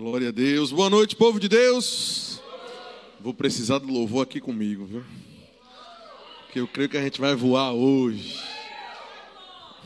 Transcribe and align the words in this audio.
Glória 0.00 0.28
a 0.30 0.32
Deus. 0.32 0.72
Boa 0.72 0.88
noite, 0.88 1.14
povo 1.14 1.38
de 1.38 1.46
Deus. 1.46 2.40
Vou 3.20 3.34
precisar 3.34 3.76
do 3.80 3.92
louvor 3.92 4.22
aqui 4.22 4.40
comigo, 4.40 4.86
viu? 4.86 5.04
Que 6.50 6.58
eu 6.58 6.66
creio 6.66 6.88
que 6.88 6.96
a 6.96 7.02
gente 7.02 7.20
vai 7.20 7.34
voar 7.34 7.74
hoje. 7.74 8.42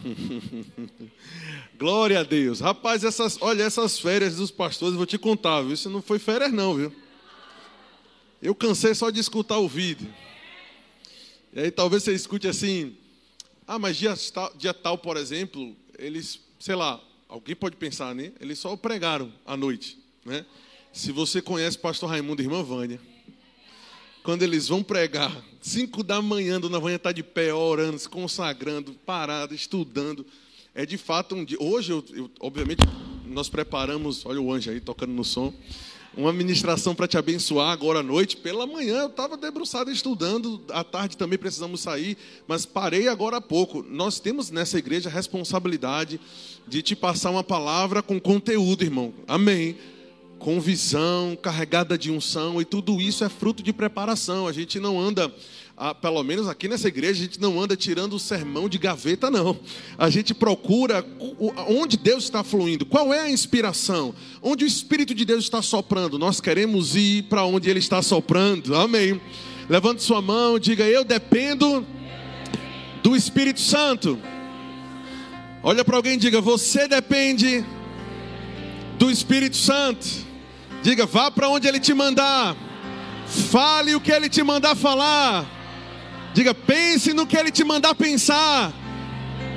Glória 1.77 2.21
a 2.21 2.23
Deus. 2.23 2.61
Rapaz, 2.61 3.03
essas, 3.03 3.37
olha, 3.41 3.65
essas 3.65 3.99
férias 3.99 4.37
dos 4.37 4.53
pastores, 4.53 4.95
vou 4.95 5.05
te 5.05 5.19
contar, 5.19 5.63
viu? 5.63 5.73
Isso 5.73 5.91
não 5.91 6.01
foi 6.01 6.21
férias, 6.21 6.53
não, 6.53 6.77
viu? 6.77 6.95
Eu 8.41 8.55
cansei 8.55 8.95
só 8.95 9.11
de 9.11 9.19
escutar 9.19 9.59
o 9.59 9.67
vídeo. 9.67 10.15
E 11.53 11.59
aí 11.59 11.71
talvez 11.73 12.05
você 12.05 12.15
escute 12.15 12.47
assim, 12.47 12.97
ah, 13.67 13.81
mas 13.81 13.97
dia 13.97 14.15
tal, 14.33 14.55
dia 14.55 14.73
tal, 14.73 14.97
por 14.97 15.17
exemplo, 15.17 15.75
eles, 15.99 16.39
sei 16.61 16.77
lá, 16.77 17.03
alguém 17.29 17.57
pode 17.57 17.75
pensar, 17.75 18.15
né? 18.15 18.31
Eles 18.41 18.61
só 18.61 18.77
pregaram 18.77 19.33
à 19.45 19.57
noite, 19.57 20.04
né? 20.25 20.45
Se 20.93 21.11
você 21.11 21.43
conhece 21.43 21.77
pastor 21.77 22.09
Raimundo 22.09 22.41
e 22.41 22.45
irmã 22.45 22.63
Vânia, 22.63 23.01
quando 24.23 24.43
eles 24.43 24.69
vão 24.69 24.83
pregar, 24.83 25.37
cinco 25.61 26.03
da 26.03 26.23
manhã, 26.23 26.61
dona 26.61 26.79
Vânia 26.79 26.97
está 26.97 27.13
de 27.13 27.23
pé, 27.23 27.53
orando, 27.53 27.99
se 27.99 28.09
consagrando, 28.09 28.95
parada, 29.05 29.55
estudando. 29.55 30.25
É 30.75 30.87
de 30.87 30.97
fato 30.97 31.35
um 31.35 31.45
dia. 31.45 31.59
Hoje, 31.61 31.93
eu, 31.93 32.05
eu, 32.13 32.31
obviamente, 32.41 32.81
nós 33.27 33.49
preparamos, 33.49 34.25
olha 34.25 34.41
o 34.41 34.53
anjo 34.53 34.71
aí 34.71 34.81
tocando 34.81 35.13
no 35.13 35.25
som, 35.25 35.53
uma 36.17 36.33
ministração 36.33 36.95
para 36.95 37.09
te 37.09 37.19
abençoar 37.19 37.71
agora 37.71 37.99
à 37.99 38.03
noite. 38.03 38.37
Pela 38.37 38.67
manhã 38.67 39.03
eu 39.03 39.09
estava 39.09 39.37
debruçado 39.37 39.91
estudando, 39.91 40.63
à 40.71 40.83
tarde 40.83 41.17
também 41.17 41.39
precisamos 41.39 41.81
sair, 41.81 42.17
mas 42.47 42.65
parei 42.65 43.09
agora 43.09 43.39
há 43.39 43.41
pouco. 43.41 43.83
Nós 43.83 44.21
temos 44.21 44.51
nessa 44.51 44.79
igreja 44.79 45.09
a 45.09 45.13
responsabilidade 45.13 46.21
de 46.67 46.83
te 46.83 46.97
passar 46.97 47.31
uma 47.31 47.45
palavra 47.45 48.01
com 48.01 48.21
conteúdo, 48.21 48.85
irmão. 48.85 49.13
Amém 49.27 49.77
com 50.45 50.61
visão, 50.61 51.35
carregada 51.41 51.97
de 51.97 52.11
unção, 52.11 52.61
e 52.61 52.67
tudo 52.67 53.01
isso 53.01 53.25
é 53.25 53.31
fruto 53.31 53.63
de 53.63 53.73
preparação. 53.73 54.47
A 54.47 54.53
gente 54.53 54.79
não 54.79 55.01
anda, 55.01 55.35
ah, 55.75 55.95
pelo 55.95 56.23
menos 56.23 56.47
aqui 56.49 56.69
nessa 56.69 56.87
igreja, 56.87 57.13
a 57.13 57.25
gente 57.25 57.41
não 57.41 57.59
anda 57.59 57.75
tirando 57.75 58.13
o 58.13 58.19
sermão 58.19 58.69
de 58.69 58.77
gaveta, 58.77 59.31
não. 59.31 59.59
A 59.97 60.11
gente 60.11 60.35
procura 60.35 61.03
onde 61.67 61.97
Deus 61.97 62.25
está 62.25 62.45
fluindo, 62.45 62.85
qual 62.85 63.15
é 63.15 63.21
a 63.21 63.31
inspiração, 63.31 64.15
onde 64.43 64.65
o 64.65 64.67
Espírito 64.67 65.15
de 65.15 65.25
Deus 65.25 65.45
está 65.45 65.63
soprando. 65.63 66.19
Nós 66.19 66.43
queremos 66.43 66.95
ir 66.95 67.23
para 67.23 67.43
onde 67.47 67.71
Ele 67.71 67.79
está 67.79 68.03
soprando, 68.03 68.77
amém. 68.77 69.19
Levante 69.67 70.03
sua 70.03 70.21
mão, 70.21 70.59
diga: 70.59 70.85
Eu 70.85 71.05
dependo 71.05 71.87
do 73.03 73.17
Espírito 73.17 73.63
Santo. 73.63 74.19
Olha 75.63 75.83
para 75.83 75.97
alguém 75.97 76.17
e 76.17 76.19
diga: 76.19 76.39
Você 76.43 76.87
depende 76.87 77.65
do 78.99 79.11
Espírito 79.11 79.57
Santo. 79.57 80.24
Diga, 80.85 81.07
vá 81.07 81.31
para 81.31 81.49
onde 81.49 81.67
Ele 81.67 81.81
te 81.81 81.95
mandar. 81.95 82.55
Fale 83.51 83.95
o 83.95 84.01
que 84.03 84.13
Ele 84.13 84.29
te 84.29 84.43
mandar 84.43 84.77
falar. 84.77 85.47
Diga, 86.35 86.53
pense 86.55 87.15
no 87.15 87.27
que 87.27 87.39
Ele 87.39 87.51
te 87.51 87.65
mandar 87.65 87.95
pensar. 87.95 88.71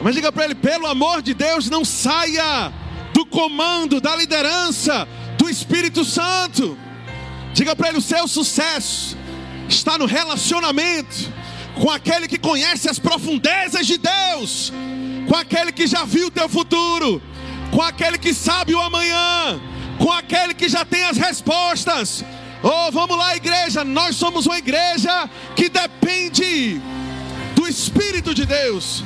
Mas 0.02 0.16
diga 0.16 0.31
para 0.31 0.45
Ele, 0.45 0.55
pelo 0.55 0.88
amor 0.88 1.22
de 1.22 1.33
Deus, 1.33 1.70
não 1.70 1.83
saia 1.83 2.72
do 3.14 3.25
comando, 3.25 4.00
da 4.00 4.16
liderança 4.16 5.05
do 5.38 5.50
Espírito 5.50 6.05
Santo. 6.05 6.78
Diga 7.53 7.75
para 7.75 7.89
Ele, 7.89 7.98
o 7.98 8.02
seu 8.02 8.25
sucesso 8.25 9.17
está 9.67 9.98
no 9.98 10.05
relacionamento 10.05 11.30
com 11.75 11.92
aquele 11.92 12.30
que 12.30 12.38
conhece 12.39 12.89
as 12.89 13.00
profundezas 13.00 13.86
de 13.86 13.98
Deus, 13.98 14.72
com 15.28 15.36
aquele 15.36 15.73
que 15.73 15.88
já 15.88 16.05
viu 16.05 16.28
o 16.28 16.31
teu 16.31 16.48
futuro, 16.48 17.22
com 17.70 17.81
aquele 17.81 18.17
que 18.17 18.33
sabe 18.33 18.73
o 18.73 18.80
amanhã 18.80 19.59
com 19.98 20.12
aquele 20.12 20.53
que 20.53 20.70
já 20.70 20.86
tem 20.86 21.03
as 21.03 21.17
respostas. 21.17 22.23
Oh, 22.64 22.92
vamos 22.92 23.17
lá, 23.17 23.36
igreja. 23.36 23.84
Nós 23.84 24.16
somos 24.16 24.45
uma 24.45 24.58
igreja 24.58 25.30
que 25.56 25.70
depende 25.70 26.81
do 27.56 27.67
Espírito 27.67 28.33
de 28.33 28.45
Deus. 28.45 29.04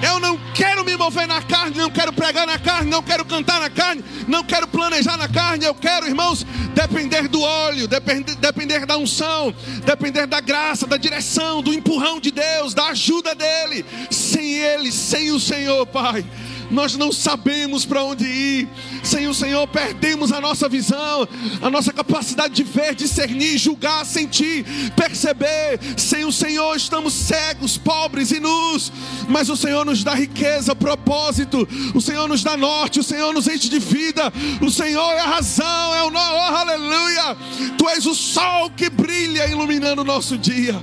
Eu 0.00 0.20
não 0.20 0.38
quero 0.54 0.84
me 0.84 0.96
mover 0.96 1.26
na 1.26 1.42
carne, 1.42 1.76
não 1.76 1.90
quero 1.90 2.12
pregar 2.12 2.46
na 2.46 2.56
carne, 2.56 2.88
não 2.88 3.02
quero 3.02 3.24
cantar 3.24 3.58
na 3.58 3.68
carne, 3.68 4.04
não 4.28 4.44
quero 4.44 4.68
planejar 4.68 5.16
na 5.16 5.28
carne. 5.28 5.64
Eu 5.64 5.74
quero, 5.74 6.06
irmãos, 6.06 6.46
depender 6.72 7.26
do 7.26 7.40
óleo, 7.40 7.88
depender, 7.88 8.36
depender 8.36 8.86
da 8.86 8.96
unção, 8.96 9.52
depender 9.84 10.26
da 10.26 10.40
graça, 10.40 10.86
da 10.86 10.96
direção, 10.96 11.62
do 11.62 11.74
empurrão 11.74 12.20
de 12.20 12.30
Deus, 12.30 12.74
da 12.74 12.88
ajuda 12.88 13.34
dEle. 13.34 13.84
Sem 14.10 14.54
Ele, 14.54 14.92
sem 14.92 15.32
o 15.32 15.40
Senhor, 15.40 15.84
Pai 15.86 16.24
nós 16.70 16.96
não 16.96 17.10
sabemos 17.10 17.84
para 17.84 18.02
onde 18.02 18.24
ir. 18.24 18.68
Sem 19.02 19.26
o 19.26 19.34
Senhor, 19.34 19.66
perdemos 19.68 20.32
a 20.32 20.40
nossa 20.40 20.68
visão, 20.68 21.26
a 21.62 21.70
nossa 21.70 21.92
capacidade 21.92 22.54
de 22.54 22.62
ver, 22.62 22.94
discernir, 22.94 23.58
julgar, 23.58 24.04
sentir, 24.04 24.64
perceber. 24.94 25.78
Sem 25.96 26.24
o 26.24 26.32
Senhor, 26.32 26.76
estamos 26.76 27.14
cegos, 27.14 27.76
pobres 27.76 28.30
e 28.32 28.40
nus. 28.40 28.92
Mas 29.28 29.48
o 29.48 29.56
Senhor 29.56 29.84
nos 29.84 30.04
dá 30.04 30.14
riqueza, 30.14 30.74
propósito. 30.74 31.66
O 31.94 32.00
Senhor 32.00 32.28
nos 32.28 32.42
dá 32.42 32.56
norte. 32.56 33.00
O 33.00 33.04
Senhor 33.04 33.32
nos 33.32 33.48
enche 33.48 33.68
de 33.68 33.78
vida. 33.78 34.32
O 34.60 34.70
Senhor 34.70 35.12
é 35.12 35.20
a 35.20 35.26
razão, 35.26 35.94
é 35.94 36.04
o 36.04 36.10
nó, 36.10 36.20
oh, 36.20 36.56
aleluia. 36.56 37.36
Tu 37.76 37.88
és 37.88 38.06
o 38.06 38.14
sol 38.14 38.70
que 38.70 38.90
brilha 38.90 39.46
iluminando 39.46 40.02
o 40.02 40.04
nosso 40.04 40.36
dia. 40.36 40.78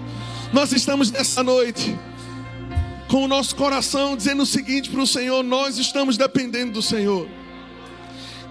Nós 0.51 0.71
estamos 0.71 1.11
nessa 1.11 1.43
noite 1.43 1.95
com 3.07 3.23
o 3.23 3.27
nosso 3.27 3.55
coração, 3.55 4.15
dizendo 4.15 4.43
o 4.43 4.45
seguinte 4.45 4.89
para 4.89 5.01
o 5.01 5.07
Senhor: 5.07 5.43
nós 5.43 5.77
estamos 5.77 6.17
dependendo 6.17 6.73
do 6.73 6.81
Senhor. 6.81 7.27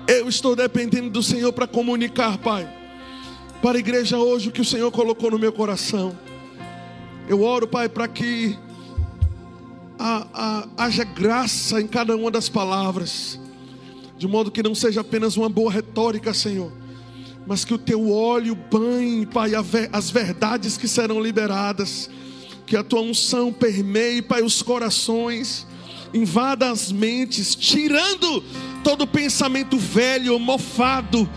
Eu 0.06 0.28
estou 0.28 0.54
dependendo 0.54 1.08
do 1.08 1.22
Senhor 1.22 1.52
para 1.52 1.66
comunicar, 1.66 2.36
Pai, 2.38 2.68
para 3.62 3.78
a 3.78 3.80
igreja 3.80 4.18
hoje 4.18 4.48
o 4.48 4.52
que 4.52 4.60
o 4.60 4.64
Senhor 4.64 4.90
colocou 4.90 5.30
no 5.30 5.38
meu 5.38 5.52
coração. 5.52 6.16
Eu 7.26 7.42
oro, 7.42 7.66
Pai, 7.66 7.88
para 7.88 8.06
que 8.06 8.58
a, 9.98 10.26
a, 10.34 10.84
haja 10.84 11.04
graça 11.04 11.80
em 11.80 11.86
cada 11.86 12.14
uma 12.14 12.30
das 12.30 12.50
palavras, 12.50 13.40
de 14.18 14.28
modo 14.28 14.50
que 14.50 14.62
não 14.62 14.74
seja 14.74 15.00
apenas 15.00 15.38
uma 15.38 15.48
boa 15.48 15.72
retórica, 15.72 16.34
Senhor, 16.34 16.70
mas 17.46 17.64
que 17.64 17.72
o 17.72 17.78
teu 17.78 18.12
óleo 18.12 18.54
banhe, 18.54 19.24
Pai, 19.24 19.52
as 19.90 20.10
verdades 20.10 20.76
que 20.76 20.86
serão 20.86 21.18
liberadas 21.18 22.10
que 22.66 22.76
a 22.76 22.82
tua 22.84 23.00
unção 23.00 23.52
permeie, 23.52 24.22
Pai, 24.22 24.42
os 24.42 24.62
corações, 24.62 25.66
invada 26.12 26.70
as 26.70 26.90
mentes, 26.90 27.54
tirando 27.54 28.42
todo 28.82 29.06
pensamento 29.06 29.78
velho, 29.78 30.38
mofado, 30.38 31.28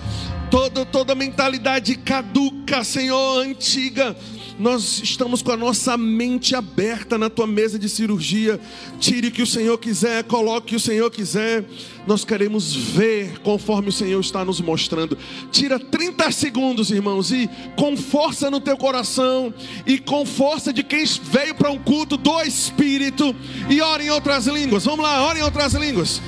toda, 0.49 0.85
toda 0.85 1.15
mentalidade 1.15 1.95
caduca, 1.95 2.83
Senhor, 2.83 3.39
antiga 3.39 4.15
nós 4.59 5.01
estamos 5.03 5.41
com 5.41 5.51
a 5.51 5.57
nossa 5.57 5.95
mente 5.97 6.55
aberta 6.55 7.17
na 7.17 7.29
tua 7.29 7.45
mesa 7.45 7.77
de 7.77 7.87
cirurgia. 7.87 8.59
Tire 8.99 9.27
o 9.27 9.31
que 9.31 9.41
o 9.41 9.47
Senhor 9.47 9.77
quiser, 9.77 10.23
coloque 10.23 10.57
o 10.57 10.69
que 10.69 10.75
o 10.75 10.79
Senhor 10.79 11.09
quiser. 11.11 11.63
Nós 12.07 12.25
queremos 12.25 12.75
ver 12.75 13.39
conforme 13.39 13.89
o 13.89 13.91
Senhor 13.91 14.19
está 14.19 14.43
nos 14.43 14.59
mostrando. 14.59 15.17
Tira 15.51 15.79
30 15.79 16.31
segundos, 16.31 16.89
irmãos, 16.89 17.31
e 17.31 17.49
com 17.77 17.95
força 17.95 18.49
no 18.49 18.59
teu 18.59 18.77
coração 18.77 19.53
e 19.85 19.99
com 19.99 20.25
força 20.25 20.73
de 20.73 20.83
quem 20.83 21.05
veio 21.05 21.53
para 21.53 21.69
um 21.69 21.77
culto 21.77 22.17
do 22.17 22.41
Espírito 22.41 23.35
e 23.69 23.79
ore 23.81 24.05
em 24.05 24.09
outras 24.09 24.47
línguas. 24.47 24.85
Vamos 24.85 25.05
lá, 25.05 25.23
ore 25.23 25.39
em 25.39 25.43
outras 25.43 25.73
línguas. 25.73 26.21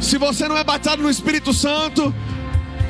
Se 0.00 0.18
você 0.18 0.46
não 0.46 0.56
é 0.56 0.62
batizado 0.62 1.02
no 1.02 1.10
Espírito 1.10 1.54
Santo, 1.54 2.14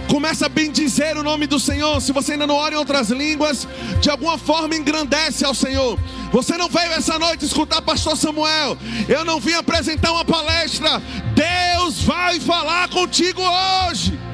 Começa 0.08 0.46
a 0.46 0.48
bendizer 0.48 1.16
o 1.18 1.22
nome 1.22 1.46
do 1.46 1.58
Senhor. 1.58 2.00
Se 2.00 2.12
você 2.12 2.32
ainda 2.32 2.46
não 2.46 2.54
ora 2.54 2.74
em 2.74 2.78
outras 2.78 3.10
línguas, 3.10 3.66
de 4.00 4.08
alguma 4.08 4.38
forma 4.38 4.76
engrandece 4.76 5.44
ao 5.44 5.54
Senhor. 5.54 5.98
Você 6.32 6.56
não 6.56 6.68
veio 6.68 6.92
essa 6.92 7.18
noite 7.18 7.44
escutar 7.44 7.82
Pastor 7.82 8.16
Samuel. 8.16 8.76
Eu 9.08 9.24
não 9.24 9.40
vim 9.40 9.54
apresentar 9.54 10.12
uma 10.12 10.24
palestra. 10.24 11.02
Deus 11.34 12.02
vai 12.02 12.38
falar 12.40 12.88
contigo 12.88 13.42
hoje. 13.42 14.25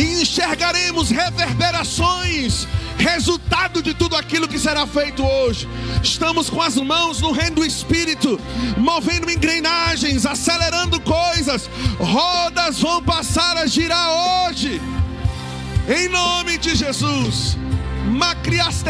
E 0.00 0.22
enxergaremos 0.22 1.10
reverberações 1.10 2.66
resultado 2.96 3.82
de 3.82 3.92
tudo 3.92 4.16
aquilo 4.16 4.48
que 4.48 4.58
será 4.58 4.86
feito 4.86 5.22
hoje. 5.22 5.68
Estamos 6.02 6.48
com 6.48 6.62
as 6.62 6.76
mãos 6.76 7.20
no 7.20 7.32
reino 7.32 7.56
do 7.56 7.66
Espírito, 7.66 8.40
movendo 8.78 9.30
engrenagens, 9.30 10.24
acelerando 10.24 10.98
coisas, 11.00 11.68
rodas 11.98 12.80
vão 12.80 13.02
passar 13.02 13.58
a 13.58 13.66
girar 13.66 14.08
hoje, 14.48 14.80
em 15.86 16.08
nome 16.08 16.56
de 16.56 16.74
Jesus. 16.74 17.58
Macriaste. 18.06 18.80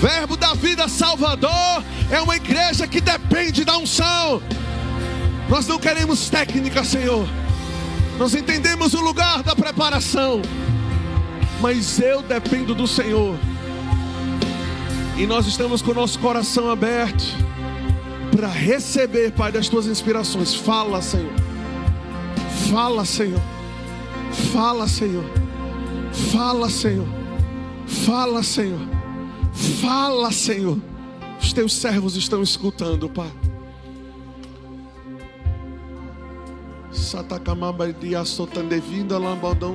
Verbo 0.00 0.36
da 0.36 0.54
vida 0.54 0.88
salvador 0.88 1.84
é 2.10 2.20
uma 2.20 2.34
igreja 2.34 2.88
que 2.88 3.00
depende 3.00 3.64
da 3.64 3.76
unção. 3.76 4.42
Nós 5.52 5.66
não 5.66 5.78
queremos 5.78 6.30
técnica, 6.30 6.82
Senhor. 6.82 7.28
Nós 8.18 8.34
entendemos 8.34 8.94
o 8.94 9.02
lugar 9.02 9.42
da 9.42 9.54
preparação, 9.54 10.40
mas 11.60 12.00
eu 12.00 12.22
dependo 12.22 12.74
do 12.74 12.86
Senhor. 12.86 13.36
E 15.14 15.26
nós 15.26 15.46
estamos 15.46 15.82
com 15.82 15.90
o 15.90 15.94
nosso 15.94 16.18
coração 16.20 16.70
aberto 16.70 17.22
para 18.34 18.48
receber, 18.48 19.32
Pai, 19.32 19.52
das 19.52 19.68
tuas 19.68 19.86
inspirações. 19.86 20.54
Fala, 20.54 21.02
Senhor. 21.02 21.34
Fala, 22.70 23.04
Senhor. 23.04 23.42
Fala, 24.54 24.88
Senhor. 24.88 25.24
Fala, 26.32 26.70
Senhor. 26.70 27.08
Fala, 28.06 28.42
Senhor. 28.42 28.80
Fala, 29.82 30.32
Senhor. 30.32 30.78
Os 31.38 31.52
teus 31.52 31.74
servos 31.74 32.16
estão 32.16 32.42
escutando, 32.42 33.06
Pai. 33.06 33.30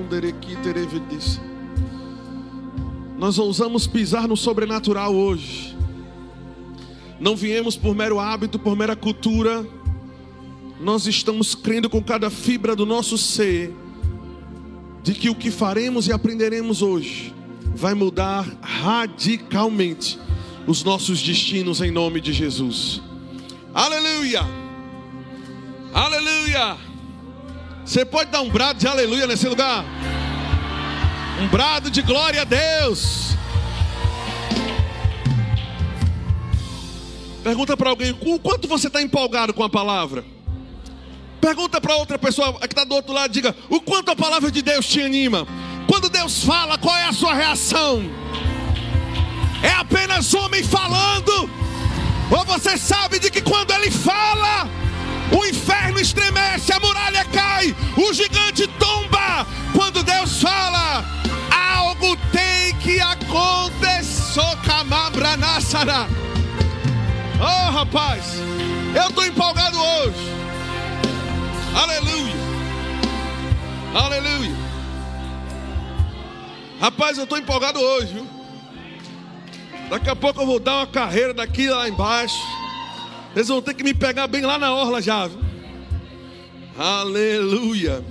Derequi 0.03 0.55
terevidis. 0.57 1.39
Nós 3.17 3.37
ousamos 3.37 3.85
pisar 3.85 4.27
no 4.27 4.35
sobrenatural 4.35 5.13
hoje. 5.13 5.77
Não 7.19 7.35
viemos 7.35 7.75
por 7.75 7.95
mero 7.95 8.19
hábito, 8.19 8.57
por 8.57 8.75
mera 8.75 8.95
cultura. 8.95 9.65
Nós 10.79 11.05
estamos 11.05 11.53
crendo 11.53 11.89
com 11.89 12.01
cada 12.01 12.29
fibra 12.29 12.75
do 12.75 12.85
nosso 12.85 13.17
ser 13.17 13.73
de 15.03 15.13
que 15.13 15.29
o 15.29 15.35
que 15.35 15.49
faremos 15.49 16.07
e 16.07 16.11
aprenderemos 16.11 16.81
hoje 16.81 17.33
vai 17.75 17.93
mudar 17.93 18.45
radicalmente 18.61 20.19
os 20.65 20.83
nossos 20.83 21.21
destinos 21.21 21.81
em 21.81 21.91
nome 21.91 22.19
de 22.19 22.33
Jesus. 22.33 23.01
Aleluia! 23.73 24.41
Aleluia! 25.93 26.86
Você 27.87 28.03
pode 28.03 28.29
dar 28.29 28.41
um 28.41 28.49
brado 28.49 28.77
de 28.77 28.85
aleluia 28.85 29.25
nesse 29.25 29.47
lugar? 29.47 29.85
Um 31.41 31.47
brado 31.47 31.89
de 31.89 32.01
glória 32.01 32.41
a 32.41 32.43
Deus. 32.43 33.29
Pergunta 37.41 37.77
para 37.77 37.89
alguém: 37.89 38.11
o 38.25 38.37
quanto 38.39 38.67
você 38.67 38.87
está 38.87 39.01
empolgado 39.01 39.53
com 39.53 39.63
a 39.63 39.69
palavra? 39.69 40.25
Pergunta 41.39 41.79
para 41.79 41.95
outra 41.95 42.19
pessoa 42.19 42.59
que 42.59 42.65
está 42.65 42.83
do 42.83 42.93
outro 42.93 43.13
lado: 43.13 43.31
diga, 43.31 43.55
o 43.69 43.79
quanto 43.79 44.11
a 44.11 44.17
palavra 44.17 44.51
de 44.51 44.61
Deus 44.61 44.85
te 44.85 45.01
anima? 45.01 45.47
Quando 45.87 46.09
Deus 46.09 46.43
fala, 46.43 46.77
qual 46.77 46.97
é 46.97 47.05
a 47.05 47.13
sua 47.13 47.33
reação? 47.33 48.03
É 49.63 49.71
apenas 49.71 50.33
homem 50.33 50.61
falando? 50.61 51.49
Ou 52.29 52.43
você 52.43 52.77
sabe 52.77 53.17
de 53.17 53.31
que 53.31 53.41
quando 53.41 53.71
ele 53.71 53.89
fala, 53.89 54.69
o 55.31 55.45
inferno 55.45 55.99
estremece, 55.99 56.71
a 56.71 56.79
muralha 56.79 57.25
cai, 57.25 57.75
o 57.97 58.13
gigante 58.13 58.67
tomba? 58.79 59.45
Quando 59.73 60.03
Deus 60.03 60.41
fala, 60.41 61.03
algo 61.51 62.15
tem 62.31 62.75
que 62.79 62.99
acontecer. 62.99 63.77
Oh, 67.39 67.71
rapaz, 67.71 68.23
eu 68.95 69.09
estou 69.09 69.25
empolgado 69.25 69.79
hoje. 69.79 70.33
Aleluia. 71.75 72.35
Aleluia. 73.93 74.55
Rapaz, 76.79 77.17
eu 77.17 77.23
estou 77.23 77.37
empolgado 77.37 77.79
hoje, 77.79 78.13
viu? 78.13 78.27
Daqui 79.89 80.09
a 80.09 80.15
pouco 80.15 80.41
eu 80.41 80.45
vou 80.45 80.59
dar 80.59 80.77
uma 80.77 80.87
carreira 80.87 81.33
daqui 81.33 81.69
lá 81.69 81.87
embaixo. 81.87 82.37
Eles 83.37 83.49
vão 83.49 83.61
ter 83.61 83.75
que 83.75 83.83
me 83.83 83.93
pegar 83.93 84.25
bem 84.25 84.41
lá 84.41 84.57
na 84.57 84.73
orla 84.73 84.99
já? 84.99 85.29
Aleluia. 86.75 88.03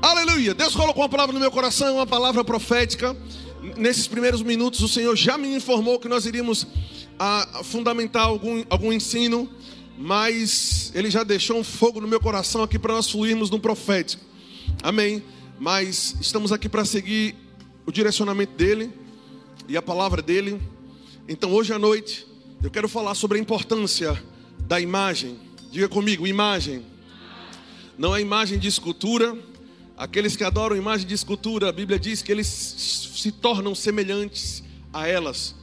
Aleluia. 0.00 0.54
Deus 0.54 0.74
colocou 0.74 1.02
uma 1.02 1.10
palavra 1.10 1.34
no 1.34 1.38
meu 1.38 1.50
coração, 1.50 1.96
uma 1.96 2.06
palavra 2.06 2.42
profética. 2.42 3.14
Nesses 3.76 4.06
primeiros 4.06 4.40
minutos, 4.40 4.80
o 4.80 4.88
Senhor 4.88 5.14
já 5.14 5.36
me 5.36 5.54
informou 5.54 6.00
que 6.00 6.08
nós 6.08 6.24
iríamos 6.24 6.66
a 7.18 7.60
fundamentar 7.64 8.24
algum, 8.24 8.64
algum 8.70 8.90
ensino, 8.90 9.46
mas 9.98 10.90
Ele 10.94 11.10
já 11.10 11.22
deixou 11.22 11.58
um 11.58 11.64
fogo 11.64 12.00
no 12.00 12.08
meu 12.08 12.18
coração 12.18 12.62
aqui 12.62 12.78
para 12.78 12.94
nós 12.94 13.10
fluirmos 13.10 13.50
no 13.50 13.60
profético. 13.60 14.24
Amém. 14.82 15.22
Mas 15.60 16.16
estamos 16.18 16.50
aqui 16.50 16.66
para 16.66 16.86
seguir 16.86 17.34
o 17.84 17.92
direcionamento 17.92 18.54
dele 18.54 18.90
e 19.68 19.76
a 19.76 19.82
palavra 19.82 20.22
dele. 20.22 20.58
Então 21.28 21.52
hoje 21.52 21.74
à 21.74 21.78
noite 21.78 22.32
eu 22.64 22.70
quero 22.70 22.88
falar 22.88 23.14
sobre 23.14 23.36
a 23.36 23.40
importância 23.42 24.24
da 24.60 24.80
imagem. 24.80 25.38
Diga 25.70 25.86
comigo, 25.86 26.26
imagem. 26.26 26.82
Não 27.98 28.16
é 28.16 28.22
imagem 28.22 28.58
de 28.58 28.66
escultura. 28.66 29.36
Aqueles 29.98 30.34
que 30.34 30.42
adoram 30.42 30.74
imagem 30.74 31.06
de 31.06 31.12
escultura, 31.12 31.68
a 31.68 31.72
Bíblia 31.72 31.98
diz 31.98 32.22
que 32.22 32.32
eles 32.32 32.46
se 32.46 33.30
tornam 33.30 33.74
semelhantes 33.74 34.64
a 34.94 35.06
elas. 35.06 35.54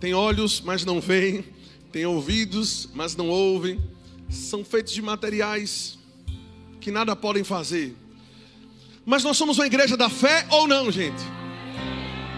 Tem 0.00 0.14
olhos, 0.14 0.62
mas 0.64 0.82
não 0.82 0.98
veem. 0.98 1.44
Tem 1.92 2.06
ouvidos, 2.06 2.88
mas 2.94 3.14
não 3.14 3.28
ouvem. 3.28 3.78
São 4.30 4.64
feitos 4.64 4.94
de 4.94 5.02
materiais 5.02 5.98
que 6.80 6.90
nada 6.90 7.14
podem 7.14 7.44
fazer. 7.44 7.94
Mas 9.04 9.22
nós 9.22 9.36
somos 9.36 9.58
uma 9.58 9.66
igreja 9.66 9.94
da 9.94 10.08
fé 10.08 10.46
ou 10.50 10.66
não, 10.66 10.90
gente? 10.90 11.22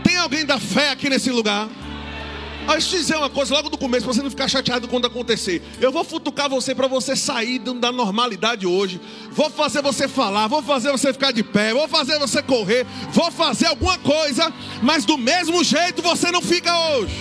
Tem 0.02 0.16
alguém 0.16 0.44
da 0.44 0.58
fé 0.58 0.90
aqui 0.90 1.08
nesse 1.08 1.30
lugar? 1.30 1.70
Eu 2.74 2.78
te 2.78 2.90
dizer 2.90 3.16
uma 3.16 3.30
coisa 3.30 3.54
logo 3.54 3.70
do 3.70 3.78
começo, 3.78 4.04
para 4.04 4.14
você 4.14 4.22
não 4.22 4.30
ficar 4.30 4.46
chateado 4.46 4.86
quando 4.86 5.06
acontecer. 5.06 5.62
Eu 5.80 5.90
vou 5.90 6.04
futucar 6.04 6.50
você 6.50 6.74
para 6.74 6.86
você 6.86 7.16
sair 7.16 7.58
da 7.58 7.90
normalidade 7.90 8.66
hoje. 8.66 9.00
Vou 9.32 9.48
fazer 9.48 9.80
você 9.80 10.06
falar, 10.06 10.46
vou 10.48 10.62
fazer 10.62 10.92
você 10.92 11.12
ficar 11.12 11.32
de 11.32 11.42
pé, 11.42 11.72
vou 11.72 11.88
fazer 11.88 12.18
você 12.18 12.42
correr, 12.42 12.86
vou 13.10 13.32
fazer 13.32 13.66
alguma 13.66 13.96
coisa, 13.98 14.52
mas 14.82 15.04
do 15.04 15.16
mesmo 15.16 15.64
jeito 15.64 16.02
você 16.02 16.30
não 16.30 16.42
fica 16.42 16.72
hoje. 16.90 17.14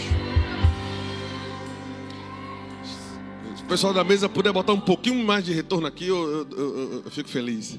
o 3.61 3.67
pessoal 3.67 3.93
da 3.93 4.01
mesa 4.01 4.29
puder 4.29 4.53
botar 4.53 4.71
um 4.71 4.79
pouquinho 4.79 5.25
mais 5.25 5.43
de 5.43 5.51
retorno 5.51 5.87
aqui, 5.87 6.07
eu, 6.07 6.15
eu, 6.17 6.47
eu, 6.57 7.01
eu 7.03 7.11
fico 7.11 7.27
feliz. 7.27 7.77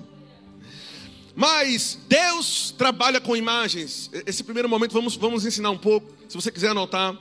Mas 1.34 1.98
Deus 2.08 2.74
trabalha 2.76 3.20
com 3.20 3.36
imagens. 3.36 4.10
Esse 4.26 4.42
primeiro 4.44 4.68
momento 4.68 4.92
vamos, 4.92 5.16
vamos 5.16 5.46
ensinar 5.46 5.70
um 5.70 5.78
pouco. 5.78 6.12
Se 6.28 6.34
você 6.34 6.50
quiser 6.50 6.70
anotar, 6.70 7.16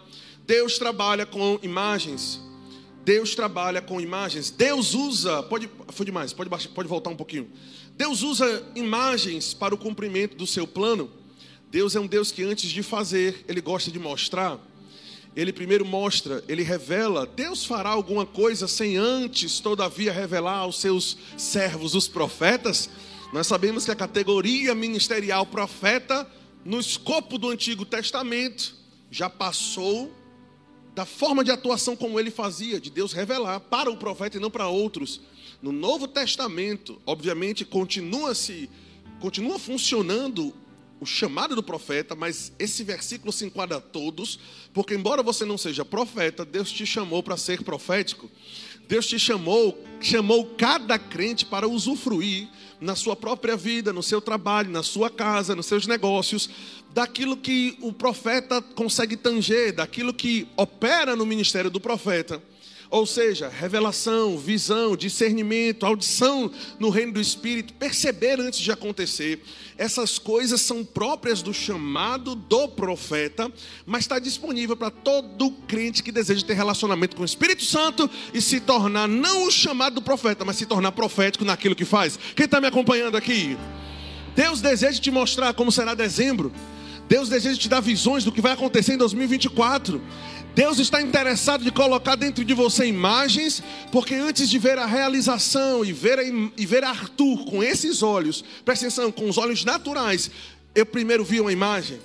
Deus 0.48 0.80
trabalha 0.80 1.26
com 1.26 1.60
imagens. 1.62 2.42
Deus 3.04 3.36
trabalha 3.36 3.82
com 3.82 4.02
imagens. 4.02 4.50
Deus 4.50 4.96
usa, 4.96 5.44
pode, 5.44 5.70
foi 5.90 6.06
demais, 6.06 6.34
pode, 6.34 6.50
pode 6.50 6.90
voltar 6.90 7.12
um 7.12 7.16
pouquinho. 7.16 7.52
Deus 7.96 8.24
usa 8.24 8.66
imagens 8.76 9.54
para 9.54 9.76
o 9.76 9.78
cumprimento 9.78 10.36
do 10.36 10.48
seu 10.48 10.66
plano. 10.66 11.12
Deus 11.70 11.96
é 11.96 12.00
um 12.00 12.08
Deus 12.08 12.32
que 12.32 12.44
antes 12.44 12.72
de 12.72 12.82
fazer, 12.82 13.46
ele 13.48 13.62
gosta 13.62 13.92
de 13.92 14.00
mostrar 14.00 14.60
ele 15.38 15.54
primeiro 15.54 15.86
mostra, 15.86 16.44
ele 16.48 16.64
revela, 16.64 17.28
Deus 17.28 17.64
fará 17.64 17.90
alguma 17.90 18.26
coisa 18.26 18.68
sem 18.68 18.98
antes, 18.98 19.60
todavia, 19.60 20.12
revelar 20.12 20.58
aos 20.58 20.80
seus 20.80 21.16
servos, 21.38 21.94
os 21.94 22.08
profetas. 22.08 22.90
Nós 23.32 23.46
sabemos 23.46 23.86
que 23.86 23.92
a 23.92 23.96
categoria 23.96 24.74
ministerial 24.74 25.46
profeta, 25.46 26.28
no 26.66 26.80
escopo 26.80 27.38
do 27.38 27.52
Antigo 27.52 27.86
Testamento, 27.86 28.76
já 29.12 29.30
passou 29.30 30.12
da 30.98 31.06
forma 31.06 31.44
de 31.44 31.52
atuação 31.52 31.96
como 31.96 32.20
ele 32.20 32.32
fazia, 32.32 32.82
de 32.82 32.90
Deus 32.90 33.14
revelar 33.14 33.60
para 33.60 33.88
o 33.88 33.98
profeta 33.98 34.38
e 34.38 34.40
não 34.40 34.50
para 34.50 34.68
outros. 34.68 35.22
No 35.62 35.72
Novo 35.72 36.08
Testamento, 36.08 37.00
obviamente, 37.06 37.64
continua-se, 37.64 38.68
continua 39.20 39.60
funcionando 39.60 40.52
o 41.00 41.06
chamado 41.06 41.54
do 41.54 41.62
profeta, 41.62 42.16
mas 42.16 42.52
esse 42.58 42.84
versículo 42.84 43.32
se 43.32 43.46
enquadra 43.46 43.78
a 43.78 43.80
todos, 43.80 44.40
porque 44.74 44.96
embora 44.96 45.22
você 45.22 45.46
não 45.46 45.56
seja 45.56 45.86
profeta, 45.86 46.44
Deus 46.44 46.72
te 46.72 46.84
chamou 46.84 47.22
para 47.22 47.38
ser 47.38 47.62
profético. 47.62 48.28
Deus 48.88 49.06
te 49.06 49.20
chamou, 49.20 49.80
chamou 50.02 50.48
cada 50.58 50.98
crente 50.98 51.46
para 51.46 51.68
usufruir 51.68 52.50
na 52.80 52.96
sua 52.96 53.16
própria 53.16 53.56
vida, 53.56 53.92
no 53.92 54.04
seu 54.04 54.22
trabalho, 54.22 54.70
na 54.70 54.84
sua 54.84 55.10
casa, 55.10 55.56
nos 55.56 55.66
seus 55.66 55.88
negócios, 55.88 56.50
daquilo 56.94 57.36
que 57.36 57.78
o 57.82 57.92
profeta 57.92 58.62
consegue 58.62 59.18
tanger, 59.18 59.74
daquilo 59.74 60.14
que 60.14 60.48
opera 60.56 61.16
no 61.16 61.26
ministério 61.26 61.70
do 61.72 61.80
profeta. 61.80 62.42
Ou 62.90 63.06
seja, 63.06 63.50
revelação, 63.50 64.38
visão, 64.38 64.96
discernimento, 64.96 65.86
audição 65.86 66.50
no 66.80 66.90
reino 66.90 67.14
do 67.14 67.22
Espírito, 67.22 67.74
perceber 67.74 68.40
antes 68.40 68.60
de 68.60 68.72
acontecer. 68.72 69.44
Essas 69.78 70.18
coisas 70.18 70.62
são 70.62 70.86
próprias 70.86 71.42
do 71.42 71.54
chamado 71.54 72.34
do 72.34 72.68
profeta, 72.70 73.52
mas 73.86 74.02
está 74.02 74.20
disponível 74.20 74.76
para 74.76 74.90
todo 74.90 75.52
crente 75.68 76.02
que 76.02 76.12
deseja 76.12 76.46
ter 76.46 76.54
relacionamento 76.54 77.16
com 77.16 77.24
o 77.24 77.26
Espírito 77.26 77.64
Santo 77.64 78.10
e 78.34 78.42
se 78.42 78.60
tornar 78.62 79.08
não 79.08 79.48
o 79.48 79.52
chamado 79.52 79.96
do 79.96 80.02
profeta, 80.02 80.46
mas 80.46 80.56
se 80.56 80.66
tornar 80.66 80.94
profético 80.94 81.44
naquilo 81.44 81.76
que 81.76 81.86
faz. 81.86 82.18
Quem 82.36 82.46
está 82.46 82.62
me 82.62 82.68
acompanhando 82.68 83.18
aqui? 83.18 83.58
Deus 84.34 84.62
deseja 84.62 85.02
te 85.02 85.12
mostrar 85.12 85.54
como 85.54 85.72
será 85.72 85.94
dezembro. 85.94 86.54
Deus 87.08 87.30
deseja 87.30 87.58
te 87.58 87.70
dar 87.70 87.80
visões 87.80 88.24
do 88.24 88.32
que 88.32 88.42
vai 88.42 88.52
acontecer 88.52 88.94
em 88.94 88.98
2024. 88.98 90.02
Deus 90.58 90.80
está 90.80 91.00
interessado 91.00 91.64
de 91.64 91.70
colocar 91.70 92.16
dentro 92.16 92.44
de 92.44 92.52
você 92.52 92.88
imagens, 92.88 93.62
porque 93.92 94.16
antes 94.16 94.50
de 94.50 94.58
ver 94.58 94.80
a 94.80 94.88
realização 94.88 95.86
e 95.86 95.94
ver, 95.94 96.18
a, 96.18 96.24
e 96.24 96.66
ver 96.66 96.84
Arthur 96.84 97.46
com 97.46 97.62
esses 97.62 98.02
olhos, 98.02 98.44
presta 98.66 98.88
atenção, 98.88 99.12
com 99.12 99.30
os 99.30 99.38
olhos 99.38 99.64
naturais, 99.64 100.32
eu 100.74 100.84
primeiro 100.84 101.24
vi 101.24 101.40
uma 101.40 101.52
imagem. 101.52 102.00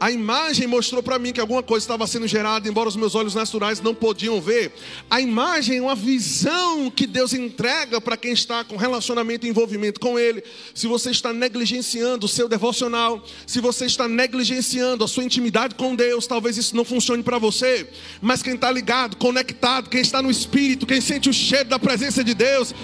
A 0.00 0.10
imagem 0.10 0.66
mostrou 0.66 1.02
para 1.02 1.18
mim 1.18 1.30
que 1.30 1.42
alguma 1.42 1.62
coisa 1.62 1.84
estava 1.84 2.06
sendo 2.06 2.26
gerada, 2.26 2.66
embora 2.66 2.88
os 2.88 2.96
meus 2.96 3.14
olhos 3.14 3.34
naturais 3.34 3.82
não 3.82 3.94
podiam 3.94 4.40
ver. 4.40 4.72
A 5.10 5.20
imagem 5.20 5.76
é 5.76 5.82
uma 5.82 5.94
visão 5.94 6.90
que 6.90 7.06
Deus 7.06 7.34
entrega 7.34 8.00
para 8.00 8.16
quem 8.16 8.32
está 8.32 8.64
com 8.64 8.76
relacionamento 8.76 9.46
e 9.46 9.50
envolvimento 9.50 10.00
com 10.00 10.18
Ele. 10.18 10.42
Se 10.74 10.86
você 10.86 11.10
está 11.10 11.34
negligenciando 11.34 12.24
o 12.24 12.28
seu 12.30 12.48
devocional, 12.48 13.22
se 13.46 13.60
você 13.60 13.84
está 13.84 14.08
negligenciando 14.08 15.04
a 15.04 15.08
sua 15.08 15.22
intimidade 15.22 15.74
com 15.74 15.94
Deus, 15.94 16.26
talvez 16.26 16.56
isso 16.56 16.74
não 16.74 16.84
funcione 16.84 17.22
para 17.22 17.36
você. 17.36 17.86
Mas 18.22 18.42
quem 18.42 18.54
está 18.54 18.70
ligado, 18.72 19.16
conectado, 19.16 19.90
quem 19.90 20.00
está 20.00 20.22
no 20.22 20.30
Espírito, 20.30 20.86
quem 20.86 21.02
sente 21.02 21.28
o 21.28 21.32
cheiro 21.34 21.68
da 21.68 21.78
presença 21.78 22.24
de 22.24 22.32
Deus, 22.32 22.74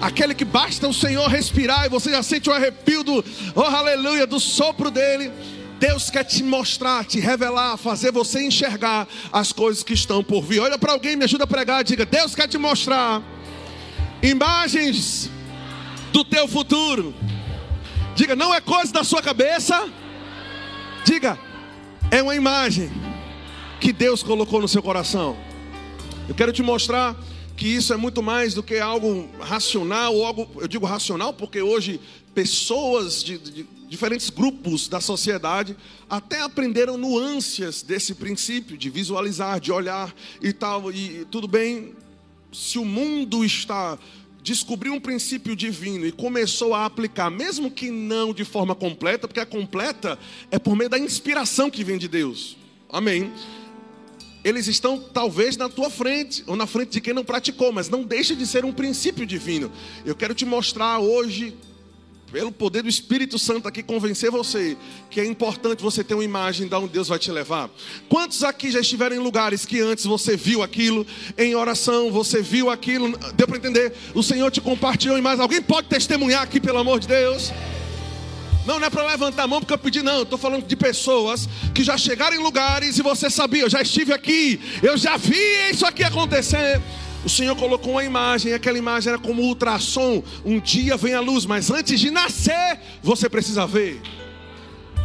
aquele 0.00 0.34
que 0.34 0.44
basta 0.44 0.88
o 0.88 0.92
Senhor 0.92 1.28
respirar 1.28 1.86
e 1.86 1.88
você 1.88 2.10
já 2.10 2.22
sente 2.24 2.50
o 2.50 2.52
arrepio 2.52 3.04
do, 3.04 3.24
oh 3.54 3.60
aleluia, 3.60 4.26
do 4.26 4.40
sopro 4.40 4.90
dele 4.90 5.30
Deus 5.86 6.08
quer 6.08 6.24
te 6.24 6.42
mostrar, 6.42 7.04
te 7.04 7.20
revelar, 7.20 7.76
fazer 7.76 8.10
você 8.10 8.42
enxergar 8.42 9.06
as 9.30 9.52
coisas 9.52 9.82
que 9.82 9.92
estão 9.92 10.24
por 10.24 10.42
vir. 10.42 10.60
Olha 10.60 10.78
para 10.78 10.92
alguém, 10.92 11.14
me 11.14 11.24
ajuda 11.24 11.44
a 11.44 11.46
pregar, 11.46 11.84
diga: 11.84 12.06
Deus 12.06 12.34
quer 12.34 12.48
te 12.48 12.56
mostrar 12.56 13.22
imagens 14.22 15.28
do 16.10 16.24
teu 16.24 16.48
futuro. 16.48 17.14
Diga, 18.14 18.34
não 18.34 18.54
é 18.54 18.62
coisa 18.62 18.94
da 18.94 19.04
sua 19.04 19.20
cabeça. 19.20 19.86
Diga, 21.04 21.38
é 22.10 22.22
uma 22.22 22.34
imagem 22.34 22.90
que 23.78 23.92
Deus 23.92 24.22
colocou 24.22 24.62
no 24.62 24.68
seu 24.68 24.82
coração. 24.82 25.36
Eu 26.26 26.34
quero 26.34 26.50
te 26.50 26.62
mostrar 26.62 27.14
que 27.58 27.68
isso 27.68 27.92
é 27.92 27.96
muito 27.98 28.22
mais 28.22 28.54
do 28.54 28.62
que 28.62 28.78
algo 28.78 29.28
racional, 29.38 30.14
ou 30.14 30.24
algo, 30.24 30.48
eu 30.62 30.66
digo 30.66 30.86
racional 30.86 31.34
porque 31.34 31.60
hoje 31.60 32.00
pessoas 32.34 33.22
de, 33.22 33.36
de 33.36 33.73
diferentes 33.88 34.30
grupos 34.30 34.88
da 34.88 35.00
sociedade 35.00 35.76
até 36.08 36.40
aprenderam 36.40 36.96
nuances 36.96 37.82
desse 37.82 38.14
princípio 38.14 38.76
de 38.76 38.90
visualizar, 38.90 39.60
de 39.60 39.70
olhar 39.70 40.14
e 40.42 40.52
tal. 40.52 40.90
E 40.92 41.26
tudo 41.30 41.46
bem, 41.46 41.94
se 42.52 42.78
o 42.78 42.84
mundo 42.84 43.44
está 43.44 43.98
descobriu 44.44 44.92
um 44.92 45.00
princípio 45.00 45.56
divino 45.56 46.06
e 46.06 46.12
começou 46.12 46.74
a 46.74 46.84
aplicar, 46.84 47.30
mesmo 47.30 47.70
que 47.70 47.90
não 47.90 48.34
de 48.34 48.44
forma 48.44 48.74
completa, 48.74 49.26
porque 49.26 49.40
a 49.40 49.46
completa 49.46 50.18
é 50.50 50.58
por 50.58 50.76
meio 50.76 50.90
da 50.90 50.98
inspiração 50.98 51.70
que 51.70 51.82
vem 51.82 51.96
de 51.96 52.06
Deus. 52.06 52.58
Amém. 52.90 53.32
Eles 54.44 54.68
estão 54.68 55.00
talvez 55.00 55.56
na 55.56 55.70
tua 55.70 55.88
frente, 55.88 56.44
ou 56.46 56.54
na 56.54 56.66
frente 56.66 56.90
de 56.90 57.00
quem 57.00 57.14
não 57.14 57.24
praticou, 57.24 57.72
mas 57.72 57.88
não 57.88 58.02
deixa 58.04 58.36
de 58.36 58.46
ser 58.46 58.66
um 58.66 58.72
princípio 58.72 59.24
divino. 59.24 59.72
Eu 60.04 60.14
quero 60.14 60.34
te 60.34 60.44
mostrar 60.44 60.98
hoje 60.98 61.56
pelo 62.34 62.50
poder 62.50 62.82
do 62.82 62.88
Espírito 62.88 63.38
Santo 63.38 63.68
aqui, 63.68 63.80
convencer 63.80 64.28
você 64.28 64.76
que 65.08 65.20
é 65.20 65.24
importante 65.24 65.80
você 65.80 66.02
ter 66.02 66.14
uma 66.14 66.24
imagem 66.24 66.66
de 66.66 66.74
onde 66.74 66.88
Deus 66.88 67.06
vai 67.06 67.16
te 67.16 67.30
levar. 67.30 67.70
Quantos 68.08 68.42
aqui 68.42 68.72
já 68.72 68.80
estiveram 68.80 69.14
em 69.14 69.20
lugares 69.20 69.64
que 69.64 69.80
antes 69.80 70.04
você 70.04 70.36
viu 70.36 70.60
aquilo, 70.60 71.06
em 71.38 71.54
oração, 71.54 72.10
você 72.10 72.42
viu 72.42 72.70
aquilo, 72.70 73.16
deu 73.36 73.46
para 73.46 73.56
entender? 73.56 73.92
O 74.16 74.20
Senhor 74.20 74.50
te 74.50 74.60
compartilhou 74.60 75.16
em 75.16 75.22
mais. 75.22 75.38
Alguém 75.38 75.62
pode 75.62 75.86
testemunhar 75.86 76.42
aqui, 76.42 76.58
pelo 76.58 76.78
amor 76.78 76.98
de 76.98 77.06
Deus? 77.06 77.52
Não, 78.66 78.80
não 78.80 78.86
é 78.88 78.90
para 78.90 79.06
levantar 79.06 79.44
a 79.44 79.46
mão 79.46 79.60
porque 79.60 79.74
eu 79.74 79.78
pedi, 79.78 80.02
não. 80.02 80.22
Estou 80.22 80.36
falando 80.36 80.66
de 80.66 80.74
pessoas 80.74 81.48
que 81.72 81.84
já 81.84 81.96
chegaram 81.96 82.34
em 82.34 82.40
lugares 82.40 82.98
e 82.98 83.02
você 83.02 83.30
sabia, 83.30 83.62
eu 83.62 83.70
já 83.70 83.80
estive 83.80 84.12
aqui, 84.12 84.60
eu 84.82 84.96
já 84.96 85.16
vi 85.16 85.38
isso 85.70 85.86
aqui 85.86 86.02
acontecer. 86.02 86.82
O 87.24 87.28
Senhor 87.28 87.56
colocou 87.56 87.92
uma 87.92 88.04
imagem, 88.04 88.52
e 88.52 88.54
aquela 88.54 88.76
imagem 88.76 89.10
era 89.10 89.18
como 89.18 89.42
ultrassom. 89.42 90.22
Um 90.44 90.60
dia 90.60 90.96
vem 90.96 91.14
a 91.14 91.20
luz, 91.20 91.46
mas 91.46 91.70
antes 91.70 91.98
de 91.98 92.10
nascer, 92.10 92.78
você 93.02 93.28
precisa 93.28 93.66
ver. 93.66 94.00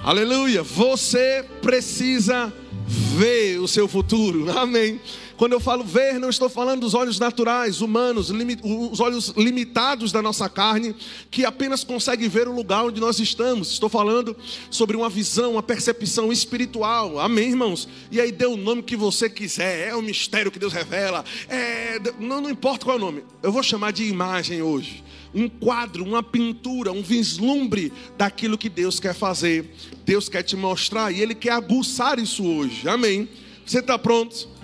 Aleluia! 0.03 0.61
Você 0.63 1.45
precisa 1.61 2.53
ver 2.87 3.59
o 3.59 3.67
seu 3.67 3.87
futuro. 3.87 4.51
Amém. 4.57 4.99
Quando 5.39 5.53
eu 5.53 5.59
falo 5.61 5.85
ver, 5.85 6.19
não 6.19 6.29
estou 6.29 6.49
falando 6.49 6.81
dos 6.81 6.93
olhos 6.93 7.17
naturais, 7.17 7.79
humanos, 7.79 8.29
os 8.29 8.99
olhos 8.99 9.29
limitados 9.37 10.11
da 10.11 10.21
nossa 10.21 10.49
carne, 10.49 10.93
que 11.31 11.45
apenas 11.45 11.81
conseguem 11.81 12.27
ver 12.27 12.45
o 12.49 12.53
lugar 12.53 12.83
onde 12.83 12.99
nós 12.99 13.19
estamos. 13.19 13.71
Estou 13.71 13.87
falando 13.87 14.35
sobre 14.69 14.97
uma 14.97 15.07
visão, 15.07 15.53
uma 15.53 15.63
percepção 15.63 16.29
espiritual. 16.29 17.17
Amém, 17.19 17.51
irmãos? 17.51 17.87
E 18.11 18.19
aí 18.19 18.33
dê 18.33 18.45
o 18.45 18.57
nome 18.57 18.83
que 18.83 18.97
você 18.97 19.29
quiser. 19.29 19.87
É 19.87 19.95
o 19.95 20.01
mistério 20.01 20.51
que 20.51 20.59
Deus 20.59 20.73
revela. 20.73 21.23
É, 21.47 22.01
não, 22.19 22.41
não 22.41 22.49
importa 22.49 22.83
qual 22.83 22.97
é 22.97 22.99
o 22.99 23.01
nome. 23.01 23.23
Eu 23.41 23.53
vou 23.53 23.63
chamar 23.63 23.91
de 23.91 24.03
imagem 24.03 24.61
hoje 24.61 25.05
um 25.33 25.47
quadro, 25.47 26.03
uma 26.03 26.21
pintura, 26.21 26.91
um 26.91 27.01
vislumbre 27.01 27.93
daquilo 28.17 28.57
que 28.57 28.67
Deus 28.67 28.99
quer 28.99 29.15
fazer. 29.15 29.73
Deus 30.03 30.27
quer 30.27 30.43
te 30.43 30.57
mostrar 30.57 31.13
e 31.13 31.21
Ele 31.21 31.33
quer 31.33 31.53
aguçar 31.53 32.19
isso 32.19 32.45
hoje. 32.45 32.89
Amém? 32.89 33.29
Você 33.65 33.79
está 33.79 33.97
pronto? 33.97 34.58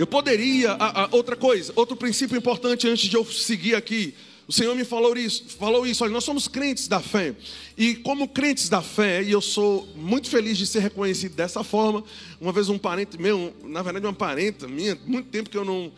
Eu 0.00 0.06
poderia, 0.06 0.72
a, 0.72 1.02
a, 1.02 1.08
outra 1.12 1.36
coisa, 1.36 1.74
outro 1.76 1.94
princípio 1.94 2.34
importante 2.34 2.88
antes 2.88 3.06
de 3.06 3.14
eu 3.14 3.22
seguir 3.26 3.74
aqui. 3.74 4.14
O 4.48 4.52
Senhor 4.52 4.74
me 4.74 4.82
falou 4.82 5.14
isso, 5.14 5.44
falou 5.58 5.86
isso, 5.86 6.02
olha, 6.02 6.10
nós 6.10 6.24
somos 6.24 6.48
crentes 6.48 6.88
da 6.88 7.00
fé. 7.00 7.34
E 7.76 7.96
como 7.96 8.26
crentes 8.26 8.70
da 8.70 8.80
fé, 8.80 9.22
e 9.22 9.30
eu 9.30 9.42
sou 9.42 9.86
muito 9.94 10.30
feliz 10.30 10.56
de 10.56 10.66
ser 10.66 10.78
reconhecido 10.78 11.34
dessa 11.34 11.62
forma. 11.62 12.02
Uma 12.40 12.50
vez 12.50 12.70
um 12.70 12.78
parente 12.78 13.20
meu, 13.20 13.54
na 13.62 13.82
verdade 13.82 14.06
uma 14.06 14.14
parenta 14.14 14.66
minha, 14.66 14.98
muito 15.04 15.28
tempo 15.28 15.50
que 15.50 15.58
eu 15.58 15.66
não 15.66 15.92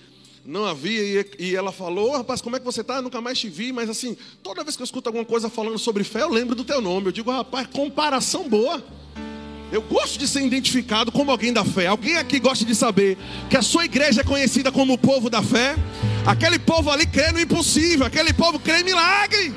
não 0.44 0.64
havia, 0.64 1.25
e, 1.38 1.54
ela 1.54 1.71
falou, 1.71 2.11
oh, 2.11 2.16
rapaz, 2.16 2.40
como 2.40 2.56
é 2.56 2.59
que 2.59 2.64
você 2.64 2.80
está? 2.80 3.00
Nunca 3.00 3.21
mais 3.21 3.38
te 3.38 3.49
vi, 3.49 3.73
mas 3.73 3.88
assim, 3.88 4.16
toda 4.42 4.64
vez 4.64 4.75
que 4.75 4.82
eu 4.82 4.85
escuto 4.85 5.09
alguma 5.09 5.25
coisa 5.25 5.49
falando 5.49 5.78
sobre 5.78 6.02
fé, 6.02 6.23
eu 6.23 6.28
lembro 6.28 6.56
do 6.56 6.64
teu 6.64 6.80
nome. 6.80 7.06
Eu 7.06 7.12
digo, 7.12 7.30
rapaz, 7.30 7.68
comparação 7.68 8.49
boa. 8.49 8.82
Eu 9.73 9.81
gosto 9.81 10.19
de 10.19 10.29
ser 10.29 10.45
identificado 10.45 11.11
como 11.11 11.31
alguém 11.31 11.50
da 11.50 11.64
fé. 11.64 11.87
Alguém 11.87 12.19
aqui 12.19 12.38
gosta 12.38 12.62
de 12.62 12.75
saber 12.75 13.17
que 13.49 13.57
a 13.57 13.62
sua 13.62 13.87
igreja 13.87 14.21
é 14.21 14.25
conhecida 14.25 14.71
como 14.71 14.93
o 14.93 14.99
povo 14.99 15.31
da 15.31 15.43
fé? 15.43 15.76
Aquele 16.26 16.59
povo 16.59 16.91
ali 16.91 17.07
crê 17.07 17.33
no 17.33 17.41
impossível, 17.41 18.05
aquele 18.05 18.35
povo 18.35 18.61
crê 18.61 18.81
em 18.81 18.85
milagre. 18.85 19.55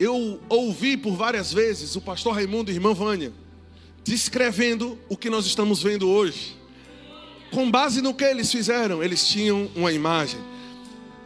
Eu 0.00 0.40
ouvi 0.48 0.96
por 0.96 1.14
várias 1.16 1.52
vezes 1.52 1.94
o 1.94 2.00
pastor 2.00 2.34
Raimundo 2.34 2.70
e 2.70 2.74
irmã 2.74 2.94
Vânia 2.94 3.30
descrevendo 4.02 4.98
o 5.06 5.18
que 5.18 5.28
nós 5.28 5.44
estamos 5.44 5.82
vendo 5.82 6.08
hoje. 6.08 6.56
Com 7.50 7.70
base 7.70 8.00
no 8.00 8.14
que 8.14 8.24
eles 8.24 8.50
fizeram, 8.50 9.02
eles 9.02 9.28
tinham 9.28 9.70
uma 9.76 9.92
imagem. 9.92 10.40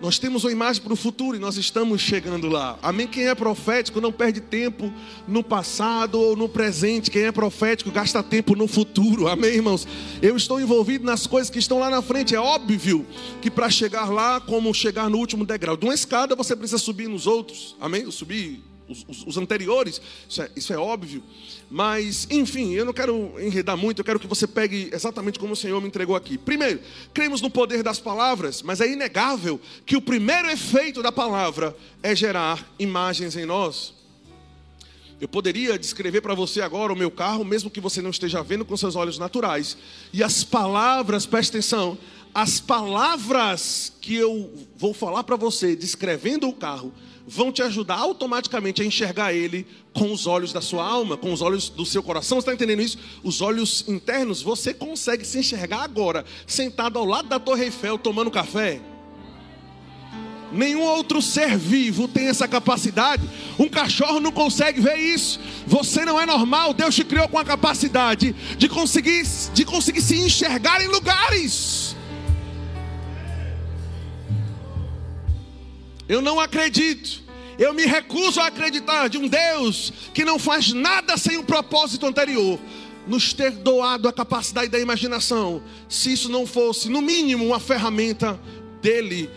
Nós 0.01 0.19
temos 0.19 0.45
uma 0.45 0.53
imagem 0.53 0.83
para 0.83 0.93
o 0.93 0.97
futuro 0.97 1.37
e 1.37 1.41
nós 1.41 1.57
estamos 1.57 2.03
chegando 2.03 2.49
lá. 2.49 2.79
Amém? 2.83 3.07
Quem 3.07 3.29
é 3.29 3.35
profético 3.35 4.01
não 4.01 4.13
perde 4.13 4.41
tempo 4.41 4.93
no 5.27 5.43
passado 5.43 6.21
ou 6.21 6.37
no 6.37 6.49
presente. 6.49 7.11
Quem 7.11 7.23
é 7.23 7.33
profético 7.33 7.91
gasta 7.91 8.23
tempo 8.23 8.55
no 8.55 8.69
futuro. 8.69 9.27
Amém, 9.27 9.55
irmãos? 9.55 9.89
Eu 10.21 10.37
estou 10.37 10.61
envolvido 10.61 11.05
nas 11.05 11.27
coisas 11.27 11.49
que 11.49 11.59
estão 11.59 11.79
lá 11.79 11.89
na 11.89 12.03
frente. 12.03 12.35
É 12.35 12.41
óbvio 12.41 13.07
que 13.41 13.51
para 13.51 13.71
chegar 13.71 14.11
lá, 14.11 14.39
como 14.39 14.73
chegar 14.75 15.09
no 15.09 15.17
último 15.17 15.47
degrau 15.47 15.77
de 15.77 15.87
uma 15.87 15.95
escada, 15.95 16.37
você 16.37 16.55
precisa 16.55 16.79
subir 16.79 17.09
nos 17.09 17.27
outros. 17.27 17.75
Amém? 17.81 18.11
Subir 18.11 18.63
os, 18.89 19.05
os, 19.09 19.27
os 19.27 19.37
anteriores. 19.37 20.01
Isso 20.29 20.43
é, 20.43 20.51
isso 20.57 20.73
é 20.73 20.79
óbvio. 20.79 21.23
Mas, 21.71 22.27
enfim, 22.31 22.73
eu 22.73 22.85
não 22.85 22.93
quero 22.93 23.35
enredar 23.39 23.77
muito, 23.77 24.01
eu 24.01 24.05
quero 24.05 24.21
que 24.21 24.27
você 24.27 24.47
pegue 24.47 24.91
exatamente 24.93 25.39
como 25.39 25.53
o 25.53 25.57
Senhor 25.57 25.81
me 25.81 25.89
entregou 25.89 26.17
aqui. 26.17 26.39
Primeiro, 26.39 26.81
cremos 27.13 27.41
no 27.41 27.51
poder 27.51 27.83
das 27.83 27.99
palavras, 27.99 28.63
mas 28.63 28.81
é 28.81 28.91
inegável 28.91 29.61
que 29.85 29.97
o 29.97 30.01
primeiro 30.01 30.49
efeito 30.49 31.03
da 31.03 31.13
palavra 31.13 31.77
é 32.03 32.15
gerar 32.15 32.73
imagens 32.79 33.37
em 33.37 33.45
nós. 33.45 33.95
Eu 35.19 35.27
poderia 35.27 35.79
descrever 35.79 36.21
para 36.21 36.35
você 36.35 36.61
agora 36.61 36.93
o 36.93 36.97
meu 36.97 37.11
carro, 37.11 37.43
mesmo 37.43 37.71
que 37.71 37.81
você 37.81 38.03
não 38.03 38.11
esteja 38.11 38.43
vendo 38.43 38.67
com 38.67 38.77
seus 38.77 38.95
olhos 38.95 39.19
naturais. 39.19 39.77
E 40.13 40.23
as 40.23 40.45
palavras, 40.45 41.25
preste 41.25 41.51
atenção, 41.51 41.97
as 42.35 42.61
palavras 42.61 43.95
que 43.99 44.15
eu 44.15 44.53
vou 44.77 44.93
falar 44.93 45.25
para 45.25 45.37
você 45.37 45.75
descrevendo 45.75 46.47
o 46.47 46.53
carro 46.53 46.93
vão 47.27 47.51
te 47.51 47.63
ajudar 47.63 47.97
automaticamente 47.97 48.83
a 48.83 48.85
enxergar 48.85 49.33
ele 49.33 49.67
com 49.93 50.13
os 50.13 50.27
olhos 50.27 50.53
da 50.53 50.61
sua 50.61 50.87
alma, 50.87 51.17
com 51.17 51.33
os 51.33 51.43
olhos 51.43 51.69
do 51.69 51.85
seu 51.85 52.03
coração. 52.03 52.37
Você 52.37 52.43
está 52.43 52.55
entendendo 52.55 52.83
isso? 52.83 52.99
Os 53.25 53.41
olhos 53.41 53.85
internos, 53.89 54.43
você 54.43 54.73
consegue 54.73 55.25
se 55.27 55.39
enxergar 55.39 55.83
agora, 55.83 56.25
sentado 56.47 56.99
ao 56.99 57.05
lado 57.05 57.29
da 57.29 57.41
Torre 57.41 57.65
Eiffel, 57.65 57.99
tomando 57.99 58.31
café. 58.31 58.81
Nenhum 60.53 60.83
outro 60.83 61.21
ser 61.21 61.57
vivo 61.57 62.07
tem 62.07 62.29
essa 62.29 62.47
capacidade. 62.47 63.29
Um 63.59 63.69
cachorro 63.69 64.21
não 64.21 64.31
consegue 64.31 64.81
ver 64.81 64.97
isso. 64.97 65.41
Você 65.67 66.05
não 66.05 66.21
é 66.21 66.25
normal. 66.25 66.73
Deus 66.73 66.95
te 66.95 67.05
criou 67.05 67.29
com 67.29 67.39
a 67.39 67.45
capacidade 67.45 68.35
de 68.57 68.69
conseguir, 68.69 69.25
de 69.53 69.65
conseguir 69.65 70.01
se 70.01 70.17
enxergar 70.17 70.81
em 70.81 70.87
lugares. 70.87 71.96
Eu 76.09 76.21
não 76.21 76.39
acredito. 76.41 77.25
Eu 77.59 77.73
me 77.73 77.87
recuso 77.87 78.41
a 78.41 78.47
acreditar 78.49 79.09
de 79.09 79.17
um 79.17 79.27
Deus 79.27 79.93
que 80.13 80.25
não 80.25 80.39
faz 80.39 80.73
nada 80.73 81.17
sem 81.17 81.39
um 81.39 81.45
propósito 81.45 82.07
anterior. 82.07 82.59
Nos 83.07 83.33
ter 83.33 83.53
doado 83.53 84.09
a 84.09 84.13
capacidade 84.13 84.69
da 84.69 84.81
imaginação, 84.81 85.63
se 85.89 86.13
isso 86.13 86.29
não 86.29 86.45
fosse, 86.45 86.89
no 86.89 87.01
mínimo, 87.01 87.47
uma 87.47 87.61
ferramenta 87.61 88.39
dele 88.83 89.31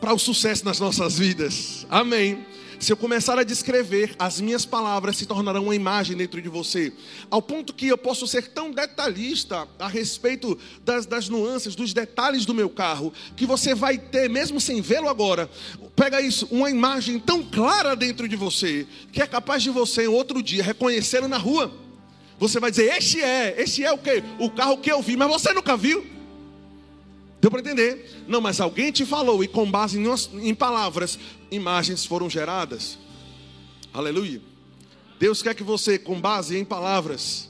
para 0.00 0.12
o 0.12 0.18
sucesso 0.18 0.64
nas 0.64 0.80
nossas 0.80 1.16
vidas. 1.16 1.86
Amém. 1.88 2.44
Se 2.78 2.92
eu 2.92 2.96
começar 2.96 3.38
a 3.38 3.42
descrever, 3.42 4.14
as 4.18 4.40
minhas 4.40 4.66
palavras 4.66 5.16
se 5.16 5.26
tornarão 5.26 5.64
uma 5.64 5.74
imagem 5.74 6.16
dentro 6.16 6.42
de 6.42 6.48
você. 6.48 6.92
Ao 7.30 7.40
ponto 7.40 7.72
que 7.72 7.88
eu 7.88 7.96
posso 7.96 8.26
ser 8.26 8.48
tão 8.48 8.70
detalhista 8.70 9.66
a 9.78 9.88
respeito 9.88 10.58
das, 10.84 11.06
das 11.06 11.28
nuances, 11.28 11.74
dos 11.74 11.92
detalhes 11.92 12.44
do 12.44 12.54
meu 12.54 12.68
carro, 12.68 13.12
que 13.34 13.46
você 13.46 13.74
vai 13.74 13.96
ter, 13.96 14.28
mesmo 14.28 14.60
sem 14.60 14.80
vê-lo 14.80 15.08
agora, 15.08 15.50
pega 15.94 16.20
isso, 16.20 16.46
uma 16.50 16.70
imagem 16.70 17.18
tão 17.18 17.42
clara 17.42 17.96
dentro 17.96 18.28
de 18.28 18.36
você, 18.36 18.86
que 19.10 19.22
é 19.22 19.26
capaz 19.26 19.62
de 19.62 19.70
você, 19.70 20.06
outro 20.06 20.42
dia, 20.42 20.62
reconhecê-lo 20.62 21.28
na 21.28 21.38
rua. 21.38 21.72
Você 22.38 22.60
vai 22.60 22.70
dizer: 22.70 22.94
Este 22.94 23.22
é, 23.22 23.54
este 23.58 23.84
é 23.84 23.92
o 23.92 23.98
que? 23.98 24.22
O 24.38 24.50
carro 24.50 24.76
que 24.76 24.92
eu 24.92 25.00
vi, 25.00 25.16
mas 25.16 25.28
você 25.28 25.52
nunca 25.52 25.76
viu. 25.76 26.15
Deu 27.46 27.50
para 27.52 27.60
entender? 27.60 28.24
Não, 28.26 28.40
mas 28.40 28.60
alguém 28.60 28.90
te 28.90 29.06
falou 29.06 29.44
e 29.44 29.46
com 29.46 29.70
base 29.70 30.00
em, 30.00 30.48
em 30.48 30.52
palavras, 30.52 31.16
imagens 31.48 32.04
foram 32.04 32.28
geradas. 32.28 32.98
Aleluia. 33.94 34.42
Deus 35.16 35.42
quer 35.42 35.54
que 35.54 35.62
você, 35.62 35.96
com 35.96 36.20
base 36.20 36.58
em 36.58 36.64
palavras, 36.64 37.48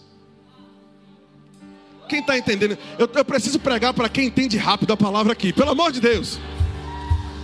quem 2.11 2.21
está 2.21 2.37
entendendo? 2.37 2.77
Eu, 2.99 3.09
eu, 3.11 3.25
preciso 3.25 3.59
pregar 3.59 3.95
para 3.95 4.11
quem 4.11 4.27
entende 4.27 4.59
rápido 4.59 4.93
a 4.93 4.99
palavra 4.99 5.33
aqui, 5.33 5.51
pelo 5.51 5.71
amor 5.71 5.91
de 5.91 6.01
Deus. 6.03 6.39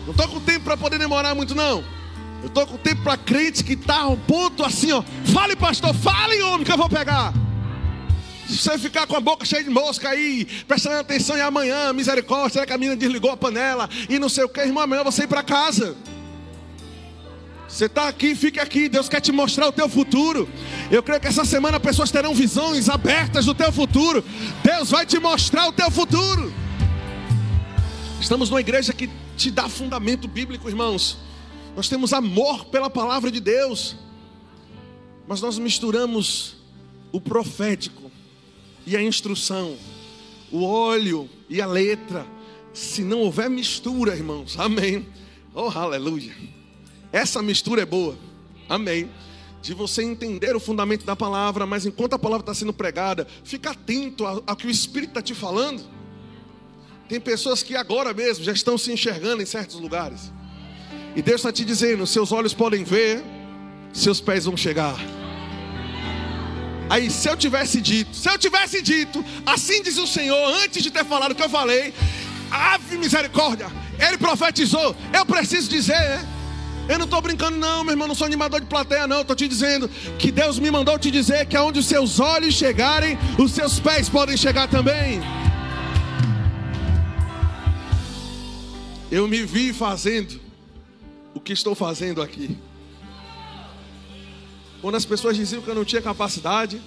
Não 0.04 0.10
estou 0.10 0.28
com 0.28 0.38
tempo 0.38 0.66
para 0.66 0.76
poder 0.76 0.98
demorar 0.98 1.34
muito, 1.34 1.54
não. 1.54 1.82
Eu 2.42 2.48
estou 2.48 2.66
com 2.66 2.76
tempo 2.76 3.02
para 3.02 3.16
crente 3.16 3.64
que 3.64 3.72
está 3.72 4.06
um 4.06 4.18
ponto 4.18 4.62
assim, 4.62 4.92
ó. 4.92 5.02
Fale, 5.32 5.56
pastor, 5.56 5.94
fale, 5.94 6.42
homem, 6.42 6.66
que 6.66 6.72
eu 6.72 6.76
vou 6.76 6.90
pegar. 6.90 7.32
Você 8.52 8.78
ficar 8.78 9.06
com 9.06 9.16
a 9.16 9.20
boca 9.20 9.44
cheia 9.44 9.64
de 9.64 9.70
mosca 9.70 10.10
aí, 10.10 10.44
prestando 10.68 10.96
atenção 10.96 11.36
em 11.36 11.40
amanhã, 11.40 11.92
misericórdia, 11.92 12.50
será 12.50 12.66
que 12.66 12.72
a 12.72 12.78
menina 12.78 12.96
desligou 12.96 13.30
a 13.30 13.36
panela 13.36 13.88
e 14.08 14.18
não 14.18 14.28
sei 14.28 14.44
o 14.44 14.48
que, 14.48 14.60
irmão, 14.60 14.82
amanhã 14.82 15.02
você 15.02 15.24
ir 15.24 15.26
para 15.26 15.42
casa. 15.42 15.96
Você 17.66 17.86
está 17.86 18.06
aqui, 18.06 18.34
fique 18.34 18.60
aqui. 18.60 18.86
Deus 18.86 19.08
quer 19.08 19.22
te 19.22 19.32
mostrar 19.32 19.66
o 19.66 19.72
teu 19.72 19.88
futuro. 19.88 20.46
Eu 20.90 21.02
creio 21.02 21.18
que 21.18 21.26
essa 21.26 21.42
semana 21.42 21.80
pessoas 21.80 22.10
terão 22.10 22.34
visões 22.34 22.90
abertas 22.90 23.46
do 23.46 23.54
teu 23.54 23.72
futuro. 23.72 24.22
Deus 24.62 24.90
vai 24.90 25.06
te 25.06 25.18
mostrar 25.18 25.68
o 25.68 25.72
teu 25.72 25.90
futuro. 25.90 26.52
Estamos 28.20 28.50
numa 28.50 28.60
igreja 28.60 28.92
que 28.92 29.08
te 29.38 29.50
dá 29.50 29.70
fundamento 29.70 30.28
bíblico, 30.28 30.68
irmãos. 30.68 31.16
Nós 31.74 31.88
temos 31.88 32.12
amor 32.12 32.66
pela 32.66 32.90
palavra 32.90 33.30
de 33.30 33.40
Deus. 33.40 33.96
Mas 35.26 35.40
nós 35.40 35.58
misturamos 35.58 36.56
o 37.10 37.18
profético 37.18 38.11
e 38.86 38.96
a 38.96 39.02
instrução, 39.02 39.76
o 40.50 40.64
óleo 40.64 41.28
e 41.48 41.60
a 41.60 41.66
letra. 41.66 42.26
Se 42.72 43.02
não 43.02 43.20
houver 43.20 43.50
mistura, 43.50 44.14
irmãos, 44.14 44.58
amém. 44.58 45.06
Oh, 45.54 45.68
aleluia. 45.68 46.34
Essa 47.12 47.42
mistura 47.42 47.82
é 47.82 47.86
boa, 47.86 48.16
amém. 48.68 49.10
De 49.60 49.74
você 49.74 50.02
entender 50.02 50.56
o 50.56 50.60
fundamento 50.60 51.04
da 51.04 51.14
palavra, 51.14 51.66
mas 51.66 51.86
enquanto 51.86 52.14
a 52.14 52.18
palavra 52.18 52.42
está 52.42 52.54
sendo 52.54 52.72
pregada, 52.72 53.26
fica 53.44 53.70
atento 53.70 54.24
ao, 54.26 54.56
que 54.56 54.66
o 54.66 54.70
Espírito 54.70 55.10
está 55.10 55.22
te 55.22 55.34
falando. 55.34 55.82
Tem 57.08 57.20
pessoas 57.20 57.62
que 57.62 57.76
agora 57.76 58.14
mesmo 58.14 58.42
já 58.44 58.52
estão 58.52 58.78
se 58.78 58.90
enxergando 58.90 59.42
em 59.42 59.46
certos 59.46 59.78
lugares, 59.78 60.32
e 61.14 61.20
Deus 61.20 61.40
está 61.40 61.52
te 61.52 61.64
dizendo: 61.64 62.06
seus 62.06 62.32
olhos 62.32 62.54
podem 62.54 62.84
ver, 62.84 63.22
seus 63.92 64.20
pés 64.20 64.46
vão 64.46 64.56
chegar. 64.56 64.96
Aí, 66.92 67.10
se 67.10 67.26
eu 67.26 67.34
tivesse 67.34 67.80
dito, 67.80 68.14
se 68.14 68.28
eu 68.28 68.36
tivesse 68.36 68.82
dito, 68.82 69.24
assim 69.46 69.82
diz 69.82 69.96
o 69.96 70.06
Senhor, 70.06 70.36
antes 70.62 70.82
de 70.82 70.90
ter 70.90 71.06
falado 71.06 71.32
o 71.32 71.34
que 71.34 71.42
eu 71.42 71.48
falei, 71.48 71.94
ave 72.50 72.98
misericórdia, 72.98 73.66
ele 73.98 74.18
profetizou, 74.18 74.94
eu 75.10 75.24
preciso 75.24 75.70
dizer, 75.70 76.20
eu 76.90 76.98
não 76.98 77.06
estou 77.06 77.22
brincando, 77.22 77.56
não, 77.56 77.82
meu 77.82 77.94
irmão, 77.94 78.06
não 78.06 78.14
sou 78.14 78.26
animador 78.26 78.60
de 78.60 78.66
plateia, 78.66 79.06
não, 79.06 79.22
estou 79.22 79.34
te 79.34 79.48
dizendo 79.48 79.88
que 80.18 80.30
Deus 80.30 80.58
me 80.58 80.70
mandou 80.70 80.98
te 80.98 81.10
dizer 81.10 81.46
que 81.46 81.56
aonde 81.56 81.78
os 81.78 81.86
seus 81.86 82.20
olhos 82.20 82.52
chegarem, 82.52 83.18
os 83.38 83.52
seus 83.52 83.80
pés 83.80 84.10
podem 84.10 84.36
chegar 84.36 84.68
também. 84.68 85.18
Eu 89.10 89.26
me 89.26 89.46
vi 89.46 89.72
fazendo 89.72 90.38
o 91.32 91.40
que 91.40 91.54
estou 91.54 91.74
fazendo 91.74 92.20
aqui. 92.20 92.54
Quando 94.82 94.96
as 94.96 95.04
pessoas 95.04 95.36
diziam 95.36 95.62
que 95.62 95.68
eu 95.68 95.76
não 95.76 95.84
tinha 95.84 96.02
capacidade, 96.02 96.82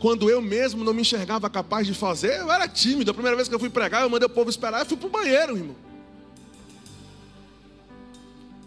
quando 0.00 0.28
eu 0.28 0.42
mesmo 0.42 0.82
não 0.82 0.92
me 0.92 1.02
enxergava 1.02 1.48
capaz 1.48 1.86
de 1.86 1.94
fazer, 1.94 2.40
eu 2.40 2.50
era 2.50 2.66
tímido. 2.66 3.12
A 3.12 3.14
primeira 3.14 3.36
vez 3.36 3.48
que 3.48 3.54
eu 3.54 3.58
fui 3.60 3.70
pregar, 3.70 4.02
eu 4.02 4.10
mandei 4.10 4.26
o 4.26 4.30
povo 4.30 4.50
esperar, 4.50 4.80
eu 4.80 4.86
fui 4.86 4.96
para 4.96 5.06
o 5.06 5.10
banheiro, 5.10 5.56
irmão. 5.56 5.76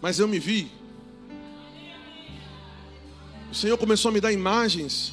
Mas 0.00 0.18
eu 0.18 0.26
me 0.26 0.38
vi. 0.38 0.72
O 3.52 3.54
Senhor 3.54 3.76
começou 3.76 4.08
a 4.08 4.12
me 4.12 4.20
dar 4.20 4.32
imagens. 4.32 5.12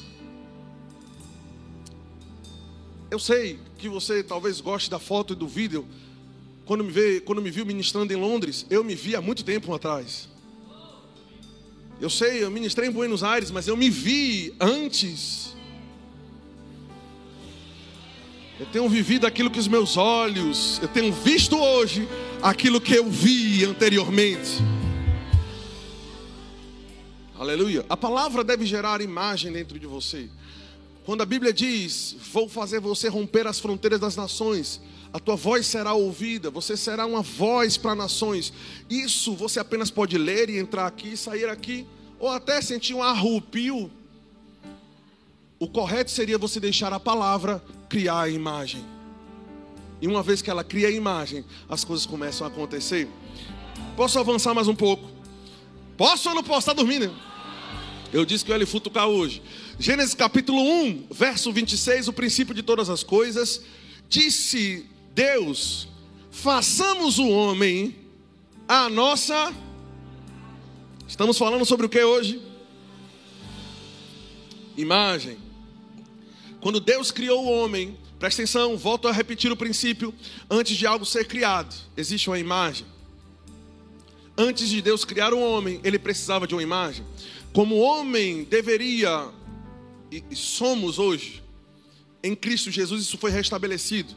Eu 3.10 3.18
sei 3.18 3.58
que 3.76 3.86
você 3.86 4.22
talvez 4.22 4.62
goste 4.62 4.88
da 4.88 4.98
foto 4.98 5.34
e 5.34 5.36
do 5.36 5.46
vídeo. 5.46 5.86
Quando 6.64 6.84
me, 6.84 6.90
vê, 6.90 7.20
quando 7.20 7.42
me 7.42 7.50
viu 7.50 7.66
ministrando 7.66 8.12
em 8.12 8.16
Londres, 8.16 8.64
eu 8.70 8.82
me 8.82 8.94
vi 8.94 9.14
há 9.14 9.20
muito 9.20 9.44
tempo 9.44 9.74
atrás. 9.74 10.26
Eu 12.00 12.08
sei, 12.08 12.44
eu 12.44 12.50
ministrei 12.50 12.88
em 12.88 12.92
Buenos 12.92 13.24
Aires, 13.24 13.50
mas 13.50 13.66
eu 13.66 13.76
me 13.76 13.90
vi 13.90 14.54
antes. 14.60 15.56
Eu 18.60 18.66
tenho 18.66 18.88
vivido 18.88 19.26
aquilo 19.26 19.50
que 19.50 19.58
os 19.58 19.66
meus 19.66 19.96
olhos, 19.96 20.78
eu 20.80 20.88
tenho 20.88 21.12
visto 21.12 21.56
hoje 21.56 22.08
aquilo 22.40 22.80
que 22.80 22.94
eu 22.94 23.10
vi 23.10 23.64
anteriormente. 23.64 24.62
Aleluia. 27.36 27.84
A 27.88 27.96
palavra 27.96 28.44
deve 28.44 28.64
gerar 28.64 29.00
imagem 29.00 29.52
dentro 29.52 29.78
de 29.78 29.86
você. 29.86 30.28
Quando 31.08 31.22
a 31.22 31.24
Bíblia 31.24 31.54
diz: 31.54 32.14
Vou 32.34 32.50
fazer 32.50 32.80
você 32.80 33.08
romper 33.08 33.46
as 33.46 33.58
fronteiras 33.58 33.98
das 33.98 34.14
nações, 34.14 34.78
a 35.10 35.18
tua 35.18 35.36
voz 35.36 35.66
será 35.66 35.94
ouvida, 35.94 36.50
você 36.50 36.76
será 36.76 37.06
uma 37.06 37.22
voz 37.22 37.78
para 37.78 37.94
nações. 37.94 38.52
Isso 38.90 39.34
você 39.34 39.58
apenas 39.58 39.90
pode 39.90 40.18
ler 40.18 40.50
e 40.50 40.58
entrar 40.58 40.86
aqui 40.86 41.16
sair 41.16 41.48
aqui, 41.48 41.86
ou 42.20 42.28
até 42.28 42.60
sentir 42.60 42.92
um 42.92 43.02
arrupio. 43.02 43.90
O 45.58 45.66
correto 45.66 46.10
seria 46.10 46.36
você 46.36 46.60
deixar 46.60 46.92
a 46.92 47.00
palavra 47.00 47.64
criar 47.88 48.24
a 48.24 48.28
imagem. 48.28 48.84
E 50.02 50.06
uma 50.06 50.22
vez 50.22 50.42
que 50.42 50.50
ela 50.50 50.62
cria 50.62 50.88
a 50.88 50.90
imagem, 50.90 51.42
as 51.70 51.84
coisas 51.84 52.04
começam 52.04 52.46
a 52.46 52.50
acontecer. 52.50 53.08
Posso 53.96 54.18
avançar 54.18 54.52
mais 54.52 54.68
um 54.68 54.74
pouco? 54.74 55.08
Posso 55.96 56.28
ou 56.28 56.34
não 56.34 56.44
posso? 56.44 56.68
Está 56.68 56.74
dormindo? 56.74 57.10
Eu 58.12 58.24
disse 58.24 58.44
que 58.44 58.50
eu 58.50 58.54
ia 58.54 58.58
lhe 58.58 58.66
futucar 58.66 59.06
hoje. 59.06 59.42
Gênesis 59.80 60.12
capítulo 60.12 60.60
1, 60.60 61.06
verso 61.12 61.52
26, 61.52 62.08
o 62.08 62.12
princípio 62.12 62.52
de 62.52 62.64
todas 62.64 62.90
as 62.90 63.04
coisas. 63.04 63.62
Disse 64.08 64.84
Deus: 65.14 65.86
façamos 66.32 67.20
o 67.20 67.28
homem 67.28 67.94
a 68.66 68.88
nossa. 68.88 69.54
Estamos 71.06 71.38
falando 71.38 71.64
sobre 71.64 71.86
o 71.86 71.88
que 71.88 72.02
hoje? 72.02 72.42
Imagem. 74.76 75.38
Quando 76.60 76.80
Deus 76.80 77.12
criou 77.12 77.44
o 77.44 77.48
homem, 77.48 77.96
presta 78.18 78.42
atenção, 78.42 78.76
volto 78.76 79.06
a 79.06 79.12
repetir 79.12 79.52
o 79.52 79.56
princípio: 79.56 80.12
antes 80.50 80.76
de 80.76 80.88
algo 80.88 81.06
ser 81.06 81.24
criado, 81.28 81.72
existe 81.96 82.28
uma 82.28 82.38
imagem. 82.40 82.84
Antes 84.36 84.68
de 84.68 84.82
Deus 84.82 85.04
criar 85.04 85.32
o 85.32 85.38
homem, 85.38 85.80
ele 85.84 86.00
precisava 86.00 86.48
de 86.48 86.54
uma 86.54 86.62
imagem. 86.64 87.04
Como 87.52 87.76
o 87.76 87.80
homem 87.80 88.44
deveria, 88.44 89.28
e 90.10 90.36
somos 90.36 90.98
hoje, 90.98 91.42
em 92.22 92.34
Cristo 92.34 92.70
Jesus, 92.70 93.02
isso 93.02 93.18
foi 93.18 93.30
restabelecido. 93.30 94.14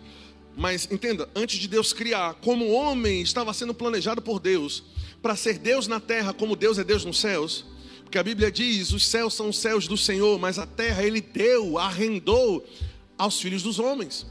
Mas 0.55 0.87
entenda, 0.91 1.29
antes 1.35 1.59
de 1.59 1.67
Deus 1.67 1.93
criar, 1.93 2.35
como 2.35 2.65
o 2.65 2.71
homem 2.71 3.21
estava 3.21 3.53
sendo 3.53 3.73
planejado 3.73 4.21
por 4.21 4.39
Deus 4.39 4.83
para 5.21 5.35
ser 5.35 5.59
Deus 5.59 5.87
na 5.87 5.99
terra, 5.99 6.33
como 6.33 6.55
Deus 6.55 6.77
é 6.77 6.83
Deus 6.83 7.05
nos 7.05 7.19
céus, 7.19 7.65
porque 8.03 8.17
a 8.17 8.23
Bíblia 8.23 8.51
diz: 8.51 8.91
os 8.91 9.07
céus 9.07 9.33
são 9.33 9.49
os 9.49 9.57
céus 9.57 9.87
do 9.87 9.95
Senhor, 9.95 10.37
mas 10.39 10.59
a 10.59 10.65
terra 10.65 11.03
ele 11.03 11.21
deu, 11.21 11.77
arrendou 11.77 12.67
aos 13.17 13.39
filhos 13.39 13.63
dos 13.63 13.79
homens. 13.79 14.25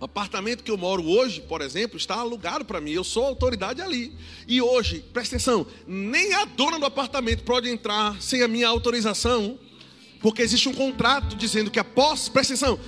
O 0.00 0.04
apartamento 0.04 0.62
que 0.62 0.70
eu 0.70 0.76
moro 0.76 1.06
hoje, 1.06 1.40
por 1.40 1.62
exemplo, 1.62 1.96
está 1.96 2.16
alugado 2.16 2.64
para 2.64 2.80
mim. 2.80 2.90
Eu 2.90 3.04
sou 3.04 3.24
autoridade 3.24 3.80
ali. 3.80 4.12
E 4.46 4.60
hoje, 4.60 5.02
presta 5.14 5.36
atenção, 5.36 5.66
nem 5.86 6.34
a 6.34 6.44
dona 6.44 6.78
do 6.78 6.84
apartamento 6.84 7.42
pode 7.44 7.70
entrar 7.70 8.20
sem 8.20 8.42
a 8.42 8.48
minha 8.48 8.68
autorização 8.68 9.58
porque 10.24 10.40
existe 10.40 10.70
um 10.70 10.72
contrato 10.72 11.36
dizendo 11.36 11.70
que 11.70 11.78
após, 11.78 12.30
presta 12.30 12.54
atenção, 12.54 12.80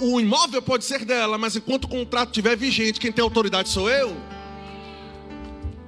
o 0.00 0.20
imóvel 0.20 0.62
pode 0.62 0.84
ser 0.84 1.04
dela, 1.04 1.36
mas 1.36 1.56
enquanto 1.56 1.86
o 1.86 1.88
contrato 1.88 2.28
estiver 2.28 2.56
vigente, 2.56 3.00
quem 3.00 3.10
tem 3.10 3.20
autoridade 3.20 3.68
sou 3.68 3.90
eu. 3.90 4.16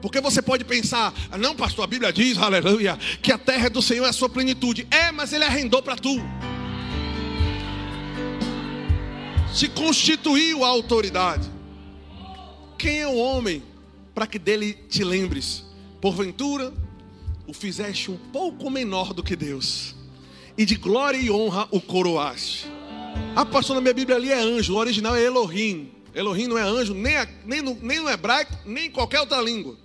Porque 0.03 0.21
você 0.21 0.43
pode 0.43 0.65
pensar, 0.65 1.15
ah, 1.31 1.39
não, 1.39 1.55
pastor, 1.55 1.85
a 1.85 1.87
Bíblia 1.87 2.13
diz, 2.13 2.37
aleluia, 2.37 2.99
que 3.23 3.31
a 3.31 3.39
terra 3.39 3.71
do 3.71 3.81
Senhor 3.81 4.05
é 4.05 4.09
a 4.09 4.13
sua 4.13 4.29
plenitude. 4.29 4.85
É, 4.91 5.13
mas 5.13 5.33
ele 5.33 5.45
arrendou 5.45 5.81
para 5.81 5.95
tu. 5.95 6.17
Se 9.55 9.69
constituiu 9.69 10.65
a 10.65 10.69
autoridade. 10.69 11.49
Quem 12.77 12.99
é 12.99 13.07
o 13.07 13.15
homem 13.15 13.63
para 14.13 14.27
que 14.27 14.41
dele 14.41 14.77
te 14.89 15.05
lembres? 15.05 15.65
Porventura, 16.01 16.75
o 17.47 17.53
fizeste 17.53 18.11
um 18.11 18.17
pouco 18.17 18.69
menor 18.69 19.15
do 19.15 19.23
que 19.23 19.37
Deus, 19.37 19.96
e 20.57 20.65
de 20.65 20.77
glória 20.77 21.19
e 21.19 21.31
honra 21.31 21.69
o 21.71 21.81
coroaste. 21.81 22.67
A 23.35 23.45
pastor 23.45 23.75
na 23.75 23.81
minha 23.81 23.95
Bíblia 23.95 24.17
ali 24.17 24.31
é 24.31 24.39
anjo, 24.39 24.75
o 24.75 24.79
original 24.79 25.15
é 25.15 25.23
Elohim. 25.23 25.91
Elohim 26.15 26.47
não 26.47 26.57
é 26.57 26.63
anjo, 26.63 26.95
nem, 26.95 27.15
nem, 27.45 27.61
no, 27.61 27.75
nem 27.83 28.01
no 28.01 28.09
hebraico, 28.09 28.53
nem 28.65 28.87
em 28.87 28.91
qualquer 28.91 29.21
outra 29.21 29.41
língua. 29.41 29.77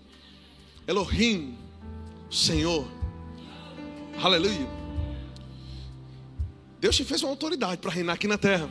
Elohim, 0.87 1.57
Senhor. 2.29 2.87
Aleluia. 4.21 4.67
Deus 6.79 6.95
te 6.95 7.03
fez 7.03 7.21
uma 7.21 7.29
autoridade 7.29 7.77
para 7.77 7.91
reinar 7.91 8.15
aqui 8.15 8.27
na 8.27 8.37
terra. 8.37 8.69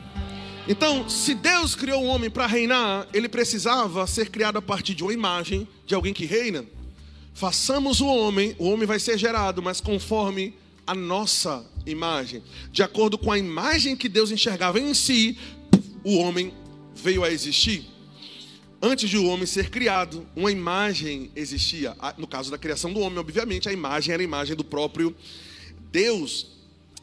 Então, 0.67 1.07
se 1.09 1.33
Deus 1.33 1.75
criou 1.75 2.01
o 2.01 2.05
um 2.05 2.07
homem 2.09 2.29
para 2.29 2.45
reinar, 2.45 3.07
ele 3.13 3.29
precisava 3.29 4.05
ser 4.05 4.29
criado 4.29 4.57
a 4.57 4.61
partir 4.61 4.93
de 4.93 5.03
uma 5.03 5.13
imagem 5.13 5.67
de 5.85 5.95
alguém 5.95 6.13
que 6.13 6.25
reina. 6.25 6.65
Façamos 7.33 8.01
o 8.01 8.07
homem, 8.07 8.55
o 8.59 8.69
homem 8.69 8.85
vai 8.85 8.99
ser 8.99 9.17
gerado, 9.17 9.61
mas 9.61 9.79
conforme 9.79 10.53
a 10.85 10.95
nossa 10.95 11.65
imagem. 11.85 12.43
De 12.71 12.83
acordo 12.83 13.17
com 13.17 13.31
a 13.31 13.37
imagem 13.37 13.95
que 13.95 14.09
Deus 14.09 14.31
enxergava 14.31 14.79
em 14.79 14.93
si, 14.93 15.37
o 16.03 16.17
homem 16.17 16.53
veio 16.95 17.23
a 17.23 17.31
existir. 17.31 17.85
Antes 18.81 19.09
de 19.09 19.17
o 19.17 19.27
homem 19.27 19.45
ser 19.45 19.69
criado, 19.69 20.25
uma 20.35 20.51
imagem 20.51 21.31
existia. 21.35 21.95
No 22.17 22.25
caso 22.25 22.49
da 22.49 22.57
criação 22.57 22.91
do 22.91 22.99
homem, 22.99 23.19
obviamente, 23.19 23.69
a 23.69 23.73
imagem 23.73 24.13
era 24.13 24.23
a 24.23 24.25
imagem 24.25 24.55
do 24.55 24.63
próprio 24.63 25.15
Deus. 25.91 26.47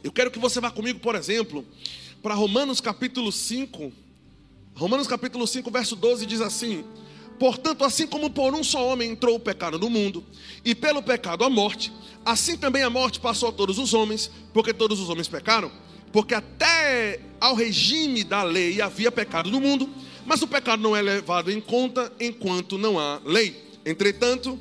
Eu 0.03 0.11
quero 0.11 0.31
que 0.31 0.39
você 0.39 0.61
vá 0.61 0.71
comigo, 0.71 0.99
por 0.99 1.15
exemplo, 1.15 1.65
para 2.21 2.35
Romanos 2.35 2.81
capítulo 2.81 3.31
5. 3.31 3.93
Romanos 4.75 5.07
capítulo 5.07 5.47
5, 5.47 5.71
verso 5.71 5.95
12 5.95 6.27
diz 6.27 6.41
assim: 6.41 6.85
Portanto, 7.39 7.85
assim 7.85 8.07
como 8.07 8.31
por 8.31 8.55
um 8.55 8.65
só 8.65 8.87
homem 8.87 9.11
entrou 9.11 9.37
o 9.37 9.41
pecado 9.41 9.79
no 9.79 9.89
mundo, 9.89 10.25
e 10.65 10.75
pelo 10.75 11.03
pecado 11.03 11.45
a 11.45 11.51
morte, 11.51 11.93
assim 12.25 12.57
também 12.57 12.83
a 12.83 12.91
morte 12.91 13.21
passou 13.21 13.49
a 13.49 13.53
todos 13.53 13.79
os 13.79 13.95
homens, 13.95 14.31
porque 14.53 14.75
todos 14.75 14.99
os 14.99 15.09
homens 15.09 15.29
pecaram. 15.29 15.71
Porque 16.13 16.35
até 16.35 17.21
ao 17.41 17.55
regime 17.55 18.25
da 18.25 18.43
lei 18.43 18.81
havia 18.81 19.13
pecado 19.13 19.51
no 19.51 19.61
mundo, 19.61 19.89
mas 20.27 20.43
o 20.43 20.49
pecado 20.49 20.83
não 20.83 20.97
é 20.97 21.03
levado 21.03 21.51
em 21.51 21.61
conta 21.61 22.13
enquanto 22.19 22.77
não 22.77 22.99
há 22.99 23.21
lei. 23.25 23.57
Entretanto, 23.85 24.59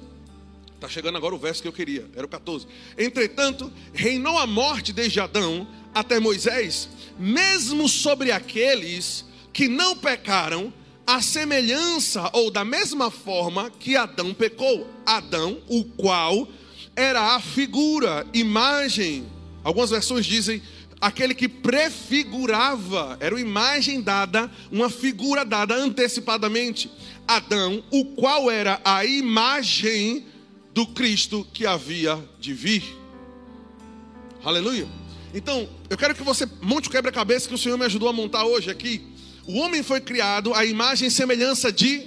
está 0.76 0.88
chegando 0.88 1.18
agora 1.18 1.34
o 1.34 1.40
verso 1.40 1.62
que 1.62 1.68
eu 1.68 1.74
queria, 1.74 2.06
era 2.16 2.26
o 2.26 2.30
14. 2.30 2.68
Entretanto, 2.98 3.72
reinou 3.94 4.38
a 4.38 4.46
morte 4.46 4.94
desde 4.94 5.20
Adão 5.20 5.68
até 5.94 6.20
Moisés, 6.20 6.88
mesmo 7.18 7.90
sobre 7.90 8.32
aqueles 8.32 9.26
que 9.52 9.68
não 9.68 9.98
pecaram, 9.98 10.72
a 11.08 11.22
semelhança 11.22 12.30
ou 12.34 12.52
da 12.52 12.66
mesma 12.66 13.10
forma 13.10 13.72
que 13.72 13.96
Adão 13.96 14.34
pecou. 14.34 14.86
Adão, 15.06 15.58
o 15.70 15.86
qual 15.86 16.46
era 16.94 17.36
a 17.36 17.40
figura, 17.40 18.28
imagem. 18.34 19.26
Algumas 19.64 19.90
versões 19.90 20.26
dizem 20.26 20.62
aquele 21.00 21.34
que 21.34 21.48
prefigurava, 21.48 23.16
era 23.22 23.34
uma 23.34 23.40
imagem 23.40 24.02
dada, 24.02 24.52
uma 24.70 24.90
figura 24.90 25.46
dada 25.46 25.74
antecipadamente. 25.76 26.92
Adão, 27.26 27.82
o 27.90 28.04
qual 28.04 28.52
era 28.52 28.82
a 28.84 29.06
imagem 29.06 30.26
do 30.74 30.86
Cristo 30.88 31.48
que 31.54 31.66
havia 31.66 32.22
de 32.40 32.54
vir. 32.54 32.84
Aleluia. 34.44 34.88
Então, 35.34 35.70
eu 35.90 35.98
quero 35.98 36.16
que 36.16 36.24
você 36.24 36.48
monte 36.62 36.88
o 36.88 36.92
quebra-cabeça 36.92 37.48
que 37.48 37.56
o 37.56 37.58
Senhor 37.58 37.78
me 37.78 37.86
ajudou 37.86 38.10
a 38.10 38.14
montar 38.14 38.46
hoje 38.46 38.70
aqui. 38.70 39.17
O 39.48 39.60
homem 39.60 39.82
foi 39.82 40.02
criado 40.02 40.54
à 40.54 40.66
imagem 40.66 41.08
e 41.08 41.12
semelhança 41.12 41.72
de 41.72 42.06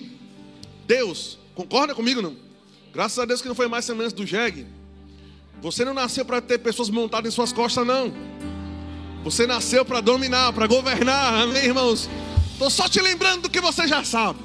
Deus. 0.86 1.38
Concorda 1.54 1.94
comigo 1.94 2.20
não? 2.20 2.36
Graças 2.92 3.18
a 3.18 3.24
Deus 3.24 3.40
que 3.40 3.48
não 3.48 3.54
foi 3.54 3.66
mais 3.66 3.86
semelhança 3.86 4.14
do 4.14 4.26
jegue. 4.26 4.66
Você 5.62 5.82
não 5.84 5.94
nasceu 5.94 6.24
para 6.24 6.42
ter 6.42 6.58
pessoas 6.58 6.90
montadas 6.90 7.32
em 7.32 7.34
suas 7.34 7.50
costas 7.50 7.86
não. 7.86 8.12
Você 9.24 9.46
nasceu 9.46 9.84
para 9.86 10.02
dominar, 10.02 10.52
para 10.52 10.66
governar, 10.66 11.42
amém, 11.42 11.64
irmãos? 11.64 12.10
Estou 12.52 12.68
só 12.68 12.88
te 12.88 13.00
lembrando 13.00 13.42
do 13.42 13.50
que 13.50 13.60
você 13.60 13.88
já 13.88 14.04
sabe. 14.04 14.40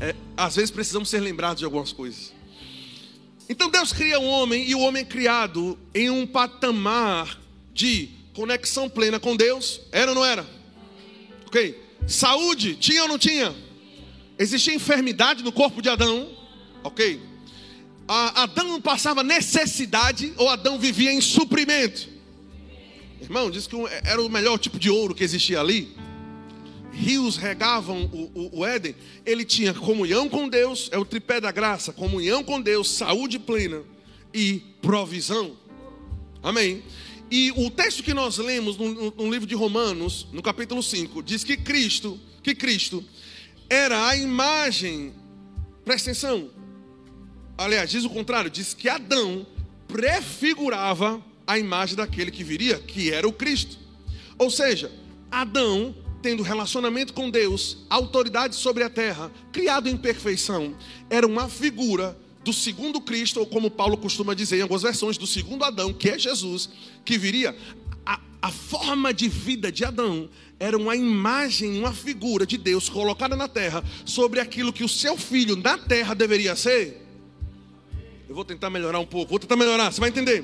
É, 0.00 0.16
às 0.36 0.56
vezes 0.56 0.70
precisamos 0.70 1.08
ser 1.08 1.20
lembrados 1.20 1.60
de 1.60 1.64
algumas 1.64 1.92
coisas. 1.92 2.32
Então 3.48 3.70
Deus 3.70 3.92
cria 3.92 4.18
um 4.18 4.28
homem 4.28 4.68
e 4.68 4.74
o 4.74 4.80
homem 4.80 5.02
é 5.02 5.04
criado 5.04 5.78
em 5.94 6.10
um 6.10 6.26
patamar 6.26 7.38
de 7.72 8.08
conexão 8.34 8.88
plena 8.88 9.20
com 9.20 9.36
Deus. 9.36 9.80
Era 9.92 10.10
ou 10.10 10.14
não 10.16 10.24
era? 10.24 10.57
Ok. 11.48 11.82
Saúde, 12.06 12.76
tinha 12.76 13.04
ou 13.04 13.08
não 13.08 13.18
tinha? 13.18 13.54
Existia 14.38 14.74
enfermidade 14.74 15.42
no 15.42 15.50
corpo 15.50 15.80
de 15.80 15.88
Adão. 15.88 16.28
Ok. 16.84 17.18
Adão 18.06 18.68
não 18.68 18.82
passava 18.82 19.22
necessidade 19.22 20.34
ou 20.36 20.46
Adão 20.46 20.78
vivia 20.78 21.10
em 21.10 21.22
suprimento? 21.22 22.06
Irmão, 23.22 23.50
diz 23.50 23.66
que 23.66 23.74
era 24.04 24.20
o 24.20 24.28
melhor 24.28 24.58
tipo 24.58 24.78
de 24.78 24.90
ouro 24.90 25.14
que 25.14 25.24
existia 25.24 25.58
ali. 25.58 25.96
Rios 26.92 27.38
regavam 27.38 28.04
o, 28.12 28.30
o, 28.34 28.58
o 28.58 28.66
Éden. 28.66 28.94
Ele 29.24 29.42
tinha 29.42 29.72
comunhão 29.72 30.28
com 30.28 30.50
Deus, 30.50 30.90
é 30.92 30.98
o 30.98 31.04
tripé 31.04 31.40
da 31.40 31.50
graça: 31.50 31.94
comunhão 31.94 32.44
com 32.44 32.60
Deus, 32.60 32.90
saúde 32.90 33.38
plena 33.38 33.82
e 34.34 34.62
provisão. 34.82 35.56
Amém. 36.42 36.82
E 37.30 37.52
o 37.56 37.70
texto 37.70 38.02
que 38.02 38.14
nós 38.14 38.38
lemos 38.38 38.76
no, 38.76 39.10
no, 39.10 39.30
livro 39.30 39.46
de 39.46 39.54
Romanos, 39.54 40.26
no 40.32 40.42
capítulo 40.42 40.82
5, 40.82 41.22
diz 41.22 41.44
que 41.44 41.56
Cristo, 41.56 42.18
que 42.42 42.54
Cristo 42.54 43.04
era 43.68 44.06
a 44.06 44.16
imagem, 44.16 45.12
presta 45.84 46.10
atenção. 46.10 46.50
Aliás, 47.56 47.90
diz 47.90 48.04
o 48.04 48.10
contrário, 48.10 48.50
diz 48.50 48.72
que 48.72 48.88
Adão 48.88 49.46
prefigurava 49.86 51.22
a 51.46 51.58
imagem 51.58 51.96
daquele 51.96 52.30
que 52.30 52.42
viria, 52.42 52.78
que 52.78 53.10
era 53.10 53.28
o 53.28 53.32
Cristo. 53.32 53.78
Ou 54.38 54.50
seja, 54.50 54.90
Adão, 55.30 55.94
tendo 56.22 56.42
relacionamento 56.42 57.12
com 57.12 57.28
Deus, 57.28 57.78
autoridade 57.90 58.54
sobre 58.54 58.84
a 58.84 58.90
terra, 58.90 59.30
criado 59.52 59.88
em 59.88 59.96
perfeição, 59.96 60.74
era 61.10 61.26
uma 61.26 61.48
figura 61.48 62.16
do 62.48 62.52
segundo 62.54 62.98
Cristo, 62.98 63.40
ou 63.40 63.46
como 63.46 63.70
Paulo 63.70 63.94
costuma 63.98 64.32
dizer 64.32 64.56
em 64.56 64.62
algumas 64.62 64.80
versões, 64.80 65.18
do 65.18 65.26
segundo 65.26 65.64
Adão, 65.64 65.92
que 65.92 66.08
é 66.08 66.18
Jesus, 66.18 66.70
que 67.04 67.18
viria. 67.18 67.54
A, 68.06 68.18
a 68.40 68.50
forma 68.50 69.12
de 69.12 69.28
vida 69.28 69.70
de 69.70 69.84
Adão 69.84 70.30
era 70.58 70.74
uma 70.74 70.96
imagem, 70.96 71.78
uma 71.78 71.92
figura 71.92 72.46
de 72.46 72.56
Deus 72.56 72.88
colocada 72.88 73.36
na 73.36 73.48
terra 73.48 73.84
sobre 74.02 74.40
aquilo 74.40 74.72
que 74.72 74.82
o 74.82 74.88
seu 74.88 75.18
filho 75.18 75.56
na 75.56 75.76
terra 75.76 76.14
deveria 76.14 76.56
ser. 76.56 77.06
Eu 78.26 78.34
vou 78.34 78.46
tentar 78.46 78.70
melhorar 78.70 78.98
um 78.98 79.06
pouco, 79.06 79.28
vou 79.28 79.38
tentar 79.38 79.56
melhorar, 79.56 79.92
você 79.92 80.00
vai 80.00 80.08
entender. 80.08 80.42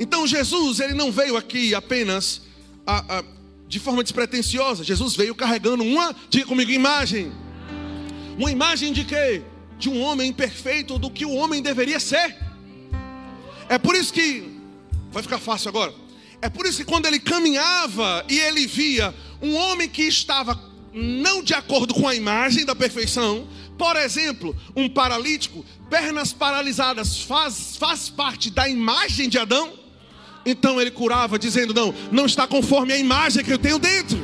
Então 0.00 0.26
Jesus, 0.26 0.80
ele 0.80 0.94
não 0.94 1.12
veio 1.12 1.36
aqui 1.36 1.72
apenas 1.72 2.42
a, 2.84 3.18
a, 3.18 3.24
de 3.68 3.78
forma 3.78 4.02
despretensiosa, 4.02 4.82
Jesus 4.82 5.14
veio 5.14 5.36
carregando 5.36 5.84
uma, 5.84 6.16
diga 6.28 6.46
comigo, 6.46 6.72
imagem. 6.72 7.30
Uma 8.36 8.50
imagem 8.50 8.92
de 8.92 9.04
quê? 9.04 9.44
De 9.78 9.88
um 9.88 10.00
homem 10.02 10.32
perfeito 10.32 10.98
do 10.98 11.10
que 11.10 11.24
o 11.24 11.34
homem 11.34 11.62
deveria 11.62 12.00
ser. 12.00 12.36
É 13.68 13.78
por 13.78 13.94
isso 13.94 14.12
que 14.12 14.58
vai 15.10 15.22
ficar 15.22 15.38
fácil 15.38 15.68
agora. 15.68 15.94
É 16.40 16.48
por 16.48 16.66
isso 16.66 16.78
que 16.78 16.84
quando 16.84 17.06
ele 17.06 17.18
caminhava 17.18 18.24
e 18.28 18.38
ele 18.38 18.66
via 18.66 19.14
um 19.42 19.54
homem 19.54 19.88
que 19.88 20.02
estava 20.02 20.58
não 20.92 21.42
de 21.42 21.54
acordo 21.54 21.94
com 21.94 22.08
a 22.08 22.14
imagem 22.14 22.64
da 22.64 22.74
perfeição, 22.74 23.46
por 23.76 23.96
exemplo, 23.96 24.56
um 24.74 24.88
paralítico, 24.88 25.64
pernas 25.88 26.32
paralisadas, 26.32 27.20
faz, 27.20 27.76
faz 27.76 28.08
parte 28.08 28.50
da 28.50 28.68
imagem 28.68 29.28
de 29.28 29.38
Adão. 29.38 29.72
Então 30.44 30.80
ele 30.80 30.90
curava, 30.90 31.38
dizendo: 31.38 31.72
Não, 31.72 31.94
não 32.10 32.26
está 32.26 32.46
conforme 32.46 32.92
a 32.92 32.98
imagem 32.98 33.44
que 33.44 33.52
eu 33.52 33.58
tenho 33.58 33.78
dentro. 33.78 34.18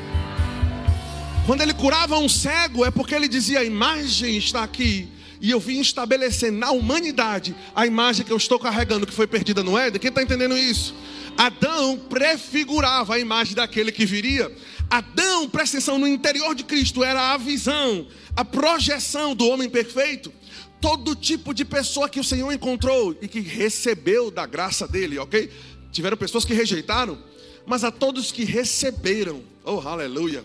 Quando 1.46 1.60
ele 1.60 1.74
curava 1.74 2.18
um 2.18 2.28
cego, 2.28 2.84
é 2.84 2.90
porque 2.90 3.14
ele 3.14 3.28
dizia: 3.28 3.60
A 3.60 3.64
imagem 3.64 4.36
está 4.36 4.64
aqui, 4.64 5.08
e 5.44 5.50
eu 5.50 5.60
vim 5.60 5.78
estabelecer 5.78 6.50
na 6.50 6.70
humanidade 6.70 7.54
a 7.74 7.86
imagem 7.86 8.24
que 8.24 8.32
eu 8.32 8.36
estou 8.38 8.58
carregando, 8.58 9.06
que 9.06 9.12
foi 9.12 9.26
perdida 9.26 9.62
no 9.62 9.76
Éden. 9.76 10.00
Quem 10.00 10.08
está 10.08 10.22
entendendo 10.22 10.56
isso? 10.56 10.94
Adão 11.36 11.98
prefigurava 11.98 13.16
a 13.16 13.18
imagem 13.18 13.54
daquele 13.54 13.92
que 13.92 14.06
viria. 14.06 14.50
Adão, 14.88 15.46
presta 15.46 15.76
atenção, 15.76 15.98
no 15.98 16.08
interior 16.08 16.54
de 16.54 16.64
Cristo 16.64 17.04
era 17.04 17.34
a 17.34 17.36
visão, 17.36 18.06
a 18.34 18.42
projeção 18.42 19.34
do 19.34 19.46
homem 19.46 19.68
perfeito. 19.68 20.32
Todo 20.80 21.14
tipo 21.14 21.52
de 21.52 21.62
pessoa 21.62 22.08
que 22.08 22.20
o 22.20 22.24
Senhor 22.24 22.50
encontrou 22.50 23.14
e 23.20 23.28
que 23.28 23.40
recebeu 23.40 24.30
da 24.30 24.46
graça 24.46 24.88
dele, 24.88 25.18
ok? 25.18 25.52
Tiveram 25.92 26.16
pessoas 26.16 26.46
que 26.46 26.54
rejeitaram, 26.54 27.18
mas 27.66 27.84
a 27.84 27.90
todos 27.90 28.32
que 28.32 28.44
receberam, 28.44 29.42
oh 29.62 29.78
aleluia 29.80 30.42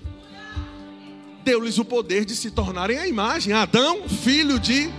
deu-lhes 1.43 1.77
o 1.77 1.85
poder 1.85 2.25
de 2.25 2.35
se 2.35 2.51
tornarem 2.51 2.97
a 2.97 3.07
imagem. 3.07 3.53
Adão, 3.53 4.07
filho 4.07 4.59
de 4.59 4.89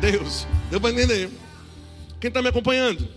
Deus. 0.00 0.46
Deu 0.70 0.80
para 0.80 0.90
entender? 0.90 1.30
Quem 2.20 2.28
está 2.28 2.42
me 2.42 2.48
acompanhando? 2.48 3.08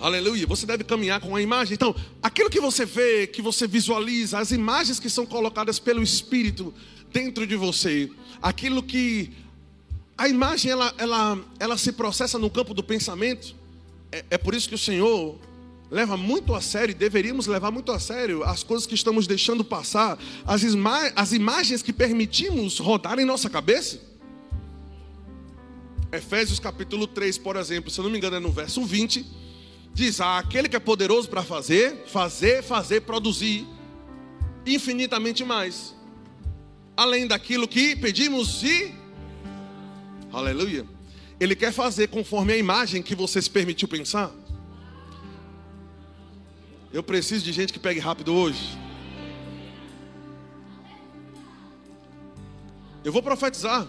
Aleluia. 0.00 0.46
Você 0.46 0.64
deve 0.64 0.82
caminhar 0.82 1.20
com 1.20 1.36
a 1.36 1.42
imagem. 1.42 1.74
Então, 1.74 1.94
aquilo 2.22 2.48
que 2.48 2.60
você 2.60 2.86
vê, 2.86 3.26
que 3.26 3.42
você 3.42 3.66
visualiza, 3.66 4.38
as 4.38 4.50
imagens 4.50 4.98
que 4.98 5.10
são 5.10 5.26
colocadas 5.26 5.78
pelo 5.78 6.02
Espírito 6.02 6.72
dentro 7.12 7.46
de 7.46 7.56
você, 7.56 8.10
aquilo 8.40 8.82
que 8.82 9.30
a 10.16 10.28
imagem 10.28 10.70
ela, 10.70 10.94
ela, 10.98 11.38
ela 11.58 11.78
se 11.78 11.92
processa 11.92 12.38
no 12.38 12.50
campo 12.50 12.72
do 12.72 12.82
pensamento. 12.82 13.54
É, 14.10 14.24
é 14.30 14.38
por 14.38 14.54
isso 14.54 14.68
que 14.68 14.74
o 14.74 14.78
Senhor 14.78 15.38
leva 15.90 16.16
muito 16.16 16.54
a 16.54 16.60
sério, 16.60 16.94
deveríamos 16.94 17.46
levar 17.46 17.70
muito 17.70 17.90
a 17.90 17.98
sério 17.98 18.44
as 18.44 18.62
coisas 18.62 18.86
que 18.86 18.94
estamos 18.94 19.26
deixando 19.26 19.64
passar, 19.64 20.18
as, 20.46 20.62
ima 20.62 21.10
as 21.16 21.32
imagens 21.32 21.82
que 21.82 21.92
permitimos 21.92 22.78
rodar 22.78 23.18
em 23.18 23.24
nossa 23.24 23.50
cabeça. 23.50 24.00
Efésios 26.12 26.58
capítulo 26.58 27.06
3, 27.06 27.38
por 27.38 27.56
exemplo, 27.56 27.90
se 27.90 27.98
eu 27.98 28.04
não 28.04 28.10
me 28.10 28.18
engano, 28.18 28.36
é 28.36 28.40
no 28.40 28.52
verso 28.52 28.84
20, 28.84 29.26
diz: 29.92 30.20
ah, 30.20 30.38
aquele 30.38 30.68
que 30.68 30.76
é 30.76 30.80
poderoso 30.80 31.28
para 31.28 31.42
fazer, 31.42 32.04
fazer, 32.06 32.62
fazer, 32.62 33.00
produzir 33.02 33.66
infinitamente 34.66 35.44
mais, 35.44 35.94
além 36.96 37.26
daquilo 37.26 37.66
que 37.66 37.96
pedimos 37.96 38.62
e. 38.62 38.94
Aleluia. 40.32 40.86
Ele 41.40 41.56
quer 41.56 41.72
fazer 41.72 42.08
conforme 42.08 42.52
a 42.52 42.56
imagem 42.56 43.02
que 43.02 43.14
você 43.14 43.40
se 43.40 43.50
permitiu 43.50 43.88
pensar. 43.88 44.30
Eu 46.92 47.02
preciso 47.04 47.44
de 47.44 47.52
gente 47.52 47.72
que 47.72 47.78
pegue 47.78 48.00
rápido 48.00 48.34
hoje. 48.34 48.76
Eu 53.04 53.12
vou 53.12 53.22
profetizar. 53.22 53.86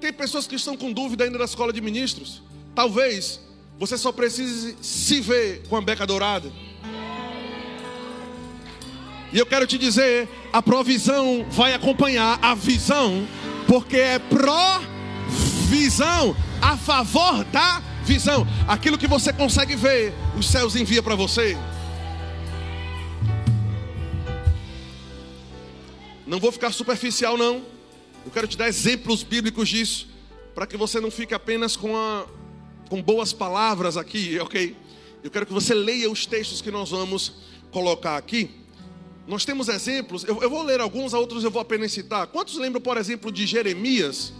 Tem 0.00 0.12
pessoas 0.12 0.46
que 0.46 0.54
estão 0.54 0.76
com 0.76 0.92
dúvida 0.92 1.24
ainda 1.24 1.38
da 1.38 1.46
escola 1.46 1.72
de 1.72 1.80
ministros. 1.80 2.42
Talvez 2.74 3.40
você 3.78 3.96
só 3.96 4.12
precise 4.12 4.76
se 4.82 5.20
ver 5.20 5.66
com 5.68 5.76
a 5.76 5.80
beca 5.80 6.06
dourada. 6.06 6.52
E 9.32 9.38
eu 9.38 9.46
quero 9.46 9.66
te 9.66 9.78
dizer, 9.78 10.28
a 10.52 10.60
provisão 10.60 11.46
vai 11.50 11.72
acompanhar 11.72 12.38
a 12.42 12.54
visão, 12.54 13.26
porque 13.66 13.96
é 13.96 14.18
provisão 14.18 15.16
a 16.60 16.76
favor 16.76 17.42
da 17.44 17.82
visão. 18.04 18.46
Aquilo 18.68 18.98
que 18.98 19.06
você 19.06 19.32
consegue 19.32 19.76
ver, 19.76 20.12
os 20.38 20.48
céus 20.48 20.76
envia 20.76 21.02
para 21.02 21.14
você. 21.14 21.56
Não 26.26 26.38
vou 26.38 26.52
ficar 26.52 26.72
superficial 26.72 27.36
não. 27.36 27.62
Eu 28.24 28.30
quero 28.32 28.46
te 28.46 28.56
dar 28.56 28.68
exemplos 28.68 29.22
bíblicos 29.22 29.68
disso, 29.68 30.08
para 30.54 30.66
que 30.66 30.76
você 30.76 31.00
não 31.00 31.10
fique 31.10 31.34
apenas 31.34 31.76
com 31.76 31.96
a 31.96 32.24
com 32.88 33.02
boas 33.02 33.32
palavras 33.32 33.96
aqui, 33.96 34.38
OK? 34.38 34.76
Eu 35.24 35.30
quero 35.30 35.46
que 35.46 35.52
você 35.52 35.72
leia 35.72 36.10
os 36.10 36.26
textos 36.26 36.60
que 36.60 36.70
nós 36.70 36.90
vamos 36.90 37.32
colocar 37.70 38.18
aqui. 38.18 38.50
Nós 39.26 39.46
temos 39.46 39.68
exemplos, 39.68 40.24
eu, 40.24 40.42
eu 40.42 40.50
vou 40.50 40.62
ler 40.62 40.78
alguns, 40.78 41.14
outros 41.14 41.42
eu 41.42 41.50
vou 41.50 41.62
apenas 41.62 41.90
citar. 41.90 42.26
Quantos 42.26 42.58
lembram, 42.58 42.82
por 42.82 42.98
exemplo, 42.98 43.32
de 43.32 43.46
Jeremias? 43.46 44.34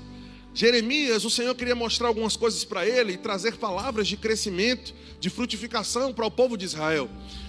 Jeremias, 0.55 1.25
o 1.25 1.31
Senhor 1.31 1.55
queria 1.55 1.75
mostrar 1.75 2.09
algumas 2.09 2.37
coisas 2.37 2.63
para 2.65 2.87
ele 2.87 3.15
e 3.15 3.17
trazer 3.17 3.57
palavras 3.57 4.07
de 4.07 4.17
crescimento, 4.17 4.95
de 5.19 5.31
frutificação 5.31 6.13
para 6.13 6.27
o 6.27 6.31
povo 6.31 6.59
de 6.59 6.67
Israel, 6.67 7.09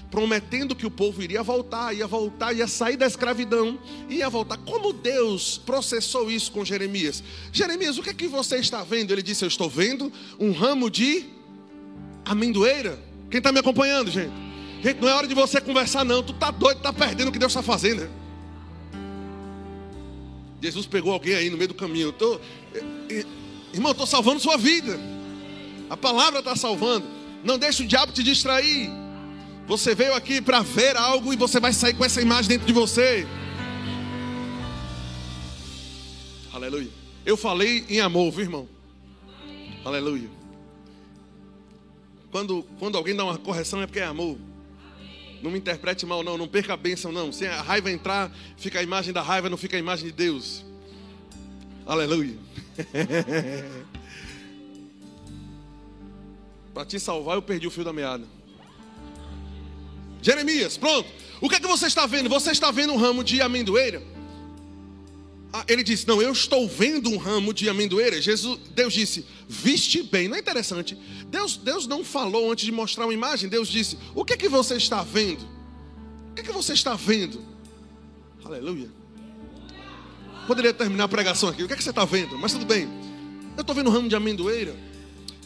prometendo 0.10 0.76
que 0.76 0.86
o 0.86 0.92
povo 0.92 1.22
iria 1.22 1.44
voltar, 1.44 1.94
ia 1.94 2.08
voltar, 2.08 2.54
ia 2.54 2.68
sair 2.68 2.96
da 2.96 3.06
escravidão, 3.06 3.78
ia 4.10 4.30
voltar. 4.30 4.58
Como 4.58 4.94
Deus 4.94 5.58
processou 5.66 6.32
isso 6.32 6.52
com 6.52 6.64
Jeremias? 6.64 7.22
Jeremias, 7.52 7.98
o 7.98 8.04
que 8.04 8.12
é 8.12 8.14
que 8.14 8.28
você 8.28 8.58
está 8.58 8.84
vendo? 8.84 9.12
Ele 9.12 9.24
disse: 9.24 9.44
Eu 9.44 9.50
estou 9.50 9.70
vendo 9.70 10.12
um 10.40 10.52
ramo 10.52 10.90
de 10.90 11.26
amendoeira. 12.24 12.98
Quem 13.30 13.40
está 13.40 13.52
me 13.52 13.60
acompanhando, 13.60 14.10
gente? 14.12 14.32
Gente, 14.82 15.02
não 15.02 15.10
é 15.10 15.14
hora 15.14 15.28
de 15.28 15.34
você 15.34 15.60
conversar, 15.60 16.06
não. 16.06 16.22
Tu 16.22 16.34
tá 16.34 16.52
doido, 16.52 16.82
tá 16.82 16.94
perdendo 16.94 17.30
o 17.30 17.32
que 17.32 17.40
Deus 17.40 17.52
está 17.52 17.64
fazendo. 17.64 18.10
Jesus 20.62 20.86
pegou 20.86 21.12
alguém 21.12 21.36
aí 21.36 21.50
no 21.50 21.58
meio 21.58 21.70
do 21.70 21.74
caminho. 21.74 22.08
Eu 22.08 22.14
tô, 22.14 22.40
irmão, 23.74 23.92
estou 23.92 24.08
salvando 24.08 24.40
sua 24.40 24.58
vida. 24.58 25.00
A 25.90 25.98
palavra 25.98 26.40
está 26.40 26.56
salvando. 26.56 27.06
Não 27.44 27.58
deixe 27.58 27.84
o 27.84 27.88
diabo 27.88 28.12
te 28.12 28.24
distrair. 28.24 28.90
Você 29.68 29.96
veio 29.96 30.14
aqui 30.14 30.42
para 30.42 30.62
ver 30.62 30.98
algo 30.98 31.34
e 31.34 31.38
você 31.38 31.60
vai 31.60 31.74
sair 31.74 31.94
com 31.94 32.04
essa 32.04 32.22
imagem 32.22 32.50
dentro 32.50 32.68
de 32.68 32.74
você. 32.74 33.26
Aleluia. 36.52 36.90
Eu 37.26 37.38
falei 37.38 37.86
em 37.90 38.00
amor, 38.00 38.32
viu, 38.32 38.42
irmão? 38.42 38.68
Aleluia. 39.86 40.30
Quando, 42.32 42.66
quando 42.80 42.98
alguém 42.98 43.16
dá 43.16 43.24
uma 43.24 43.38
correção 43.38 43.82
é 43.82 43.86
porque 43.86 44.00
é 44.00 44.06
amor. 44.06 44.38
Não 45.42 45.52
me 45.52 45.58
interprete 45.58 46.06
mal, 46.06 46.24
não. 46.24 46.38
Não 46.38 46.48
perca 46.48 46.74
a 46.74 46.78
bênção, 46.78 47.12
não. 47.12 47.32
Se 47.32 47.46
a 47.46 47.62
raiva 47.62 47.92
entrar, 47.92 48.32
fica 48.58 48.80
a 48.80 48.84
imagem 48.84 49.14
da 49.14 49.22
raiva, 49.22 49.50
não 49.50 49.58
fica 49.58 49.76
a 49.76 49.80
imagem 49.80 50.08
de 50.08 50.14
Deus. 50.14 50.64
Aleluia. 51.86 52.38
Para 56.74 56.86
te 56.86 57.00
salvar, 57.00 57.36
eu 57.36 57.42
perdi 57.42 57.68
o 57.68 57.72
fio 57.72 57.84
da 57.84 57.94
meada. 57.94 58.26
Jeremias, 60.22 60.78
pronto. 60.78 61.08
O 61.42 61.50
que 61.50 61.56
é 61.56 61.60
que 61.60 61.68
você 61.68 61.88
está 61.88 62.06
vendo? 62.06 62.30
Você 62.30 62.52
está 62.52 62.72
vendo 62.72 62.94
um 62.94 62.98
ramo 62.98 63.24
de 63.24 63.42
amendoeira? 63.42 64.02
Ah, 65.52 65.64
ele 65.68 65.84
disse: 65.84 66.08
Não, 66.08 66.22
eu 66.22 66.32
estou 66.32 66.68
vendo 66.68 67.12
um 67.12 67.18
ramo 67.18 67.54
de 67.54 67.70
amendoeira. 67.70 68.20
Jesus, 68.20 68.60
Deus 68.74 68.94
disse: 68.94 69.26
Viste 69.48 70.02
bem. 70.02 70.28
Não 70.28 70.36
é 70.36 70.40
interessante? 70.40 70.98
Deus, 71.28 71.58
Deus 71.58 71.86
não 71.86 72.04
falou 72.04 72.52
antes 72.52 72.66
de 72.66 72.72
mostrar 72.72 73.06
uma 73.06 73.14
imagem. 73.14 73.50
Deus 73.50 73.68
disse: 73.68 74.00
O 74.16 74.26
que 74.26 74.34
é 74.34 74.38
que 74.38 74.50
você 74.50 74.76
está 74.78 75.04
vendo? 75.04 75.44
O 76.32 76.34
que 76.34 76.42
é 76.42 76.44
que 76.44 76.52
você 76.52 76.74
está 76.74 76.96
vendo? 76.96 77.40
Aleluia. 78.44 79.03
Poderia 80.48 80.74
terminar 80.74 81.06
a 81.06 81.08
pregação 81.08 81.50
aqui. 81.50 81.64
O 81.64 81.68
que 81.68 81.74
é 81.74 81.78
que 81.78 81.84
você 81.84 81.90
está 81.90 82.06
vendo? 82.06 82.38
Mas 82.38 82.52
tudo 82.52 82.66
bem. 82.66 82.88
Eu 83.56 83.62
estou 83.62 83.76
vendo 83.76 83.90
um 83.90 83.94
ramo 83.94 84.10
de 84.10 84.16
amendoeira. 84.16 84.76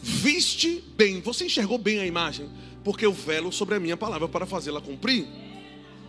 Viste 0.02 0.84
bem. 0.96 1.20
Você 1.20 1.46
enxergou 1.46 1.78
bem 1.78 2.00
a 2.00 2.06
imagem. 2.06 2.48
Porque 2.82 3.06
eu 3.06 3.12
velo 3.12 3.52
sobre 3.52 3.74
a 3.74 3.80
minha 3.80 3.96
palavra 3.96 4.28
para 4.28 4.46
fazê-la 4.46 4.80
cumprir. 4.80 5.26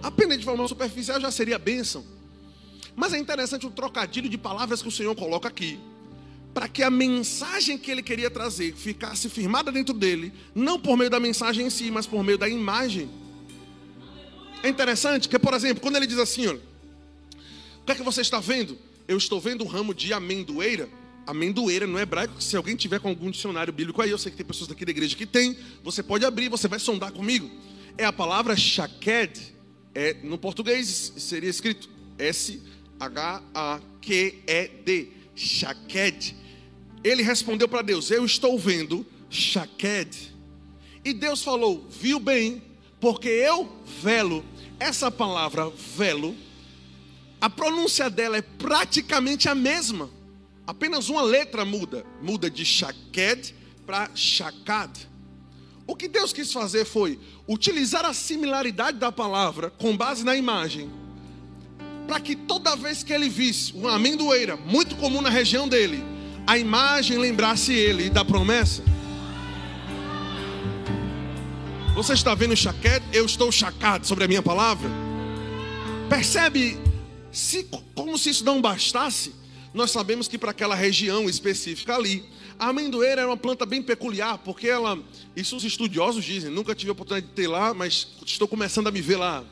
Apenas 0.01 0.37
de 0.37 0.45
forma 0.45 0.67
superficial 0.67 1.19
já 1.19 1.29
seria 1.29 1.59
bênção. 1.59 2.03
Mas 2.95 3.13
é 3.13 3.17
interessante 3.17 3.65
o 3.65 3.71
trocadilho 3.71 4.29
de 4.29 4.37
palavras 4.37 4.81
que 4.81 4.87
o 4.87 4.91
Senhor 4.91 5.15
coloca 5.15 5.47
aqui, 5.47 5.79
para 6.53 6.67
que 6.67 6.83
a 6.83 6.89
mensagem 6.89 7.77
que 7.77 7.89
ele 7.89 8.01
queria 8.03 8.29
trazer 8.29 8.73
ficasse 8.75 9.29
firmada 9.29 9.71
dentro 9.71 9.93
dele, 9.93 10.33
não 10.53 10.79
por 10.79 10.97
meio 10.97 11.09
da 11.09 11.19
mensagem 11.19 11.67
em 11.67 11.69
si, 11.69 11.91
mas 11.91 12.05
por 12.05 12.23
meio 12.23 12.37
da 12.37 12.49
imagem. 12.49 13.09
É 14.61 14.67
interessante 14.67 15.29
que, 15.29 15.39
por 15.39 15.53
exemplo, 15.53 15.81
quando 15.81 15.95
ele 15.95 16.07
diz 16.07 16.17
assim, 16.17 16.47
olha, 16.47 16.61
que 17.89 17.93
é 17.93 17.95
que 17.95 18.03
você 18.03 18.21
está 18.21 18.39
vendo? 18.39 18.77
Eu 19.07 19.17
estou 19.17 19.41
vendo 19.41 19.63
um 19.63 19.67
ramo 19.67 19.93
de 19.93 20.13
amendoeira. 20.13 20.87
Amendoeira 21.25 21.87
no 21.87 21.99
hebraico, 21.99 22.41
se 22.41 22.55
alguém 22.55 22.75
tiver 22.75 22.99
com 22.99 23.09
algum 23.09 23.31
dicionário 23.31 23.73
bíblico 23.73 24.01
aí, 24.01 24.11
eu 24.11 24.17
sei 24.17 24.31
que 24.31 24.37
tem 24.37 24.45
pessoas 24.45 24.67
daqui 24.67 24.85
da 24.85 24.91
igreja 24.91 25.15
que 25.15 25.25
tem, 25.25 25.57
você 25.83 26.01
pode 26.01 26.25
abrir, 26.25 26.49
você 26.49 26.67
vai 26.67 26.79
sondar 26.79 27.11
comigo. 27.11 27.49
É 27.97 28.05
a 28.05 28.13
palavra 28.13 28.55
shaked, 28.55 29.55
é, 29.93 30.15
no 30.23 30.37
português 30.37 31.13
seria 31.17 31.49
escrito 31.49 31.89
S 32.17 32.61
H-A-Q-E-D, 32.99 33.47
Shaked. 35.35 36.35
Ele 37.03 37.23
respondeu 37.23 37.67
para 37.67 37.81
Deus: 37.81 38.11
Eu 38.11 38.25
estou 38.25 38.59
vendo 38.59 39.05
Shaked. 39.29 40.35
E 41.03 41.13
Deus 41.13 41.41
falou: 41.41 41.87
Viu 41.89 42.19
bem, 42.19 42.61
porque 42.99 43.29
eu 43.29 43.67
velo. 44.01 44.43
Essa 44.79 45.09
palavra 45.09 45.69
velo, 45.95 46.35
a 47.41 47.49
pronúncia 47.49 48.09
dela 48.09 48.37
é 48.37 48.41
praticamente 48.41 49.47
a 49.47 49.55
mesma. 49.55 50.09
Apenas 50.67 51.09
uma 51.09 51.21
letra 51.21 51.63
muda. 51.65 52.05
Muda 52.21 52.49
de 52.49 52.65
Shaked 52.65 53.55
para 53.85 54.09
Shakad. 54.13 55.07
O 55.87 55.95
que 55.95 56.07
Deus 56.07 56.31
quis 56.31 56.53
fazer 56.53 56.85
foi 56.85 57.19
utilizar 57.47 58.05
a 58.05 58.13
similaridade 58.13 58.97
da 58.97 59.11
palavra 59.11 59.71
com 59.71 59.97
base 59.97 60.23
na 60.23 60.35
imagem 60.35 60.91
para 62.09 62.19
que 62.19 62.35
toda 62.35 62.75
vez 62.75 63.03
que 63.03 63.13
ele 63.13 63.29
visse 63.29 63.71
uma 63.73 63.93
amendoeira, 63.93 64.57
muito 64.57 64.95
comum 64.95 65.21
na 65.21 65.29
região 65.29 65.67
dele, 65.67 66.03
a 66.47 66.57
imagem 66.57 67.19
lembrasse 67.19 67.71
ele 67.71 68.09
da 68.09 68.25
promessa. 68.25 68.83
Você 71.93 72.13
está 72.13 72.33
vendo 72.33 72.53
o 72.53 72.57
chaquete? 72.57 73.05
Eu 73.13 73.27
estou 73.27 73.51
chacado 73.51 74.07
sobre 74.07 74.23
a 74.23 74.27
minha 74.27 74.41
palavra. 74.41 74.89
Percebe? 76.09 76.79
Se, 77.31 77.67
como 77.93 78.17
se 78.17 78.29
isso 78.31 78.43
não 78.43 78.61
bastasse, 78.61 79.33
nós 79.73 79.91
sabemos 79.91 80.27
que 80.27 80.37
para 80.37 80.51
aquela 80.51 80.75
região 80.75 81.29
específica 81.29 81.95
ali, 81.95 82.23
a 82.57 82.69
amendoeira 82.69 83.21
era 83.21 83.29
uma 83.29 83.37
planta 83.37 83.65
bem 83.65 83.81
peculiar, 83.81 84.37
porque 84.39 84.67
ela, 84.67 84.99
isso 85.35 85.55
os 85.55 85.63
estudiosos 85.63 86.25
dizem, 86.25 86.51
nunca 86.51 86.73
tive 86.73 86.89
a 86.89 86.93
oportunidade 86.93 87.27
de 87.27 87.33
ter 87.33 87.47
lá, 87.47 87.73
mas 87.73 88.07
estou 88.25 88.47
começando 88.47 88.87
a 88.87 88.91
me 88.91 89.01
ver 89.01 89.17
lá. 89.17 89.43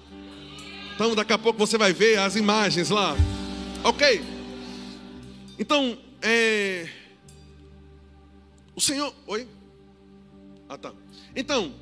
Então 0.95 1.13
daqui 1.15 1.31
a 1.31 1.37
pouco 1.37 1.59
você 1.59 1.77
vai 1.77 1.93
ver 1.93 2.17
as 2.17 2.35
imagens 2.35 2.89
lá. 2.89 3.15
Ok. 3.83 4.21
Então, 5.59 5.97
é... 6.21 6.89
o 8.75 8.81
Senhor. 8.81 9.13
Oi? 9.27 9.47
Ah, 10.67 10.77
tá. 10.77 10.91
Então, 11.35 11.73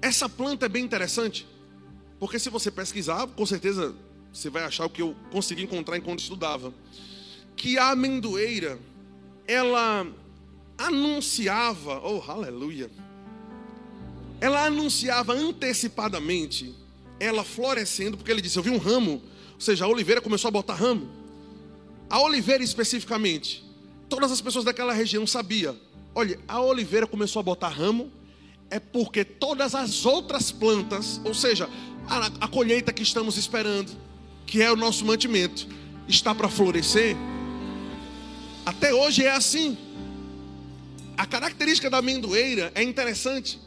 essa 0.00 0.28
planta 0.28 0.66
é 0.66 0.68
bem 0.68 0.84
interessante. 0.84 1.46
Porque 2.18 2.38
se 2.38 2.50
você 2.50 2.70
pesquisar, 2.70 3.26
com 3.28 3.46
certeza 3.46 3.94
você 4.32 4.48
vai 4.48 4.64
achar 4.64 4.86
o 4.86 4.90
que 4.90 5.02
eu 5.02 5.14
consegui 5.30 5.62
encontrar 5.62 5.96
enquanto 5.96 6.20
estudava. 6.20 6.72
que 7.54 7.78
a 7.78 7.90
amendoeira, 7.90 8.78
ela 9.46 10.06
anunciava, 10.78 12.00
oh 12.02 12.22
aleluia, 12.30 12.90
ela 14.40 14.64
anunciava 14.64 15.32
antecipadamente, 15.34 16.74
ela 17.20 17.44
florescendo, 17.44 18.16
porque 18.16 18.30
ele 18.32 18.40
disse: 18.40 18.58
Eu 18.58 18.62
vi 18.62 18.70
um 18.70 18.78
ramo, 18.78 19.22
ou 19.54 19.60
seja, 19.60 19.84
a 19.84 19.88
oliveira 19.88 20.20
começou 20.20 20.48
a 20.48 20.50
botar 20.50 20.74
ramo. 20.74 21.08
A 22.10 22.20
oliveira 22.20 22.64
especificamente, 22.64 23.64
todas 24.08 24.32
as 24.32 24.40
pessoas 24.40 24.64
daquela 24.64 24.92
região 24.92 25.26
sabiam: 25.26 25.76
olha, 26.14 26.38
a 26.48 26.60
oliveira 26.60 27.06
começou 27.06 27.40
a 27.40 27.42
botar 27.42 27.68
ramo, 27.68 28.10
é 28.70 28.80
porque 28.80 29.24
todas 29.24 29.74
as 29.74 30.04
outras 30.04 30.50
plantas, 30.50 31.20
ou 31.24 31.34
seja, 31.34 31.68
a, 32.08 32.26
a 32.40 32.48
colheita 32.48 32.92
que 32.92 33.02
estamos 33.02 33.36
esperando, 33.36 33.92
que 34.46 34.62
é 34.62 34.70
o 34.70 34.76
nosso 34.76 35.04
mantimento, 35.04 35.66
está 36.08 36.34
para 36.34 36.48
florescer. 36.48 37.16
Até 38.64 38.92
hoje 38.92 39.24
é 39.24 39.30
assim. 39.30 39.76
A 41.16 41.26
característica 41.26 41.90
da 41.90 41.98
amendoeira 41.98 42.72
é 42.74 42.82
interessante 42.82 43.58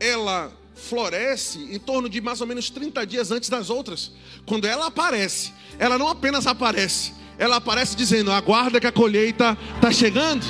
ela 0.00 0.52
floresce 0.74 1.58
em 1.70 1.78
torno 1.78 2.08
de 2.08 2.20
mais 2.20 2.40
ou 2.40 2.46
menos 2.46 2.68
30 2.70 3.06
dias 3.06 3.30
antes 3.30 3.48
das 3.48 3.70
outras. 3.70 4.12
Quando 4.44 4.66
ela 4.66 4.86
aparece, 4.86 5.52
ela 5.78 5.96
não 5.96 6.08
apenas 6.08 6.46
aparece, 6.46 7.12
ela 7.38 7.56
aparece 7.56 7.96
dizendo: 7.96 8.30
aguarda 8.32 8.80
que 8.80 8.86
a 8.86 8.92
colheita 8.92 9.56
está 9.76 9.90
chegando. 9.90 10.44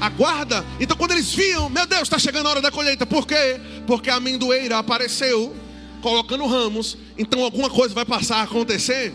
Aguarda. 0.00 0.64
Então, 0.78 0.96
quando 0.96 1.10
eles 1.10 1.34
viam, 1.34 1.68
meu 1.68 1.84
Deus, 1.84 2.02
está 2.02 2.18
chegando 2.18 2.46
a 2.46 2.50
hora 2.50 2.60
da 2.60 2.70
colheita. 2.70 3.04
Por 3.04 3.26
quê? 3.26 3.60
Porque 3.84 4.08
a 4.08 4.14
amendoeira 4.14 4.78
apareceu 4.78 5.56
colocando 6.02 6.46
ramos. 6.46 6.96
Então, 7.16 7.42
alguma 7.42 7.70
coisa 7.70 7.94
vai 7.94 8.04
passar 8.04 8.38
a 8.38 8.42
acontecer. 8.42 9.14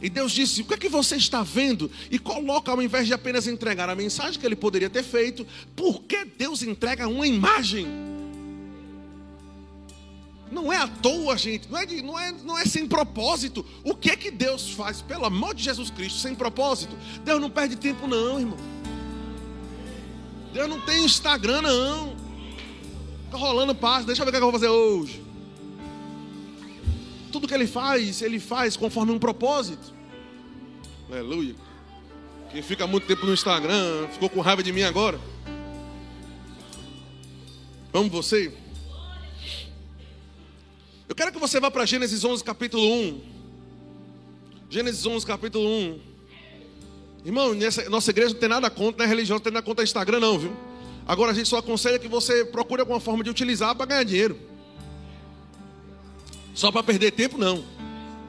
E 0.00 0.08
Deus 0.08 0.32
disse: 0.32 0.62
O 0.62 0.64
que 0.64 0.74
é 0.74 0.76
que 0.76 0.88
você 0.88 1.16
está 1.16 1.42
vendo? 1.42 1.90
E 2.10 2.18
coloca, 2.18 2.70
ao 2.70 2.82
invés 2.82 3.06
de 3.06 3.12
apenas 3.12 3.46
entregar 3.46 3.88
a 3.88 3.94
mensagem 3.94 4.40
que 4.40 4.46
ele 4.46 4.56
poderia 4.56 4.88
ter 4.88 5.02
feito, 5.02 5.46
por 5.76 6.02
que 6.02 6.24
Deus 6.24 6.62
entrega 6.62 7.06
uma 7.06 7.26
imagem? 7.26 7.86
Não 10.50 10.72
é 10.72 10.78
à 10.78 10.88
toa, 10.88 11.38
gente, 11.38 11.70
não 11.70 11.78
é, 11.78 11.86
de, 11.86 12.02
não, 12.02 12.18
é, 12.18 12.32
não 12.44 12.58
é 12.58 12.64
sem 12.64 12.86
propósito. 12.86 13.64
O 13.84 13.94
que 13.94 14.10
é 14.10 14.16
que 14.16 14.32
Deus 14.32 14.70
faz, 14.70 15.00
pelo 15.00 15.24
amor 15.24 15.54
de 15.54 15.62
Jesus 15.62 15.90
Cristo, 15.90 16.18
sem 16.18 16.34
propósito? 16.34 16.96
Deus 17.24 17.40
não 17.40 17.48
perde 17.48 17.76
tempo, 17.76 18.08
não, 18.08 18.40
irmão. 18.40 18.58
Deus 20.52 20.68
não 20.68 20.80
tem 20.80 21.04
Instagram, 21.04 21.62
não. 21.62 22.16
Está 23.26 23.38
rolando 23.38 23.76
passo, 23.76 24.06
deixa 24.06 24.22
eu 24.22 24.26
ver 24.26 24.30
o 24.30 24.32
que 24.32 24.38
eu 24.38 24.50
vou 24.50 24.52
fazer 24.52 24.68
hoje 24.68 25.29
tudo 27.30 27.48
que 27.48 27.54
ele 27.54 27.66
faz, 27.66 28.20
ele 28.22 28.38
faz 28.38 28.76
conforme 28.76 29.12
um 29.12 29.18
propósito. 29.18 29.94
Aleluia. 31.10 31.54
Quem 32.50 32.62
fica 32.62 32.86
muito 32.86 33.06
tempo 33.06 33.24
no 33.26 33.32
Instagram, 33.32 34.08
ficou 34.12 34.28
com 34.28 34.40
raiva 34.40 34.62
de 34.62 34.72
mim 34.72 34.82
agora. 34.82 35.20
Vamos 37.92 38.10
você? 38.10 38.52
Eu 41.08 41.14
quero 41.14 41.32
que 41.32 41.38
você 41.38 41.58
vá 41.58 41.70
para 41.70 41.84
Gênesis 41.86 42.24
11, 42.24 42.42
capítulo 42.44 42.84
1. 42.84 43.20
Gênesis 44.68 45.04
11, 45.04 45.26
capítulo 45.26 45.68
1. 45.68 46.00
Irmão, 47.24 47.54
nessa, 47.54 47.88
nossa 47.90 48.10
igreja 48.10 48.32
não 48.32 48.40
tem 48.40 48.48
nada 48.48 48.70
contra, 48.70 48.98
não 48.98 49.04
é 49.04 49.08
religião, 49.08 49.36
não 49.36 49.42
tem 49.42 49.52
nada 49.52 49.64
contra 49.64 49.84
Instagram, 49.84 50.20
não, 50.20 50.38
viu? 50.38 50.56
Agora 51.06 51.32
a 51.32 51.34
gente 51.34 51.48
só 51.48 51.58
aconselha 51.58 51.98
que 51.98 52.08
você 52.08 52.44
procure 52.44 52.80
alguma 52.80 53.00
forma 53.00 53.24
de 53.24 53.30
utilizar 53.30 53.74
para 53.74 53.86
ganhar 53.86 54.04
dinheiro. 54.04 54.49
Só 56.60 56.70
para 56.70 56.82
perder 56.82 57.12
tempo, 57.12 57.38
não. 57.38 57.64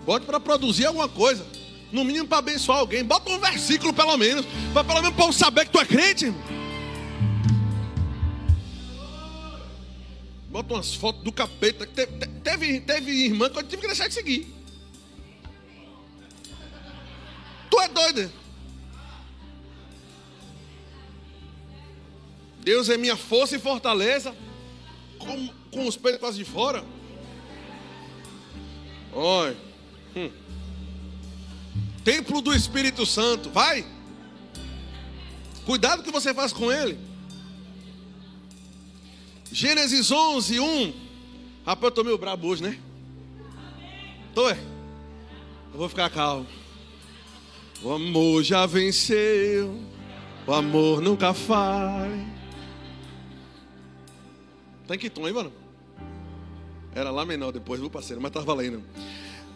Bote 0.06 0.26
para 0.26 0.40
produzir 0.40 0.86
alguma 0.86 1.10
coisa. 1.10 1.46
No 1.92 2.06
mínimo 2.06 2.30
para 2.30 2.38
abençoar 2.38 2.78
alguém. 2.78 3.04
Bota 3.04 3.30
um 3.30 3.38
versículo 3.38 3.92
pelo 3.92 4.16
menos. 4.16 4.46
Para 4.74 4.86
pelo 4.86 5.02
menos 5.02 5.18
o 5.18 5.22
povo 5.22 5.34
saber 5.34 5.66
que 5.66 5.72
tu 5.72 5.80
é 5.82 5.86
crente. 5.86 6.34
Bota 10.48 10.76
umas 10.76 10.96
fotos 10.96 11.22
do 11.24 11.32
capeta. 11.34 11.86
Teve, 11.86 12.26
teve, 12.42 12.80
teve 12.80 13.12
irmã 13.12 13.50
que 13.50 13.60
eu 13.60 13.64
tive 13.64 13.82
que 13.82 13.88
deixar 13.88 14.08
de 14.08 14.14
seguir. 14.14 14.48
Tu 17.70 17.82
é 17.82 17.88
doido? 17.90 18.32
Deus 22.62 22.88
é 22.88 22.96
minha 22.96 23.18
força 23.18 23.58
e 23.58 23.60
fortaleza. 23.60 24.34
Com, 25.20 25.50
com 25.70 25.86
os 25.86 25.98
peitos 25.98 26.22
quase 26.22 26.38
de 26.38 26.46
fora. 26.46 26.82
Oi. 29.14 29.58
Hum. 30.16 30.32
Templo 32.04 32.42
do 32.42 32.54
Espírito 32.54 33.06
Santo. 33.06 33.50
Vai. 33.50 33.86
Cuidado 35.66 36.04
que 36.04 36.12
você 36.12 36.34
faz 36.34 36.52
com 36.52 36.72
ele. 36.72 36.98
Gênesis 39.52 40.12
11, 40.12 40.60
1. 40.60 40.94
Rapaz, 41.66 41.84
eu 41.86 41.92
tô 41.92 42.04
meio 42.04 42.18
brabo 42.18 42.48
hoje, 42.48 42.64
né? 42.64 42.80
Tô, 44.34 44.50
é? 44.50 44.58
Eu 45.74 45.78
vou 45.78 45.90
ficar 45.90 46.10
calmo. 46.10 46.48
O 47.84 47.92
amor 47.92 48.44
já 48.44 48.66
venceu. 48.66 49.78
O 50.48 50.54
amor 50.54 51.02
nunca 51.02 51.34
falha. 51.34 52.26
Tem 54.88 54.98
que 54.98 55.10
tom, 55.10 55.28
hein, 55.28 55.34
mano? 55.34 55.61
Era 56.94 57.10
lá 57.10 57.26
menor 57.26 57.52
depois, 57.52 57.80
viu, 57.80 57.90
parceiro? 57.90 58.22
Mas 58.22 58.30
estava 58.30 58.46
valendo. 58.46 58.84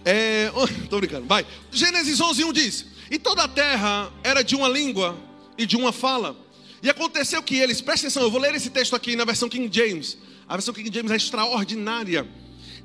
É, 0.06 0.52
tô 0.90 0.98
brincando, 1.00 1.26
vai. 1.28 1.46
Gênesis 1.72 2.22
11, 2.22 2.44
1 2.46 2.54
diz: 2.54 2.86
E 3.12 3.20
toda 3.20 3.44
a 3.44 3.48
terra 3.48 4.12
era 4.24 4.44
de 4.44 4.56
uma 4.56 4.70
língua 4.70 5.18
e 5.58 5.66
de 5.66 5.76
uma 5.76 5.92
fala. 5.92 6.36
E 6.82 6.90
aconteceu 6.90 7.42
que 7.42 7.56
eles, 7.56 7.82
presta 7.82 8.08
atenção, 8.08 8.24
eu 8.24 8.32
vou 8.32 8.40
ler 8.40 8.54
esse 8.54 8.70
texto 8.70 8.96
aqui 8.96 9.16
na 9.16 9.26
versão 9.26 9.50
King 9.50 9.70
James. 9.76 10.18
A 10.48 10.54
versão 10.54 10.74
King 10.74 10.94
James 10.94 11.12
é 11.12 11.16
extraordinária. 11.16 12.28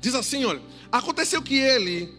Diz 0.01 0.15
assim: 0.15 0.43
olha, 0.43 0.61
aconteceu 0.91 1.41
que 1.41 1.55
ele, 1.55 2.13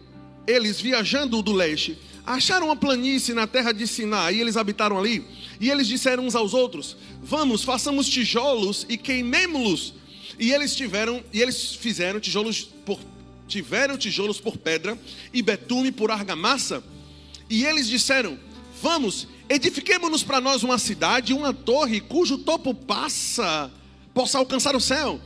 eles 0.47 0.81
viajando 0.81 1.41
do 1.41 1.51
leste, 1.51 1.99
acharam 2.25 2.67
uma 2.67 2.75
planície 2.75 3.35
na 3.35 3.45
terra 3.45 3.71
de 3.71 3.85
Siná, 3.85 4.31
e 4.31 4.41
eles 4.41 4.57
habitaram 4.57 4.97
ali. 4.97 5.23
E 5.59 5.69
eles 5.69 5.87
disseram 5.87 6.25
uns 6.25 6.33
aos 6.33 6.53
outros: 6.53 6.97
Vamos, 7.21 7.63
façamos 7.63 8.07
tijolos 8.09 8.87
e 8.89 8.97
queimemos-los 8.97 9.93
e 10.39 10.51
eles 10.51 10.75
tiveram, 10.75 11.23
e 11.31 11.41
eles 11.41 11.75
fizeram 11.75 12.19
tijolos 12.19 12.63
por 12.85 12.99
tiveram 13.47 13.97
tijolos 13.97 14.39
por 14.39 14.57
pedra 14.57 14.97
e 15.31 15.41
betume 15.41 15.91
por 15.91 16.09
argamassa. 16.09 16.83
E 17.49 17.65
eles 17.65 17.87
disseram: 17.87 18.37
Vamos, 18.81 19.27
edifiquemos-nos 19.47 20.23
para 20.23 20.41
nós 20.41 20.63
uma 20.63 20.77
cidade, 20.77 21.33
uma 21.33 21.53
torre 21.53 22.01
cujo 22.01 22.39
topo 22.39 22.73
passa, 22.73 23.71
possa 24.13 24.37
alcançar 24.37 24.75
o 24.75 24.81
céu, 24.81 25.21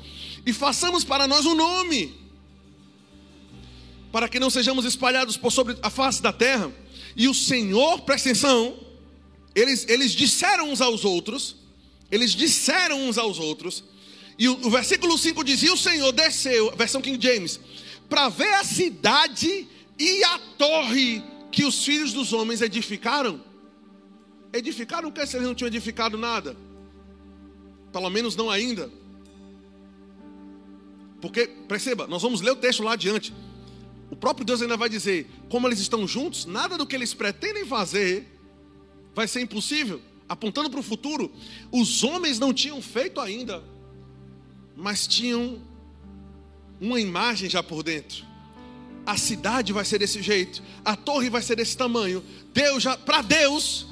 e 0.45 0.51
façamos 0.51 1.03
para 1.03 1.27
nós 1.27 1.45
um 1.45 1.55
nome, 1.55 2.13
para 4.11 4.27
que 4.27 4.39
não 4.39 4.49
sejamos 4.49 4.85
espalhados 4.85 5.37
por 5.37 5.51
sobre 5.51 5.77
a 5.81 5.89
face 5.89 6.21
da 6.21 6.33
terra. 6.33 6.71
E 7.15 7.27
o 7.27 7.33
Senhor, 7.33 8.01
presta 8.01 8.29
atenção, 8.29 8.77
eles, 9.55 9.87
eles 9.89 10.11
disseram 10.11 10.69
uns 10.69 10.81
aos 10.81 11.03
outros, 11.03 11.55
eles 12.11 12.31
disseram 12.31 13.07
uns 13.07 13.17
aos 13.17 13.39
outros, 13.39 13.83
e 14.38 14.47
o, 14.47 14.67
o 14.67 14.69
versículo 14.69 15.17
5 15.17 15.43
dizia: 15.43 15.73
O 15.73 15.78
Senhor 15.78 16.12
desceu, 16.12 16.71
versão 16.76 17.02
King 17.02 17.19
James, 17.21 17.60
para 18.08 18.30
ver 18.30 18.54
a 18.54 18.63
cidade 18.63 19.67
e 19.97 20.23
a 20.23 20.39
torre 20.58 21.23
que 21.52 21.65
os 21.65 21.84
filhos 21.84 22.13
dos 22.13 22.34
homens 22.34 22.62
edificaram. 22.62 23.41
Edificaram 24.54 25.10
o 25.10 25.12
que 25.12 25.26
se 25.26 25.36
eles 25.36 25.47
não 25.47 25.56
tinham 25.56 25.67
edificado 25.67 26.17
nada? 26.17 26.56
Pelo 27.91 28.10
menos 28.10 28.36
não 28.36 28.50
ainda. 28.50 28.91
Porque, 31.19 31.47
perceba, 31.67 32.06
nós 32.06 32.21
vamos 32.21 32.41
ler 32.41 32.52
o 32.52 32.56
texto 32.56 32.84
lá 32.84 32.93
adiante. 32.93 33.34
O 34.12 34.15
próprio 34.15 34.45
Deus 34.45 34.62
ainda 34.62 34.78
vai 34.78 34.88
dizer: 34.88 35.28
como 35.50 35.67
eles 35.67 35.80
estão 35.80 36.08
juntos, 36.08 36.45
nada 36.45 36.78
do 36.78 36.86
que 36.86 36.95
eles 36.95 37.13
pretendem 37.13 37.65
fazer 37.65 38.39
vai 39.15 39.28
ser 39.28 39.41
impossível. 39.41 40.00
Apontando 40.30 40.69
para 40.69 40.80
o 40.80 40.84
futuro, 40.84 41.32
os 41.71 42.04
homens 42.04 42.38
não 42.38 42.54
tinham 42.54 42.82
feito 42.82 43.19
ainda 43.19 43.63
mas 44.78 45.08
tinham 45.08 45.58
uma 46.80 47.02
imagem 47.02 47.50
já 47.50 47.63
por 47.63 47.82
dentro. 47.82 48.23
A 49.04 49.17
cidade 49.17 49.73
vai 49.73 49.84
ser 49.84 49.98
desse 49.98 50.21
jeito, 50.21 50.62
a 50.86 50.96
torre 50.96 51.32
vai 51.32 51.42
ser 51.42 51.56
desse 51.56 51.75
tamanho. 51.75 52.23
Deus 52.54 52.84
já, 52.84 52.96
para 52.96 53.23
Deus, 53.23 53.88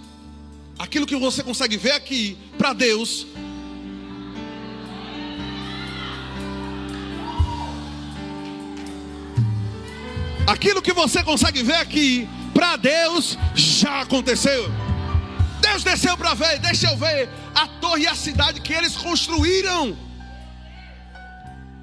aquilo 0.78 1.08
que 1.08 1.16
você 1.16 1.42
consegue 1.42 1.76
ver 1.76 1.94
aqui, 1.94 2.38
para 2.56 2.74
Deus, 2.74 3.26
aquilo 10.46 10.84
que 10.84 10.94
você 10.94 11.24
consegue 11.24 11.64
ver 11.64 11.78
aqui, 11.78 12.30
para 12.54 12.76
Deus 12.76 13.40
já 13.56 14.02
aconteceu. 14.02 14.70
Deus 15.62 15.84
desceu 15.84 16.16
para 16.16 16.36
ver, 16.36 16.60
deixa 16.60 16.92
eu 16.92 16.96
ver 16.96 17.28
a 17.56 17.68
torre 17.68 18.04
e 18.04 18.08
a 18.08 18.14
cidade 18.14 18.62
que 18.62 18.72
eles 18.72 18.96
construíram. 18.96 20.05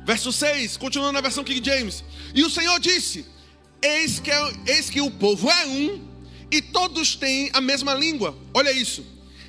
Verso 0.05 0.33
6, 0.33 0.77
continuando 0.77 1.13
na 1.13 1.21
versão 1.21 1.45
King 1.45 1.65
James. 1.65 2.05
E 2.35 2.43
o 2.43 2.51
Senhor 2.51 2.79
disse: 2.81 3.25
Eis 3.81 4.19
que, 4.19 4.31
eis 4.67 4.91
que 4.91 5.01
o 5.01 5.11
povo 5.11 5.49
é 5.49 5.67
um, 5.67 6.03
e 6.51 6.61
todos 6.61 7.15
têm 7.15 7.51
a 7.53 7.61
mesma 7.61 7.95
língua. 7.95 8.37
Olha 8.53 8.73
isso. 8.73 9.05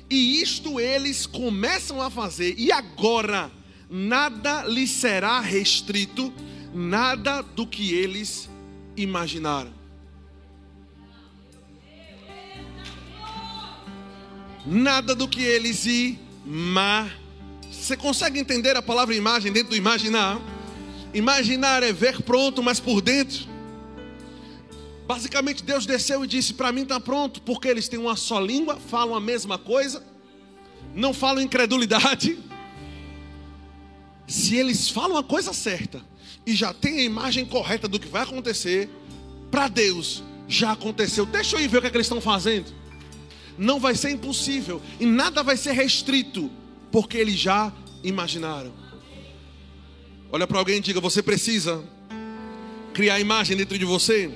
E 0.08 0.40
isto 0.40 0.78
eles 0.78 1.26
começam 1.26 2.00
a 2.00 2.10
fazer, 2.10 2.54
e 2.56 2.70
agora 2.70 3.50
nada 3.90 4.64
lhes 4.64 4.90
será 4.90 5.40
restrito, 5.40 6.32
nada 6.72 7.42
do 7.42 7.66
que 7.66 7.92
eles 7.94 8.48
imaginaram. 8.96 9.72
Nada 14.66 15.14
do 15.14 15.28
que 15.28 15.42
eles 15.42 15.84
imaginam. 16.46 17.23
Você 17.84 17.98
consegue 17.98 18.40
entender 18.40 18.74
a 18.78 18.80
palavra 18.80 19.14
imagem 19.14 19.52
dentro 19.52 19.68
do 19.72 19.76
imaginar? 19.76 20.40
Imaginar 21.12 21.82
é 21.82 21.92
ver 21.92 22.22
pronto, 22.22 22.62
mas 22.62 22.80
por 22.80 23.02
dentro. 23.02 23.46
Basicamente, 25.06 25.62
Deus 25.62 25.84
desceu 25.84 26.24
e 26.24 26.26
disse: 26.26 26.54
Para 26.54 26.72
mim 26.72 26.84
está 26.84 26.98
pronto, 26.98 27.42
porque 27.42 27.68
eles 27.68 27.86
têm 27.86 28.00
uma 28.00 28.16
só 28.16 28.40
língua, 28.40 28.80
falam 28.88 29.14
a 29.14 29.20
mesma 29.20 29.58
coisa, 29.58 30.02
não 30.94 31.12
falam 31.12 31.42
incredulidade. 31.42 32.38
Se 34.26 34.56
eles 34.56 34.88
falam 34.88 35.18
a 35.18 35.22
coisa 35.22 35.52
certa 35.52 36.00
e 36.46 36.54
já 36.54 36.72
têm 36.72 37.00
a 37.00 37.02
imagem 37.02 37.44
correta 37.44 37.86
do 37.86 38.00
que 38.00 38.08
vai 38.08 38.22
acontecer, 38.22 38.88
para 39.50 39.68
Deus 39.68 40.22
já 40.48 40.72
aconteceu. 40.72 41.26
Deixa 41.26 41.56
eu 41.56 41.60
ir 41.60 41.68
ver 41.68 41.76
o 41.76 41.80
que, 41.82 41.88
é 41.88 41.90
que 41.90 41.96
eles 41.98 42.06
estão 42.06 42.22
fazendo. 42.22 42.72
Não 43.58 43.78
vai 43.78 43.94
ser 43.94 44.08
impossível 44.08 44.80
e 44.98 45.04
nada 45.04 45.42
vai 45.42 45.58
ser 45.58 45.72
restrito, 45.72 46.50
porque 46.94 47.18
eles 47.18 47.34
já 47.34 47.72
imaginaram. 48.04 48.72
Olha 50.30 50.46
para 50.46 50.60
alguém 50.60 50.76
e 50.76 50.80
diga: 50.80 51.00
Você 51.00 51.24
precisa 51.24 51.82
criar 52.92 53.18
imagem 53.18 53.56
dentro 53.56 53.76
de 53.76 53.84
você. 53.84 54.30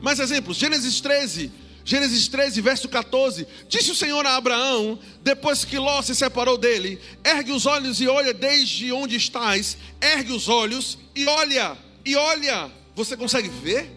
Mais 0.00 0.20
exemplos, 0.20 0.56
Gênesis 0.56 1.00
13, 1.00 1.50
Gênesis 1.84 2.28
13, 2.28 2.60
verso 2.60 2.88
14: 2.88 3.44
Disse 3.68 3.90
o 3.90 3.94
Senhor 3.96 4.24
a 4.24 4.36
Abraão, 4.36 4.96
depois 5.20 5.64
que 5.64 5.76
Ló 5.80 6.00
se 6.00 6.14
separou 6.14 6.56
dele: 6.56 7.00
Ergue 7.24 7.50
os 7.50 7.66
olhos 7.66 8.00
e 8.00 8.06
olha 8.06 8.32
desde 8.32 8.92
onde 8.92 9.16
estás. 9.16 9.76
Ergue 10.00 10.30
os 10.30 10.48
olhos 10.48 10.96
e 11.12 11.26
olha, 11.26 11.76
e 12.06 12.14
olha. 12.14 12.70
Você 12.94 13.16
consegue 13.16 13.48
ver? 13.48 13.90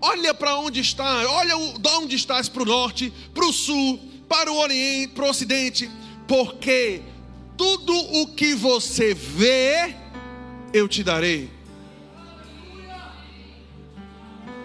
Olha 0.00 0.34
para 0.34 0.56
onde 0.56 0.80
está, 0.80 1.30
olha 1.30 1.54
de 1.78 1.88
onde 1.90 2.16
estás 2.16 2.48
para 2.48 2.62
o 2.64 2.66
norte, 2.66 3.12
para 3.32 3.46
o 3.46 3.52
sul, 3.52 4.00
para 4.28 4.50
o 4.50 4.56
oriente, 4.56 5.12
para 5.12 5.26
o 5.26 5.30
ocidente, 5.30 5.88
porque 6.26 7.02
tudo 7.56 7.92
o 7.92 8.26
que 8.28 8.54
você 8.54 9.14
vê, 9.14 9.94
eu 10.72 10.88
te 10.88 11.02
darei. 11.02 11.50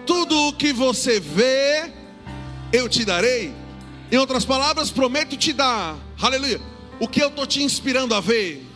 Tudo 0.04 0.36
o 0.48 0.52
que 0.52 0.72
você 0.72 1.20
vê, 1.20 1.90
eu 2.72 2.88
te 2.88 3.04
darei. 3.04 3.52
Em 4.10 4.16
outras 4.16 4.44
palavras, 4.44 4.90
prometo 4.90 5.36
te 5.36 5.52
dar, 5.52 5.96
aleluia, 6.20 6.60
o 7.00 7.08
que 7.08 7.22
eu 7.22 7.28
estou 7.28 7.46
te 7.46 7.62
inspirando 7.62 8.14
a 8.14 8.20
ver. 8.20 8.66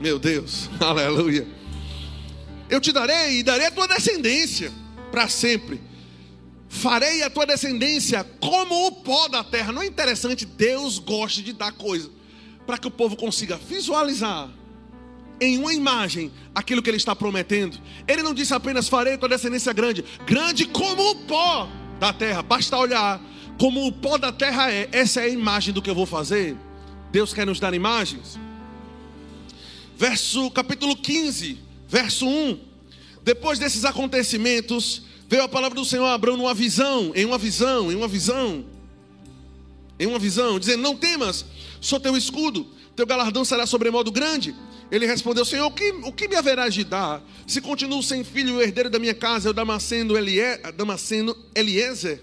Meu 0.00 0.18
Deus, 0.18 0.70
aleluia. 0.80 1.46
Eu 2.70 2.80
te 2.80 2.92
darei 2.92 3.40
e 3.40 3.42
darei 3.42 3.66
a 3.66 3.70
tua 3.70 3.86
descendência 3.86 4.72
para 5.10 5.28
sempre. 5.28 5.80
Farei 6.72 7.24
a 7.24 7.28
tua 7.28 7.44
descendência 7.44 8.24
como 8.40 8.86
o 8.86 8.92
pó 8.92 9.26
da 9.26 9.42
terra. 9.42 9.72
Não 9.72 9.82
é 9.82 9.86
interessante? 9.86 10.46
Deus 10.46 11.00
gosta 11.00 11.42
de 11.42 11.52
dar 11.52 11.72
coisa 11.72 12.08
para 12.64 12.78
que 12.78 12.86
o 12.86 12.90
povo 12.92 13.16
consiga 13.16 13.56
visualizar 13.56 14.48
em 15.40 15.58
uma 15.58 15.74
imagem 15.74 16.30
aquilo 16.54 16.80
que 16.80 16.88
ele 16.88 16.96
está 16.96 17.14
prometendo. 17.14 17.76
Ele 18.06 18.22
não 18.22 18.32
disse 18.32 18.54
apenas 18.54 18.88
farei 18.88 19.18
tua 19.18 19.28
descendência 19.28 19.72
grande, 19.72 20.04
grande 20.24 20.64
como 20.64 21.10
o 21.10 21.16
pó 21.26 21.68
da 21.98 22.12
terra. 22.12 22.40
Basta 22.40 22.76
olhar 22.76 23.20
como 23.58 23.84
o 23.84 23.92
pó 23.92 24.16
da 24.16 24.30
terra 24.30 24.70
é. 24.70 24.88
Essa 24.92 25.22
é 25.22 25.24
a 25.24 25.28
imagem 25.28 25.74
do 25.74 25.82
que 25.82 25.90
eu 25.90 25.94
vou 25.94 26.06
fazer. 26.06 26.56
Deus 27.10 27.34
quer 27.34 27.44
nos 27.44 27.58
dar 27.58 27.74
imagens. 27.74 28.38
Verso 29.98 30.48
capítulo 30.52 30.96
15, 30.96 31.58
verso 31.88 32.28
1. 32.28 32.60
Depois 33.24 33.58
desses 33.58 33.84
acontecimentos, 33.84 35.02
veio 35.30 35.44
a 35.44 35.48
palavra 35.48 35.76
do 35.76 35.84
Senhor 35.84 36.06
a 36.06 36.14
Abraão 36.14 36.36
numa 36.36 36.52
visão, 36.52 37.12
em 37.14 37.24
uma 37.24 37.38
visão, 37.38 37.92
em 37.92 37.94
uma 37.94 38.08
visão, 38.08 38.64
em 39.96 40.04
uma 40.04 40.18
visão, 40.18 40.58
dizendo: 40.58 40.82
Não 40.82 40.96
temas, 40.96 41.46
sou 41.80 42.00
teu 42.00 42.16
escudo, 42.16 42.66
teu 42.96 43.06
galardão 43.06 43.44
será 43.44 43.64
sobremodo 43.64 44.10
grande. 44.10 44.52
Ele 44.90 45.06
respondeu: 45.06 45.44
Senhor, 45.44 45.66
o 45.66 45.70
que, 45.70 45.90
o 46.02 46.12
que 46.12 46.26
me 46.26 46.34
haverá 46.34 46.68
de 46.68 46.82
dar? 46.82 47.22
Se 47.46 47.60
continuo 47.60 48.02
sem 48.02 48.24
filho 48.24 48.56
o 48.56 48.60
herdeiro 48.60 48.90
da 48.90 48.98
minha 48.98 49.14
casa 49.14 49.48
é 49.48 49.50
o 49.50 49.54
Damasceno, 49.54 50.18
Elie, 50.18 50.58
Damasceno 50.76 51.36
Eliezer. 51.54 52.20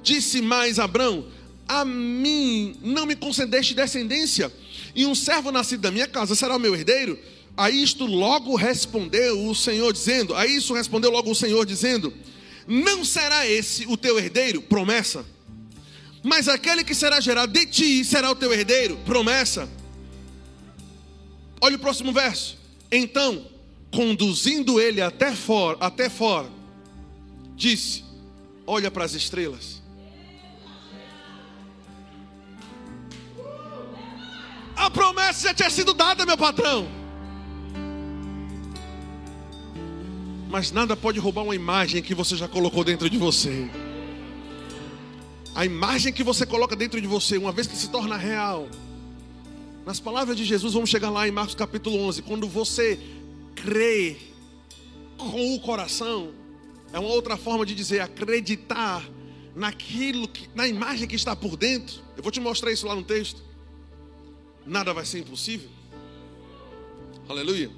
Disse 0.00 0.40
mais 0.40 0.78
Abrão: 0.78 1.26
A 1.66 1.84
mim 1.84 2.76
não 2.80 3.04
me 3.04 3.16
concedeste 3.16 3.74
descendência, 3.74 4.52
e 4.94 5.04
um 5.04 5.14
servo 5.16 5.50
nascido 5.50 5.80
da 5.80 5.90
minha 5.90 6.06
casa 6.06 6.36
será 6.36 6.54
o 6.54 6.60
meu 6.60 6.72
herdeiro. 6.72 7.18
A 7.56 7.68
isto 7.68 8.06
logo 8.06 8.54
respondeu 8.54 9.44
o 9.48 9.56
Senhor, 9.56 9.92
dizendo: 9.92 10.36
A 10.36 10.46
isso 10.46 10.72
respondeu 10.72 11.10
logo 11.10 11.32
o 11.32 11.34
Senhor, 11.34 11.66
dizendo: 11.66 12.14
Não 12.66 13.04
será 13.04 13.46
esse 13.46 13.86
o 13.86 13.96
teu 13.96 14.18
herdeiro? 14.18 14.62
Promessa. 14.62 15.24
Mas 16.22 16.48
aquele 16.48 16.82
que 16.82 16.94
será 16.94 17.20
gerado 17.20 17.52
de 17.52 17.66
ti 17.66 18.04
será 18.04 18.30
o 18.30 18.34
teu 18.34 18.52
herdeiro? 18.52 18.96
Promessa. 19.04 19.68
Olha 21.60 21.76
o 21.76 21.78
próximo 21.78 22.12
verso. 22.12 22.58
Então, 22.90 23.46
conduzindo 23.90 24.80
ele 24.80 25.00
até 25.00 25.32
fora, 25.32 25.78
até 25.80 26.08
fora, 26.08 26.48
disse: 27.54 28.04
Olha 28.66 28.90
para 28.90 29.04
as 29.04 29.12
estrelas. 29.12 29.82
A 34.76 34.90
promessa 34.90 35.48
já 35.48 35.54
tinha 35.54 35.70
sido 35.70 35.94
dada, 35.94 36.26
meu 36.26 36.36
patrão. 36.36 37.03
Mas 40.48 40.70
nada 40.70 40.96
pode 40.96 41.18
roubar 41.18 41.42
uma 41.42 41.54
imagem 41.54 42.02
que 42.02 42.14
você 42.14 42.36
já 42.36 42.46
colocou 42.46 42.84
dentro 42.84 43.08
de 43.10 43.18
você. 43.18 43.68
A 45.54 45.64
imagem 45.64 46.12
que 46.12 46.22
você 46.22 46.44
coloca 46.44 46.74
dentro 46.74 47.00
de 47.00 47.06
você, 47.06 47.38
uma 47.38 47.52
vez 47.52 47.66
que 47.66 47.76
se 47.76 47.88
torna 47.88 48.16
real, 48.16 48.68
nas 49.86 50.00
palavras 50.00 50.36
de 50.36 50.44
Jesus, 50.44 50.72
vamos 50.72 50.90
chegar 50.90 51.10
lá 51.10 51.28
em 51.28 51.30
Marcos 51.30 51.54
capítulo 51.54 51.98
11. 51.98 52.22
Quando 52.22 52.48
você 52.48 52.98
crê 53.54 54.16
com 55.16 55.54
o 55.54 55.60
coração, 55.60 56.32
é 56.92 56.98
uma 56.98 57.08
outra 57.08 57.36
forma 57.36 57.64
de 57.66 57.74
dizer 57.74 58.00
acreditar 58.00 59.08
naquilo, 59.54 60.26
que, 60.26 60.48
na 60.54 60.66
imagem 60.66 61.06
que 61.06 61.14
está 61.14 61.36
por 61.36 61.56
dentro. 61.56 62.02
Eu 62.16 62.22
vou 62.22 62.32
te 62.32 62.40
mostrar 62.40 62.72
isso 62.72 62.86
lá 62.86 62.94
no 62.94 63.04
texto. 63.04 63.42
Nada 64.66 64.92
vai 64.92 65.04
ser 65.04 65.20
impossível. 65.20 65.68
Aleluia. 67.28 67.70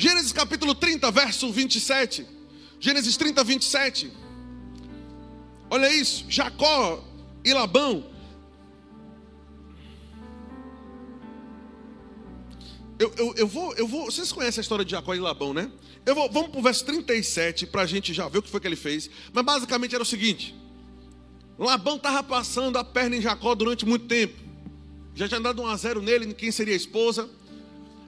Gênesis 0.00 0.32
capítulo 0.32 0.74
30, 0.74 1.10
verso 1.10 1.52
27. 1.52 2.26
Gênesis 2.80 3.18
30, 3.18 3.44
27. 3.44 4.10
Olha 5.68 5.92
isso. 5.94 6.24
Jacó 6.26 7.04
e 7.44 7.52
Labão 7.52 8.10
Eu, 12.98 13.12
eu, 13.16 13.34
eu, 13.36 13.46
vou, 13.46 13.74
eu 13.74 13.86
vou. 13.86 14.06
Vocês 14.06 14.32
conhecem 14.32 14.60
a 14.60 14.62
história 14.62 14.84
de 14.86 14.90
Jacó 14.90 15.14
e 15.14 15.18
Labão, 15.18 15.52
né? 15.52 15.70
Eu 16.06 16.14
vou, 16.14 16.30
vamos 16.30 16.50
para 16.50 16.60
o 16.60 16.62
verso 16.62 16.84
37 16.86 17.66
para 17.66 17.82
a 17.82 17.86
gente 17.86 18.14
já 18.14 18.26
ver 18.26 18.38
o 18.38 18.42
que 18.42 18.48
foi 18.48 18.60
que 18.60 18.66
ele 18.66 18.76
fez. 18.76 19.10
Mas 19.34 19.44
basicamente 19.44 19.94
era 19.94 20.02
o 20.02 20.06
seguinte: 20.06 20.54
Labão 21.58 21.96
estava 21.96 22.22
passando 22.22 22.78
a 22.78 22.84
perna 22.84 23.16
em 23.16 23.20
Jacó 23.20 23.54
durante 23.54 23.84
muito 23.84 24.06
tempo. 24.06 24.34
Já 25.14 25.28
tinha 25.28 25.40
dado 25.40 25.60
um 25.60 25.66
a 25.66 25.76
zero 25.76 26.00
nele, 26.00 26.24
em 26.24 26.32
quem 26.32 26.50
seria 26.50 26.72
a 26.72 26.76
esposa. 26.76 27.28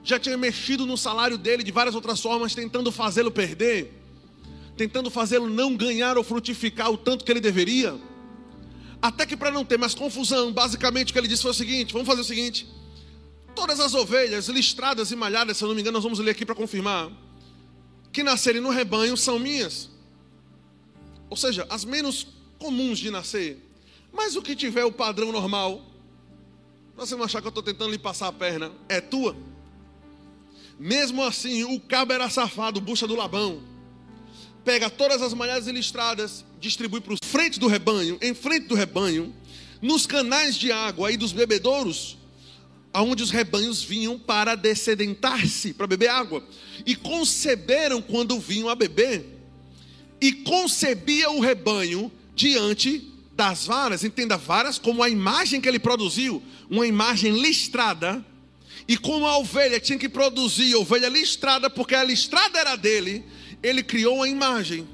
Já 0.03 0.19
tinha 0.19 0.37
mexido 0.37 0.85
no 0.85 0.97
salário 0.97 1.37
dele 1.37 1.63
de 1.63 1.71
várias 1.71 1.95
outras 1.95 2.19
formas, 2.19 2.53
tentando 2.53 2.91
fazê-lo 2.91 3.31
perder. 3.31 3.93
Tentando 4.75 5.09
fazê-lo 5.09 5.49
não 5.49 5.75
ganhar 5.75 6.17
ou 6.17 6.23
frutificar 6.23 6.91
o 6.91 6.97
tanto 6.97 7.23
que 7.23 7.31
ele 7.31 7.39
deveria. 7.39 7.97
Até 9.01 9.25
que 9.25 9.37
para 9.37 9.51
não 9.51 9.63
ter 9.63 9.77
mais 9.77 9.93
confusão, 9.93 10.51
basicamente 10.51 11.09
o 11.09 11.13
que 11.13 11.19
ele 11.19 11.27
disse 11.27 11.41
foi 11.41 11.51
o 11.51 11.53
seguinte: 11.53 11.93
vamos 11.93 12.07
fazer 12.07 12.21
o 12.21 12.25
seguinte 12.25 12.67
Todas 13.55 13.79
as 13.79 13.93
ovelhas 13.93 14.47
listradas 14.47 15.11
e 15.11 15.15
malhadas, 15.15 15.57
se 15.57 15.63
eu 15.63 15.67
não 15.67 15.75
me 15.75 15.81
engano, 15.81 15.95
nós 15.95 16.03
vamos 16.03 16.19
ler 16.19 16.31
aqui 16.31 16.45
para 16.45 16.55
confirmar, 16.55 17.11
que 18.11 18.23
nascerem 18.23 18.61
no 18.61 18.69
rebanho 18.69 19.15
são 19.15 19.37
minhas. 19.37 19.89
Ou 21.29 21.37
seja, 21.37 21.65
as 21.69 21.85
menos 21.85 22.27
comuns 22.57 22.99
de 22.99 23.11
nascer. 23.11 23.59
Mas 24.11 24.35
o 24.35 24.41
que 24.41 24.55
tiver 24.55 24.85
o 24.85 24.91
padrão 24.91 25.31
normal, 25.31 25.83
você 26.95 27.15
não 27.15 27.23
achar 27.23 27.41
que 27.41 27.47
eu 27.47 27.49
estou 27.49 27.63
tentando 27.63 27.91
lhe 27.91 27.97
passar 27.97 28.27
a 28.27 28.33
perna, 28.33 28.71
é 28.89 28.99
tua. 28.99 29.35
Mesmo 30.79 31.23
assim, 31.23 31.63
o 31.63 31.79
cabo 31.79 32.13
era 32.13 32.29
safado, 32.29 32.81
bucha 32.81 33.07
do 33.07 33.15
Labão. 33.15 33.61
Pega 34.65 34.89
todas 34.89 35.21
as 35.21 35.33
malhadas 35.33 35.67
listradas, 35.67 36.43
distribui 36.59 37.01
para 37.01 37.15
frente 37.23 37.59
do 37.59 37.67
rebanho, 37.67 38.17
em 38.21 38.33
frente 38.33 38.67
do 38.67 38.75
rebanho, 38.75 39.33
nos 39.81 40.05
canais 40.05 40.55
de 40.55 40.71
água 40.71 41.11
e 41.11 41.17
dos 41.17 41.33
bebedouros, 41.33 42.17
aonde 42.93 43.23
os 43.23 43.29
rebanhos 43.29 43.83
vinham 43.83 44.17
para 44.17 44.55
descedentar-se, 44.55 45.73
para 45.73 45.87
beber 45.87 46.09
água, 46.09 46.43
e 46.85 46.95
conceberam 46.95 48.01
quando 48.01 48.39
vinham 48.39 48.69
a 48.69 48.75
beber. 48.75 49.25
e 50.23 50.31
concebia 50.31 51.29
o 51.31 51.41
rebanho 51.41 52.09
diante 52.33 53.11
das 53.35 53.65
varas. 53.65 54.05
Entenda, 54.05 54.37
varas 54.37 54.79
como 54.79 55.03
a 55.03 55.09
imagem 55.09 55.59
que 55.59 55.67
ele 55.67 55.79
produziu, 55.79 56.41
uma 56.69 56.87
imagem 56.87 57.41
listrada. 57.41 58.25
E 58.87 58.97
como 58.97 59.25
a 59.25 59.37
ovelha 59.37 59.79
tinha 59.79 59.97
que 59.97 60.09
produzir 60.09 60.75
ovelha 60.75 61.09
listrada, 61.09 61.69
porque 61.69 61.95
a 61.95 62.03
listrada 62.03 62.59
era 62.59 62.75
dele, 62.75 63.23
ele 63.61 63.81
criou 63.81 64.23
a 64.23 64.27
imagem 64.27 64.87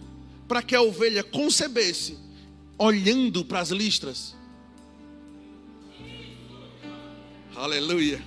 para 0.48 0.62
que 0.62 0.76
a 0.76 0.82
ovelha 0.82 1.24
concebesse, 1.24 2.18
olhando 2.78 3.44
para 3.44 3.60
as 3.60 3.70
listras. 3.70 4.36
Aleluia. 7.56 8.24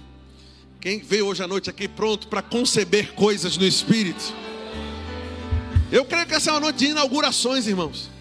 Quem 0.80 0.98
veio 0.98 1.26
hoje 1.26 1.42
à 1.42 1.46
noite 1.46 1.70
aqui 1.70 1.88
pronto 1.88 2.28
para 2.28 2.42
conceber 2.42 3.12
coisas 3.14 3.56
no 3.56 3.64
Espírito? 3.64 4.34
Eu 5.90 6.04
creio 6.04 6.26
que 6.26 6.34
essa 6.34 6.50
é 6.50 6.52
uma 6.52 6.60
noite 6.60 6.78
de 6.78 6.86
inaugurações, 6.86 7.66
irmãos. 7.66 8.11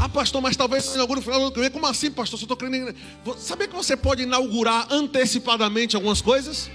Ah, 0.00 0.08
pastor, 0.08 0.40
mas 0.40 0.56
talvez 0.56 0.84
se 0.84 0.94
inaugure 0.94 1.20
final 1.20 1.50
do 1.50 1.60
ano 1.60 1.70
Como 1.72 1.86
assim, 1.86 2.10
pastor? 2.10 2.38
Só 2.38 2.44
estou 2.44 2.56
crendo. 2.56 2.94
Sabia 3.36 3.66
que 3.66 3.74
você 3.74 3.96
pode 3.96 4.22
inaugurar 4.22 4.86
antecipadamente 4.90 5.96
algumas 5.96 6.22
coisas? 6.22 6.70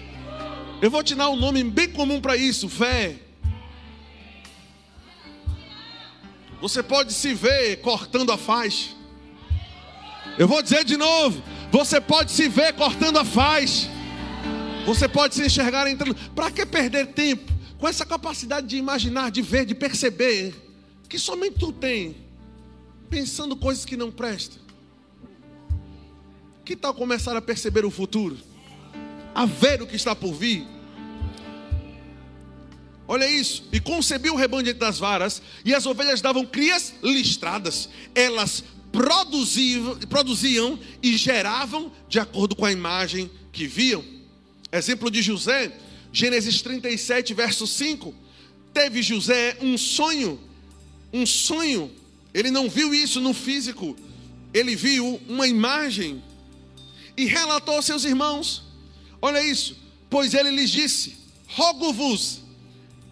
Eu 0.81 0.91
vou 0.91 1.01
te 1.01 1.15
dar 1.15 1.29
um 1.29 1.37
nome 1.37 1.63
bem 1.63 1.89
comum 1.89 2.19
para 2.19 2.35
isso: 2.35 2.67
fé. 2.67 3.15
Você 6.59 6.83
pode 6.83 7.13
se 7.13 7.33
ver 7.33 7.77
cortando 7.77 8.31
a 8.31 8.37
faixa. 8.37 8.89
Eu 10.37 10.47
vou 10.47 10.61
dizer 10.61 10.83
de 10.83 10.97
novo: 10.97 11.41
você 11.71 12.01
pode 12.01 12.31
se 12.31 12.49
ver 12.49 12.73
cortando 12.73 13.17
a 13.17 13.23
faixa. 13.23 13.89
Você 14.85 15.07
pode 15.07 15.33
se 15.35 15.45
enxergar 15.45 15.89
entrando. 15.89 16.13
Para 16.35 16.51
que 16.51 16.65
perder 16.65 17.07
tempo? 17.13 17.53
com 17.83 17.87
essa 17.89 18.05
capacidade 18.05 18.65
de 18.65 18.77
imaginar, 18.77 19.29
de 19.29 19.41
ver, 19.41 19.65
de 19.65 19.75
perceber, 19.75 20.55
que 21.09 21.19
somente 21.19 21.59
tu 21.59 21.69
tem, 21.69 22.15
pensando 23.13 23.55
coisas 23.55 23.85
que 23.85 23.95
não 23.95 24.11
prestam. 24.11 24.57
Que 26.65 26.75
tal 26.75 26.95
começar 26.95 27.37
a 27.37 27.41
perceber 27.41 27.85
o 27.85 27.91
futuro? 27.91 28.35
A 29.35 29.45
ver 29.45 29.83
o 29.83 29.85
que 29.85 29.95
está 29.95 30.15
por 30.15 30.33
vir? 30.33 30.65
Olha 33.07 33.29
isso. 33.29 33.65
E 33.71 33.79
concebiu 33.79 34.33
o 34.33 34.35
rebanho 34.35 34.63
diante 34.63 34.79
das 34.79 34.97
varas, 34.97 35.43
e 35.63 35.75
as 35.75 35.85
ovelhas 35.85 36.21
davam 36.21 36.43
crias 36.43 36.95
listradas. 37.03 37.87
Elas 38.15 38.63
produziam, 38.91 39.95
produziam 40.09 40.79
e 41.03 41.15
geravam 41.15 41.91
de 42.09 42.19
acordo 42.19 42.55
com 42.55 42.65
a 42.65 42.71
imagem 42.71 43.29
que 43.51 43.67
viam. 43.67 44.03
Exemplo 44.71 45.11
de 45.11 45.21
José, 45.21 45.71
Gênesis 46.11 46.63
37, 46.63 47.31
verso 47.35 47.67
5. 47.67 48.11
Teve 48.73 49.03
José 49.03 49.55
um 49.61 49.77
sonho, 49.77 50.39
um 51.13 51.27
sonho. 51.27 52.01
Ele 52.33 52.49
não 52.49 52.69
viu 52.69 52.93
isso 52.93 53.19
no 53.21 53.33
físico, 53.33 53.95
ele 54.53 54.75
viu 54.75 55.21
uma 55.27 55.47
imagem 55.47 56.23
e 57.15 57.25
relatou 57.25 57.75
aos 57.75 57.85
seus 57.85 58.03
irmãos: 58.03 58.63
Olha 59.21 59.43
isso, 59.43 59.77
pois 60.09 60.33
ele 60.33 60.51
lhes 60.51 60.69
disse: 60.69 61.17
Rogo-vos, 61.47 62.41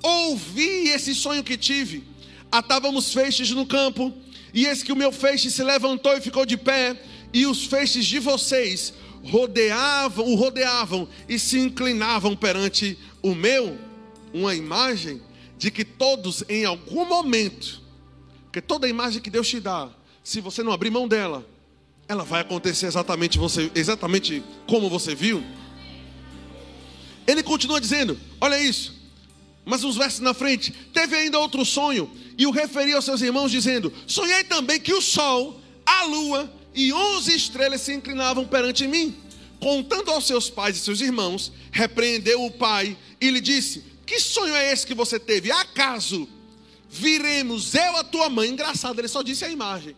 ouvi 0.01 0.89
esse 0.89 1.13
sonho 1.13 1.43
que 1.43 1.57
tive. 1.57 2.03
Atávamos 2.51 3.13
feixes 3.13 3.51
no 3.51 3.65
campo, 3.65 4.13
e 4.53 4.65
eis 4.65 4.83
que 4.83 4.91
o 4.91 4.95
meu 4.95 5.11
feixe 5.11 5.49
se 5.49 5.63
levantou 5.63 6.17
e 6.17 6.21
ficou 6.21 6.45
de 6.45 6.57
pé, 6.57 7.01
e 7.33 7.45
os 7.45 7.65
feixes 7.65 8.05
de 8.05 8.19
vocês 8.19 8.93
rodeavam, 9.23 10.25
o 10.25 10.35
rodeavam 10.35 11.07
e 11.29 11.37
se 11.37 11.59
inclinavam 11.59 12.35
perante 12.35 12.97
o 13.21 13.33
meu, 13.33 13.77
uma 14.33 14.55
imagem 14.55 15.21
de 15.57 15.69
que 15.69 15.85
todos 15.85 16.43
em 16.49 16.65
algum 16.65 17.05
momento, 17.05 17.80
porque 18.51 18.59
toda 18.59 18.85
imagem 18.85 19.21
que 19.21 19.29
Deus 19.29 19.47
te 19.47 19.61
dá, 19.61 19.89
se 20.21 20.41
você 20.41 20.61
não 20.61 20.73
abrir 20.73 20.89
mão 20.89 21.07
dela, 21.07 21.47
ela 22.05 22.25
vai 22.25 22.41
acontecer 22.41 22.85
exatamente 22.85 23.37
você, 23.37 23.71
exatamente 23.73 24.43
como 24.67 24.89
você 24.89 25.15
viu. 25.15 25.41
Ele 27.25 27.41
continua 27.43 27.79
dizendo: 27.79 28.19
Olha 28.41 28.61
isso. 28.61 28.99
Mas 29.63 29.85
uns 29.85 29.95
versos 29.95 30.19
na 30.19 30.33
frente, 30.33 30.73
teve 30.91 31.15
ainda 31.15 31.39
outro 31.39 31.63
sonho 31.63 32.11
e 32.37 32.45
o 32.45 32.51
referia 32.51 32.97
aos 32.97 33.05
seus 33.05 33.21
irmãos 33.21 33.51
dizendo: 33.51 33.93
Sonhei 34.05 34.43
também 34.43 34.81
que 34.81 34.93
o 34.93 35.01
sol, 35.01 35.57
a 35.85 36.03
lua 36.03 36.51
e 36.75 36.91
onze 36.91 37.33
estrelas 37.33 37.79
se 37.79 37.93
inclinavam 37.93 38.45
perante 38.45 38.85
mim. 38.85 39.15
Contando 39.61 40.11
aos 40.11 40.27
seus 40.27 40.49
pais 40.49 40.75
e 40.75 40.79
seus 40.81 40.99
irmãos, 40.99 41.53
repreendeu 41.71 42.43
o 42.43 42.51
pai 42.51 42.97
e 43.21 43.29
lhe 43.29 43.39
disse: 43.39 43.81
Que 44.05 44.19
sonho 44.19 44.53
é 44.53 44.73
esse 44.73 44.85
que 44.85 44.93
você 44.93 45.17
teve? 45.17 45.49
Acaso 45.53 46.27
viremos 46.91 47.73
eu 47.73 47.95
a 47.95 48.03
tua 48.03 48.29
mãe? 48.29 48.49
Engraçado, 48.49 48.99
ele 48.99 49.07
só 49.07 49.21
disse 49.21 49.45
a 49.45 49.49
imagem. 49.49 49.95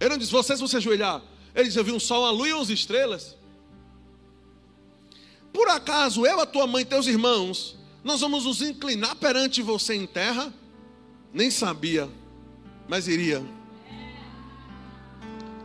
Ele 0.00 0.10
não 0.10 0.16
disse: 0.18 0.32
Vocês 0.32 0.58
vão 0.58 0.66
se 0.66 0.78
ajoelhar. 0.78 1.22
Ele 1.54 1.66
disse: 1.66 1.78
Eu 1.78 1.84
vi 1.84 1.92
um 1.92 2.00
sol, 2.00 2.22
uma 2.22 2.30
lua 2.30 2.48
e 2.48 2.54
onze 2.54 2.72
estrelas. 2.72 3.36
Por 5.52 5.68
acaso 5.68 6.24
eu, 6.24 6.40
a 6.40 6.46
tua 6.46 6.66
mãe 6.66 6.82
e 6.82 6.86
teus 6.86 7.06
irmãos, 7.06 7.76
nós 8.02 8.20
vamos 8.22 8.44
nos 8.46 8.62
inclinar 8.62 9.14
perante 9.16 9.60
você 9.60 9.94
em 9.94 10.06
terra? 10.06 10.52
Nem 11.34 11.50
sabia, 11.50 12.08
mas 12.88 13.06
iria. 13.06 13.44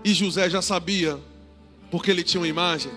E 0.04 0.14
José 0.14 0.50
já 0.50 0.62
sabia, 0.62 1.20
porque 1.90 2.12
ele 2.12 2.24
tinha 2.24 2.42
uma 2.42 2.48
imagem. 2.48 2.92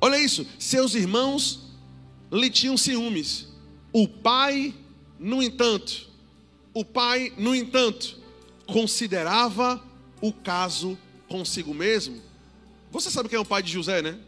Olha 0.00 0.18
isso, 0.18 0.46
seus 0.58 0.94
irmãos 0.94 1.60
lhe 2.30 2.50
tinham 2.50 2.76
ciúmes. 2.76 3.43
O 3.96 4.08
pai, 4.08 4.74
no 5.20 5.40
entanto, 5.40 6.08
o 6.74 6.84
pai, 6.84 7.32
no 7.38 7.54
entanto, 7.54 8.18
considerava 8.66 9.80
o 10.20 10.32
caso 10.32 10.98
consigo 11.28 11.72
mesmo. 11.72 12.20
Você 12.90 13.08
sabe 13.08 13.28
quem 13.28 13.36
é 13.36 13.40
o 13.40 13.44
pai 13.44 13.62
de 13.62 13.70
José, 13.70 14.02
né? 14.02 14.18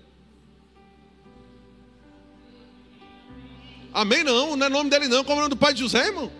Amém? 3.93 4.23
Não, 4.23 4.55
não 4.55 4.67
é 4.67 4.69
nome 4.69 4.89
dele, 4.89 5.09
não. 5.09 5.25
Como 5.25 5.33
é 5.33 5.39
o 5.39 5.41
nome 5.49 5.57
do 5.57 5.59
pai 5.59 5.75
de 5.75 5.81
José, 5.81 6.07
irmão? 6.07 6.31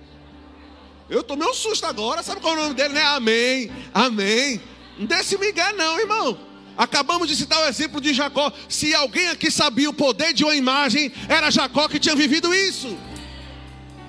Eu 1.11 1.25
tomei 1.25 1.49
um 1.49 1.55
susto 1.55 1.85
agora. 1.85 2.23
Sabe 2.23 2.41
qual 2.41 2.55
é 2.55 2.59
o 2.59 2.63
nome 2.63 2.77
dele, 2.77 2.95
né? 2.95 3.03
Amém. 3.03 3.73
Amém. 3.93 4.61
Não 4.97 5.05
desse 5.05 5.37
Miguel, 5.37 5.75
não, 5.75 5.99
irmão. 5.99 6.39
Acabamos 6.77 7.27
de 7.27 7.35
citar 7.35 7.61
o 7.61 7.67
exemplo 7.67 8.01
de 8.01 8.15
Jacó. 8.15 8.53
Se 8.69 8.95
alguém 8.95 9.31
aqui 9.31 9.51
sabia 9.51 9.91
o 9.91 9.95
poder 9.95 10.33
de 10.33 10.45
uma 10.45 10.55
imagem, 10.55 11.11
era 11.29 11.51
Jacó 11.51 11.89
que 11.89 11.99
tinha 11.99 12.15
vivido 12.15 12.55
isso. 12.55 12.97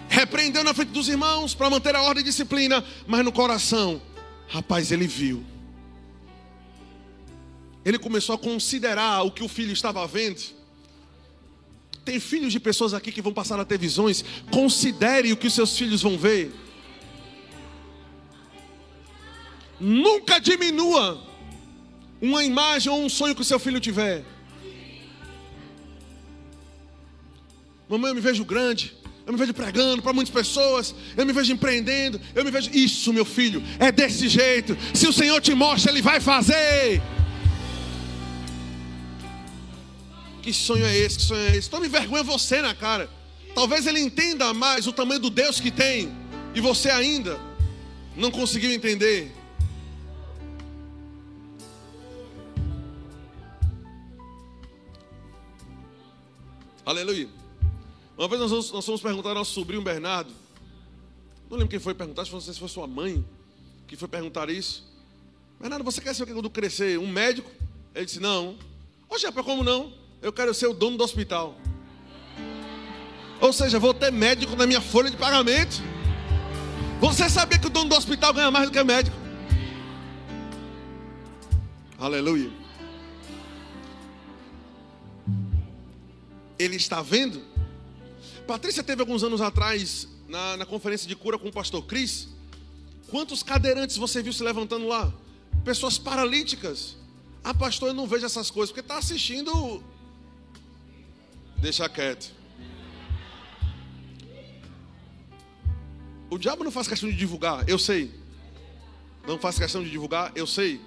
Repreendeu 0.09 0.63
na 0.63 0.73
frente 0.73 0.89
dos 0.89 1.09
irmãos 1.09 1.53
para 1.53 1.69
manter 1.69 1.95
a 1.95 2.01
ordem 2.01 2.21
e 2.21 2.25
disciplina, 2.25 2.83
mas 3.05 3.23
no 3.23 3.31
coração, 3.31 4.01
rapaz, 4.47 4.91
ele 4.91 5.07
viu. 5.07 5.45
Ele 7.83 7.97
começou 7.97 8.35
a 8.35 8.37
considerar 8.37 9.23
o 9.23 9.31
que 9.31 9.43
o 9.43 9.47
filho 9.47 9.71
estava 9.71 10.05
vendo. 10.07 10.41
Tem 12.03 12.19
filhos 12.19 12.51
de 12.51 12.59
pessoas 12.59 12.93
aqui 12.93 13.11
que 13.11 13.21
vão 13.21 13.33
passar 13.33 13.59
a 13.59 13.65
ter 13.65 13.77
visões. 13.77 14.23
Considere 14.51 15.31
o 15.31 15.37
que 15.37 15.47
os 15.47 15.53
seus 15.53 15.77
filhos 15.77 16.01
vão 16.01 16.17
ver. 16.17 16.51
Nunca 19.79 20.39
diminua 20.39 21.21
uma 22.21 22.43
imagem 22.43 22.91
ou 22.91 23.03
um 23.03 23.09
sonho 23.09 23.35
que 23.35 23.41
o 23.41 23.45
seu 23.45 23.59
filho 23.59 23.79
tiver. 23.79 24.25
Mamãe, 27.87 28.09
eu 28.09 28.15
me 28.15 28.21
vejo 28.21 28.43
grande. 28.43 28.96
Eu 29.27 29.33
me 29.33 29.39
vejo 29.39 29.53
pregando 29.53 30.01
para 30.01 30.13
muitas 30.13 30.33
pessoas. 30.33 30.95
Eu 31.17 31.25
me 31.25 31.33
vejo 31.33 31.51
empreendendo. 31.51 32.19
Eu 32.33 32.45
me 32.45 32.49
vejo. 32.49 32.69
Isso, 32.73 33.11
meu 33.11 33.25
filho, 33.25 33.61
é 33.77 33.91
desse 33.91 34.29
jeito. 34.29 34.77
Se 34.93 35.05
o 35.05 35.11
Senhor 35.11 35.41
te 35.41 35.53
mostra, 35.53 35.91
Ele 35.91 36.01
vai 36.01 36.21
fazer. 36.21 37.01
Que 40.41 40.53
sonho 40.53 40.85
é 40.85 40.97
esse? 40.97 41.17
Que 41.17 41.23
sonho 41.25 41.41
é 41.41 41.57
esse? 41.57 41.69
Tome 41.69 41.89
vergonha 41.89 42.23
você 42.23 42.61
na 42.61 42.73
cara. 42.73 43.09
Talvez 43.53 43.85
ele 43.85 43.99
entenda 43.99 44.53
mais 44.53 44.87
o 44.87 44.93
tamanho 44.93 45.19
do 45.19 45.29
Deus 45.29 45.59
que 45.59 45.71
tem. 45.71 46.09
E 46.55 46.61
você 46.61 46.89
ainda 46.89 47.37
não 48.15 48.31
conseguiu 48.31 48.71
entender. 48.71 49.29
Aleluia. 56.85 57.36
Uma 58.17 58.27
vez 58.27 58.41
nós 58.41 58.49
fomos, 58.49 58.71
nós 58.71 58.85
fomos 58.85 59.01
perguntar 59.01 59.29
ao 59.29 59.35
nosso 59.35 59.53
sobrinho 59.53 59.81
Bernardo. 59.81 60.31
Não 61.49 61.57
lembro 61.57 61.69
quem 61.69 61.79
foi 61.79 61.93
perguntar, 61.93 62.25
não 62.31 62.41
sei 62.41 62.53
se 62.53 62.59
foi 62.59 62.67
sua 62.67 62.87
mãe 62.87 63.23
que 63.87 63.95
foi 63.95 64.07
perguntar 64.07 64.49
isso. 64.49 64.83
Bernardo, 65.59 65.83
você 65.83 66.01
quer 66.01 66.13
ser 66.13 66.23
o 66.23 66.25
que 66.25 66.33
quando 66.33 66.49
crescer? 66.49 66.99
Um 66.99 67.07
médico? 67.07 67.49
Ele 67.95 68.05
disse, 68.05 68.19
não. 68.19 68.57
Oxe, 69.09 69.31
para 69.31 69.43
como 69.43 69.63
não? 69.63 69.93
Eu 70.21 70.33
quero 70.33 70.53
ser 70.53 70.67
o 70.67 70.73
dono 70.73 70.97
do 70.97 71.03
hospital. 71.03 71.55
Ou 73.39 73.53
seja, 73.53 73.79
vou 73.79 73.93
ter 73.93 74.11
médico 74.11 74.55
na 74.55 74.65
minha 74.65 74.81
folha 74.81 75.09
de 75.09 75.17
pagamento. 75.17 75.81
Você 76.99 77.29
sabia 77.29 77.59
que 77.59 77.67
o 77.67 77.69
dono 77.69 77.89
do 77.89 77.95
hospital 77.95 78.33
ganha 78.33 78.51
mais 78.51 78.65
do 78.65 78.71
que 78.71 78.83
médico? 78.83 79.15
Aleluia. 81.99 82.51
ele 86.59 86.75
está 86.75 87.01
vendo? 87.01 87.41
Patrícia 88.47 88.81
teve 88.81 89.01
alguns 89.01 89.23
anos 89.23 89.41
atrás, 89.41 90.07
na, 90.29 90.55
na 90.55 90.65
conferência 90.65 91.05
de 91.05 91.15
cura 91.17 91.37
com 91.37 91.49
o 91.49 91.51
pastor 91.51 91.83
Cris, 91.83 92.29
quantos 93.09 93.43
cadeirantes 93.43 93.97
você 93.97 94.23
viu 94.23 94.31
se 94.31 94.41
levantando 94.41 94.87
lá? 94.87 95.13
Pessoas 95.65 95.97
paralíticas. 95.97 96.95
Ah, 97.43 97.53
pastor, 97.53 97.89
eu 97.89 97.93
não 97.93 98.07
vejo 98.07 98.25
essas 98.25 98.49
coisas, 98.49 98.71
porque 98.71 98.79
está 98.79 98.97
assistindo. 98.97 99.83
Deixa 101.57 101.89
quieto. 101.89 102.31
O 106.29 106.37
diabo 106.37 106.63
não 106.63 106.71
faz 106.71 106.87
questão 106.87 107.09
de 107.09 107.17
divulgar, 107.17 107.67
eu 107.67 107.77
sei. 107.77 108.13
Não 109.27 109.37
faz 109.37 109.57
questão 109.57 109.83
de 109.83 109.89
divulgar, 109.89 110.31
eu 110.35 110.47
sei. 110.47 110.79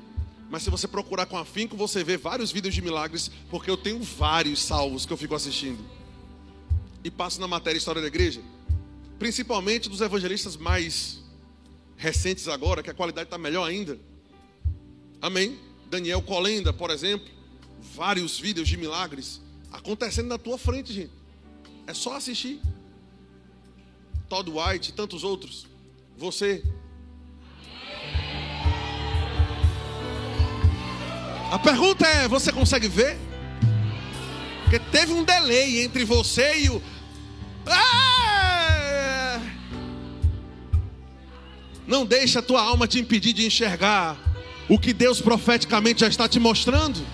Mas 0.50 0.62
se 0.62 0.70
você 0.70 0.88
procurar 0.88 1.26
com 1.26 1.36
afinco, 1.36 1.76
você 1.76 2.02
vê 2.02 2.16
vários 2.16 2.50
vídeos 2.50 2.74
de 2.74 2.80
milagres, 2.80 3.30
porque 3.50 3.70
eu 3.70 3.76
tenho 3.76 4.02
vários 4.02 4.62
salvos 4.62 5.04
que 5.04 5.12
eu 5.12 5.16
fico 5.18 5.34
assistindo. 5.34 5.99
E 7.02 7.10
passo 7.10 7.40
na 7.40 7.48
matéria 7.48 7.78
História 7.78 8.00
da 8.00 8.08
Igreja, 8.08 8.42
principalmente 9.18 9.88
dos 9.88 10.00
evangelistas 10.00 10.56
mais 10.56 11.22
recentes 11.96 12.48
agora, 12.48 12.82
que 12.82 12.90
a 12.90 12.94
qualidade 12.94 13.26
está 13.26 13.38
melhor 13.38 13.68
ainda. 13.68 13.98
Amém? 15.20 15.58
Daniel 15.88 16.22
Colenda, 16.22 16.72
por 16.72 16.90
exemplo, 16.90 17.28
vários 17.94 18.38
vídeos 18.38 18.68
de 18.68 18.76
milagres 18.76 19.40
acontecendo 19.72 20.28
na 20.28 20.38
tua 20.38 20.58
frente, 20.58 20.92
gente. 20.92 21.12
É 21.86 21.94
só 21.94 22.16
assistir. 22.16 22.60
Todd 24.28 24.48
White 24.50 24.90
e 24.90 24.92
tantos 24.92 25.24
outros. 25.24 25.66
Você. 26.16 26.62
A 31.50 31.58
pergunta 31.58 32.06
é: 32.06 32.28
você 32.28 32.52
consegue 32.52 32.88
ver? 32.88 33.29
Porque 34.70 34.84
teve 34.92 35.12
um 35.12 35.24
delay 35.24 35.82
entre 35.82 36.04
você 36.04 36.60
e 36.60 36.70
o. 36.70 36.80
Ah! 37.66 39.40
Não 41.88 42.06
deixa 42.06 42.38
a 42.38 42.42
tua 42.42 42.62
alma 42.62 42.86
te 42.86 43.00
impedir 43.00 43.32
de 43.32 43.44
enxergar 43.44 44.16
o 44.68 44.78
que 44.78 44.92
Deus 44.92 45.20
profeticamente 45.20 46.02
já 46.02 46.06
está 46.06 46.28
te 46.28 46.38
mostrando. 46.38 47.04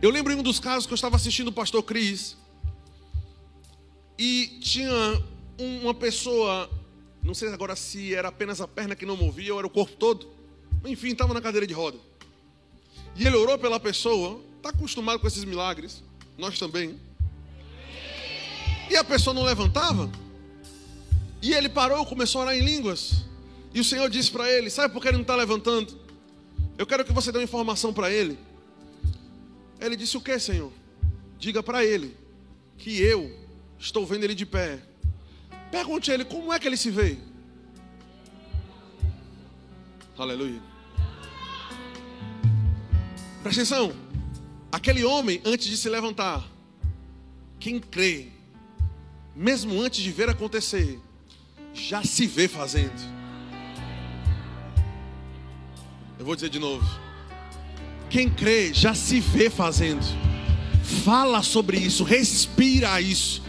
Eu 0.00 0.08
lembro 0.08 0.32
em 0.32 0.36
um 0.36 0.42
dos 0.42 0.58
casos 0.58 0.86
que 0.86 0.94
eu 0.94 0.96
estava 0.96 1.16
assistindo 1.16 1.48
o 1.48 1.52
pastor 1.52 1.82
Cris 1.82 2.38
e 4.18 4.58
tinha 4.62 5.22
uma 5.58 5.92
pessoa, 5.92 6.70
não 7.22 7.34
sei 7.34 7.50
agora 7.50 7.76
se 7.76 8.14
era 8.14 8.28
apenas 8.28 8.58
a 8.58 8.66
perna 8.66 8.96
que 8.96 9.04
não 9.04 9.18
movia 9.18 9.52
ou 9.52 9.58
era 9.58 9.66
o 9.66 9.70
corpo 9.70 9.96
todo, 9.96 10.30
enfim, 10.82 11.08
estava 11.08 11.34
na 11.34 11.42
cadeira 11.42 11.66
de 11.66 11.74
roda. 11.74 11.98
E 13.14 13.26
ele 13.26 13.36
orou 13.36 13.58
pela 13.58 13.78
pessoa, 13.78 14.40
está 14.64 14.70
acostumado 14.70 15.18
com 15.18 15.26
esses 15.26 15.44
milagres, 15.44 16.02
nós 16.38 16.58
também. 16.58 16.98
E 18.90 18.96
a 18.96 19.04
pessoa 19.04 19.34
não 19.34 19.42
levantava, 19.42 20.10
e 21.42 21.52
ele 21.52 21.68
parou, 21.68 22.06
começou 22.06 22.40
a 22.40 22.44
orar 22.44 22.56
em 22.56 22.64
línguas. 22.64 23.24
E 23.74 23.80
o 23.80 23.84
Senhor 23.84 24.08
disse 24.08 24.30
para 24.30 24.50
ele: 24.50 24.70
Sabe 24.70 24.92
por 24.92 25.02
que 25.02 25.08
ele 25.08 25.18
não 25.18 25.22
está 25.22 25.36
levantando? 25.36 25.98
Eu 26.78 26.86
quero 26.86 27.04
que 27.04 27.12
você 27.12 27.30
dê 27.30 27.38
uma 27.38 27.44
informação 27.44 27.92
para 27.92 28.10
ele. 28.10 28.38
Ele 29.78 29.96
disse: 29.96 30.16
O 30.16 30.20
que, 30.20 30.38
Senhor? 30.38 30.72
Diga 31.38 31.62
para 31.62 31.84
ele 31.84 32.16
que 32.78 33.02
eu 33.02 33.30
estou 33.78 34.06
vendo 34.06 34.24
ele 34.24 34.34
de 34.34 34.46
pé. 34.46 34.82
Pergunte 35.70 36.10
a 36.10 36.14
ele 36.14 36.24
como 36.24 36.52
é 36.52 36.58
que 36.58 36.66
ele 36.66 36.76
se 36.76 36.90
vê. 36.90 37.18
Aleluia. 40.16 40.62
Presta 43.42 43.60
atenção. 43.60 44.03
Aquele 44.74 45.04
homem, 45.04 45.40
antes 45.44 45.68
de 45.68 45.76
se 45.76 45.88
levantar, 45.88 46.44
quem 47.60 47.78
crê, 47.78 48.26
mesmo 49.32 49.80
antes 49.80 50.02
de 50.02 50.10
ver 50.10 50.28
acontecer, 50.28 50.98
já 51.72 52.02
se 52.02 52.26
vê 52.26 52.48
fazendo. 52.48 53.00
Eu 56.18 56.24
vou 56.24 56.34
dizer 56.34 56.48
de 56.48 56.58
novo. 56.58 56.84
Quem 58.10 58.28
crê 58.28 58.74
já 58.74 58.96
se 58.96 59.20
vê 59.20 59.48
fazendo. 59.48 60.04
Fala 61.04 61.40
sobre 61.44 61.78
isso, 61.78 62.02
respira 62.02 63.00
isso. 63.00 63.44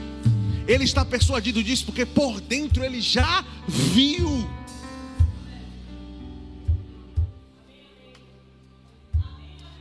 Ele 0.68 0.84
está 0.84 1.04
persuadido 1.04 1.64
disso 1.64 1.88
porque 1.88 2.06
por 2.06 2.40
dentro 2.40 2.84
ele 2.84 3.02
já 3.02 3.44
viu. 3.68 4.48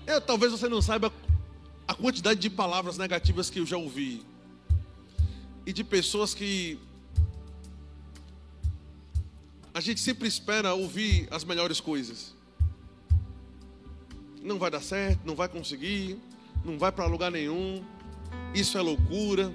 Eu, 0.06 0.22
talvez 0.22 0.50
você 0.50 0.70
não 0.70 0.80
saiba 0.80 1.12
a 1.86 1.94
quantidade 1.94 2.40
de 2.40 2.50
palavras 2.50 2.98
negativas 2.98 3.50
que 3.50 3.60
eu 3.60 3.66
já 3.66 3.76
ouvi. 3.76 4.24
E 5.66 5.72
de 5.72 5.82
pessoas 5.82 6.34
que 6.34 6.78
a 9.72 9.80
gente 9.80 10.00
sempre 10.00 10.28
espera 10.28 10.74
ouvir 10.74 11.26
as 11.30 11.44
melhores 11.44 11.80
coisas 11.80 12.34
não 14.44 14.58
vai 14.58 14.70
dar 14.70 14.82
certo, 14.82 15.20
não 15.24 15.34
vai 15.34 15.48
conseguir, 15.48 16.18
não 16.64 16.78
vai 16.78 16.92
para 16.92 17.06
lugar 17.06 17.32
nenhum, 17.32 17.82
isso 18.54 18.76
é 18.76 18.80
loucura. 18.82 19.52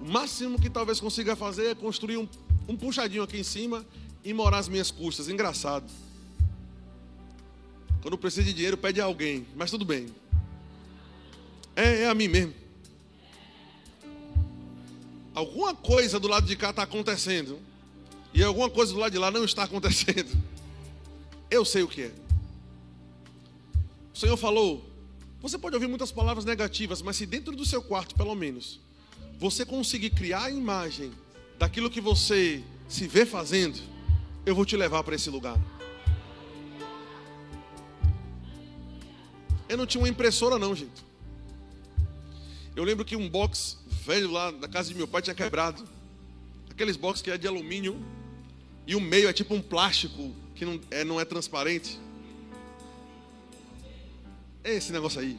O 0.00 0.10
máximo 0.12 0.60
que 0.60 0.68
talvez 0.68 1.00
consiga 1.00 1.34
fazer 1.34 1.68
é 1.68 1.74
construir 1.74 2.18
um, 2.18 2.28
um 2.68 2.76
puxadinho 2.76 3.22
aqui 3.22 3.38
em 3.38 3.42
cima 3.42 3.84
e 4.22 4.34
morar 4.34 4.58
às 4.58 4.68
minhas 4.68 4.90
custas. 4.90 5.28
Engraçado. 5.28 5.90
Quando 8.02 8.18
precisa 8.18 8.44
de 8.44 8.52
dinheiro, 8.52 8.76
pede 8.76 9.00
a 9.00 9.06
alguém, 9.06 9.46
mas 9.56 9.70
tudo 9.70 9.86
bem. 9.86 10.06
É, 11.76 12.02
é 12.02 12.08
a 12.08 12.14
mim 12.14 12.28
mesmo. 12.28 12.54
Alguma 15.34 15.74
coisa 15.74 16.20
do 16.20 16.28
lado 16.28 16.46
de 16.46 16.54
cá 16.54 16.70
está 16.70 16.82
acontecendo. 16.82 17.58
E 18.32 18.42
alguma 18.42 18.70
coisa 18.70 18.92
do 18.92 18.98
lado 18.98 19.12
de 19.12 19.18
lá 19.18 19.30
não 19.30 19.44
está 19.44 19.64
acontecendo. 19.64 20.30
Eu 21.50 21.64
sei 21.64 21.82
o 21.82 21.88
que 21.88 22.02
é. 22.02 22.12
O 24.12 24.18
Senhor 24.18 24.36
falou: 24.36 24.84
você 25.40 25.58
pode 25.58 25.76
ouvir 25.76 25.88
muitas 25.88 26.10
palavras 26.10 26.44
negativas, 26.44 27.02
mas 27.02 27.16
se 27.16 27.26
dentro 27.26 27.54
do 27.54 27.66
seu 27.66 27.82
quarto, 27.82 28.14
pelo 28.14 28.34
menos, 28.34 28.80
você 29.38 29.64
conseguir 29.64 30.10
criar 30.10 30.44
a 30.44 30.50
imagem 30.50 31.12
daquilo 31.58 31.90
que 31.90 32.00
você 32.00 32.64
se 32.88 33.06
vê 33.06 33.26
fazendo, 33.26 33.78
eu 34.46 34.54
vou 34.54 34.64
te 34.64 34.76
levar 34.76 35.04
para 35.04 35.14
esse 35.14 35.28
lugar. 35.28 35.58
Eu 39.68 39.76
não 39.76 39.86
tinha 39.86 40.00
uma 40.00 40.08
impressora, 40.08 40.58
não, 40.58 40.74
gente. 40.74 41.03
Eu 42.76 42.82
lembro 42.82 43.04
que 43.04 43.14
um 43.14 43.28
box 43.28 43.78
velho 44.04 44.30
lá 44.30 44.50
da 44.50 44.66
casa 44.66 44.88
de 44.88 44.96
meu 44.96 45.06
pai 45.06 45.22
tinha 45.22 45.34
quebrado. 45.34 45.86
Aqueles 46.70 46.96
box 46.96 47.22
que 47.22 47.30
é 47.30 47.38
de 47.38 47.46
alumínio 47.46 48.04
e 48.86 48.96
o 48.96 49.00
meio 49.00 49.28
é 49.28 49.32
tipo 49.32 49.54
um 49.54 49.62
plástico 49.62 50.34
que 50.56 50.64
não 50.64 50.80
é, 50.90 51.04
não 51.04 51.20
é 51.20 51.24
transparente. 51.24 51.98
Esse 54.64 54.90
negócio 54.92 55.20
aí. 55.20 55.38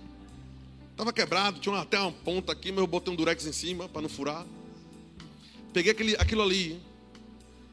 Tava 0.96 1.12
quebrado, 1.12 1.60
tinha 1.60 1.76
até 1.78 2.00
uma 2.00 2.12
ponta 2.12 2.54
aqui, 2.54 2.72
mas 2.72 2.80
eu 2.80 2.88
botei 2.88 3.12
um 3.12 3.18
durex 3.18 3.46
em 3.46 3.52
cima 3.52 3.90
para 3.90 4.02
não 4.02 4.10
furar. 4.10 4.46
Peguei 5.74 5.92
aquele, 5.92 6.16
aquilo 6.16 6.42
ali 6.42 6.82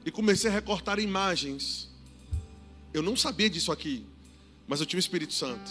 e 0.04 0.10
comecei 0.10 0.50
a 0.50 0.52
recortar 0.52 0.98
imagens. 0.98 1.88
Eu 2.92 3.00
não 3.00 3.16
sabia 3.16 3.48
disso 3.48 3.70
aqui, 3.70 4.04
mas 4.66 4.80
eu 4.80 4.86
tinha 4.86 4.98
o 4.98 5.00
Espírito 5.00 5.32
Santo. 5.32 5.70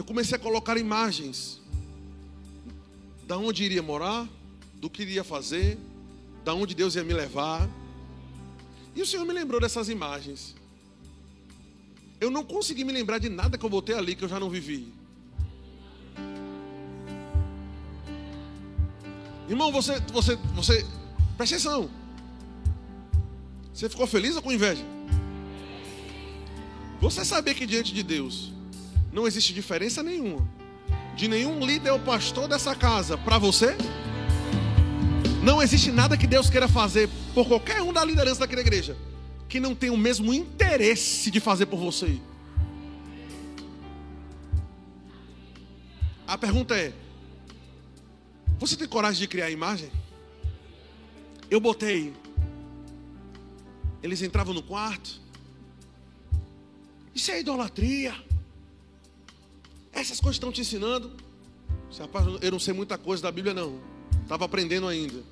Eu 0.00 0.04
comecei 0.04 0.34
a 0.34 0.38
colocar 0.38 0.78
imagens 0.78 1.60
da 3.26 3.36
onde 3.36 3.64
iria 3.64 3.82
morar, 3.82 4.26
do 4.76 4.88
que 4.88 5.02
iria 5.02 5.22
fazer, 5.22 5.76
da 6.42 6.54
onde 6.54 6.74
Deus 6.74 6.94
ia 6.94 7.04
me 7.04 7.12
levar. 7.12 7.68
E 8.96 9.02
o 9.02 9.06
Senhor 9.06 9.26
me 9.26 9.34
lembrou 9.34 9.60
dessas 9.60 9.90
imagens. 9.90 10.56
Eu 12.18 12.30
não 12.30 12.42
consegui 12.42 12.82
me 12.82 12.94
lembrar 12.94 13.18
de 13.18 13.28
nada 13.28 13.58
que 13.58 13.64
eu 13.66 13.68
botei 13.68 13.94
ali 13.94 14.14
que 14.14 14.24
eu 14.24 14.28
já 14.28 14.40
não 14.40 14.48
vivi. 14.48 14.90
Irmão, 19.50 19.70
você, 19.70 20.00
você, 20.14 20.34
você, 20.54 20.86
presta 21.36 21.56
atenção. 21.56 21.90
Você 23.74 23.86
ficou 23.86 24.06
feliz 24.06 24.34
ou 24.34 24.40
com 24.40 24.50
inveja? 24.50 24.82
Você 27.02 27.22
sabia 27.22 27.54
que 27.54 27.66
diante 27.66 27.92
de 27.92 28.02
Deus 28.02 28.59
não 29.12 29.26
existe 29.26 29.52
diferença 29.52 30.02
nenhuma 30.02 30.46
de 31.16 31.28
nenhum 31.28 31.64
líder 31.64 31.90
ou 31.90 31.98
pastor 31.98 32.48
dessa 32.48 32.74
casa 32.74 33.18
para 33.18 33.38
você? 33.38 33.76
Não 35.42 35.62
existe 35.62 35.90
nada 35.90 36.16
que 36.16 36.26
Deus 36.26 36.48
queira 36.50 36.68
fazer 36.68 37.08
por 37.34 37.46
qualquer 37.46 37.82
um 37.82 37.92
da 37.92 38.04
liderança 38.04 38.40
daquela 38.40 38.60
igreja 38.60 38.96
que 39.48 39.58
não 39.58 39.74
tem 39.74 39.90
o 39.90 39.96
mesmo 39.96 40.32
interesse 40.32 41.30
de 41.30 41.40
fazer 41.40 41.66
por 41.66 41.78
você. 41.78 42.20
A 46.26 46.38
pergunta 46.38 46.76
é: 46.76 46.92
você 48.58 48.76
tem 48.76 48.86
coragem 48.86 49.20
de 49.20 49.26
criar 49.26 49.46
a 49.46 49.50
imagem? 49.50 49.90
Eu 51.50 51.60
botei. 51.60 52.14
Eles 54.02 54.22
entravam 54.22 54.54
no 54.54 54.62
quarto. 54.62 55.20
Isso 57.12 57.32
é 57.32 57.40
idolatria. 57.40 58.14
Essas 59.92 60.20
coisas 60.20 60.36
estão 60.36 60.52
te 60.52 60.60
ensinando. 60.60 61.12
Rapaz, 61.98 62.26
eu 62.40 62.52
não 62.52 62.58
sei 62.58 62.72
muita 62.72 62.96
coisa 62.96 63.22
da 63.22 63.32
Bíblia, 63.32 63.52
não. 63.52 63.80
Estava 64.22 64.44
aprendendo 64.44 64.86
ainda. 64.86 65.22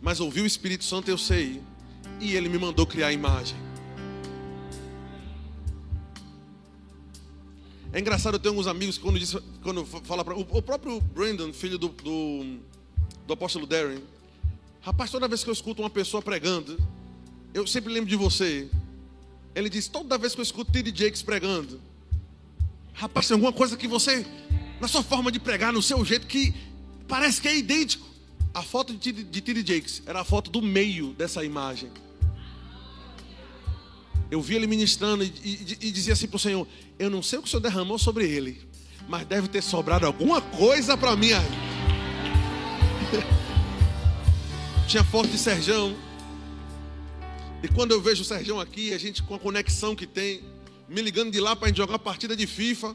Mas 0.00 0.20
ouvi 0.20 0.40
o 0.40 0.46
Espírito 0.46 0.84
Santo, 0.84 1.10
eu 1.10 1.18
sei. 1.18 1.60
E 2.20 2.34
ele 2.34 2.48
me 2.48 2.58
mandou 2.58 2.86
criar 2.86 3.08
a 3.08 3.12
imagem. 3.12 3.56
É 7.92 7.98
engraçado, 8.00 8.34
eu 8.34 8.38
tenho 8.38 8.52
alguns 8.52 8.66
amigos 8.66 8.98
que 8.98 9.02
quando, 9.02 9.18
diz, 9.18 9.34
quando 9.62 9.84
fala 9.84 10.24
para. 10.24 10.36
O, 10.36 10.62
próprio 10.62 11.00
Brandon, 11.00 11.52
filho 11.52 11.78
do, 11.78 11.88
do, 11.88 12.58
do 13.26 13.32
apóstolo 13.32 13.66
Darren. 13.66 14.02
Rapaz, 14.82 15.10
toda 15.10 15.26
vez 15.26 15.42
que 15.42 15.50
eu 15.50 15.54
escuto 15.54 15.82
uma 15.82 15.90
pessoa 15.90 16.22
pregando, 16.22 16.78
eu 17.52 17.66
sempre 17.66 17.92
lembro 17.92 18.08
de 18.08 18.16
você. 18.16 18.68
Ele 19.54 19.68
diz: 19.68 19.88
toda 19.88 20.18
vez 20.18 20.34
que 20.34 20.40
eu 20.40 20.42
escuto 20.42 20.70
T.D. 20.70 20.92
Jakes 20.94 21.22
pregando, 21.22 21.80
rapaz, 22.98 23.28
tem 23.28 23.34
alguma 23.36 23.52
coisa 23.52 23.76
que 23.76 23.86
você, 23.86 24.26
na 24.80 24.88
sua 24.88 25.02
forma 25.02 25.30
de 25.30 25.38
pregar, 25.38 25.72
no 25.72 25.80
seu 25.80 26.04
jeito, 26.04 26.26
que 26.26 26.52
parece 27.06 27.40
que 27.40 27.46
é 27.46 27.56
idêntico. 27.56 28.06
A 28.52 28.62
foto 28.62 28.92
de 28.92 29.12
T.D. 29.12 29.64
Jakes 29.64 30.02
era 30.04 30.20
a 30.20 30.24
foto 30.24 30.50
do 30.50 30.60
meio 30.60 31.12
dessa 31.14 31.44
imagem. 31.44 31.90
Eu 34.30 34.42
vi 34.42 34.56
ele 34.56 34.66
ministrando 34.66 35.22
e, 35.22 35.32
e, 35.44 35.78
e 35.80 35.90
dizia 35.92 36.12
assim 36.12 36.26
para 36.26 36.36
o 36.36 36.40
Senhor: 36.40 36.66
Eu 36.98 37.08
não 37.08 37.22
sei 37.22 37.38
o 37.38 37.42
que 37.42 37.48
o 37.48 37.50
Senhor 37.50 37.60
derramou 37.60 37.98
sobre 37.98 38.28
ele, 38.28 38.60
mas 39.08 39.24
deve 39.26 39.46
ter 39.48 39.62
sobrado 39.62 40.06
alguma 40.06 40.40
coisa 40.40 40.96
para 40.96 41.14
mim 41.14 41.32
aí. 41.32 41.46
Tinha 44.88 45.04
foto 45.04 45.28
de 45.28 45.38
Serjão. 45.38 45.94
E 47.62 47.68
quando 47.68 47.92
eu 47.92 48.00
vejo 48.00 48.22
o 48.22 48.24
Serjão 48.24 48.58
aqui, 48.60 48.92
a 48.92 48.98
gente 48.98 49.22
com 49.22 49.34
a 49.34 49.38
conexão 49.38 49.94
que 49.94 50.06
tem, 50.06 50.42
me 50.88 51.02
ligando 51.02 51.30
de 51.30 51.40
lá 51.40 51.54
para 51.54 51.66
a 51.66 51.68
gente 51.68 51.76
jogar 51.76 51.98
partida 51.98 52.36
de 52.36 52.46
FIFA. 52.46 52.94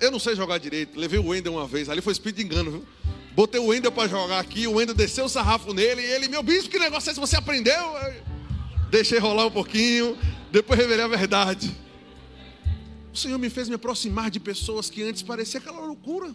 Eu 0.00 0.10
não 0.10 0.18
sei 0.18 0.34
jogar 0.36 0.58
direito. 0.58 0.98
Levei 0.98 1.18
o 1.18 1.28
Wendel 1.28 1.54
uma 1.54 1.66
vez. 1.66 1.88
Ali 1.88 2.00
foi 2.00 2.12
espírito 2.12 2.38
de 2.38 2.44
engano, 2.44 2.70
viu? 2.70 2.86
Botei 3.34 3.60
o 3.60 3.66
Wendel 3.66 3.92
para 3.92 4.08
jogar 4.08 4.40
aqui. 4.40 4.66
O 4.66 4.74
Wendel 4.74 4.94
desceu 4.94 5.24
o 5.24 5.28
sarrafo 5.28 5.72
nele. 5.72 6.02
E 6.02 6.04
ele, 6.04 6.28
meu 6.28 6.42
bispo, 6.42 6.68
que 6.68 6.78
negócio 6.78 7.08
é 7.08 7.12
esse? 7.12 7.20
Você 7.20 7.36
aprendeu? 7.36 7.94
deixei 8.92 9.18
rolar 9.18 9.46
um 9.46 9.50
pouquinho, 9.50 10.18
depois 10.50 10.78
revelei 10.78 11.02
a 11.02 11.08
verdade. 11.08 11.74
O 13.10 13.16
Senhor 13.16 13.38
me 13.38 13.48
fez 13.48 13.66
me 13.66 13.74
aproximar 13.74 14.30
de 14.30 14.38
pessoas 14.38 14.90
que 14.90 15.02
antes 15.02 15.22
parecia 15.22 15.58
aquela 15.58 15.80
loucura, 15.80 16.34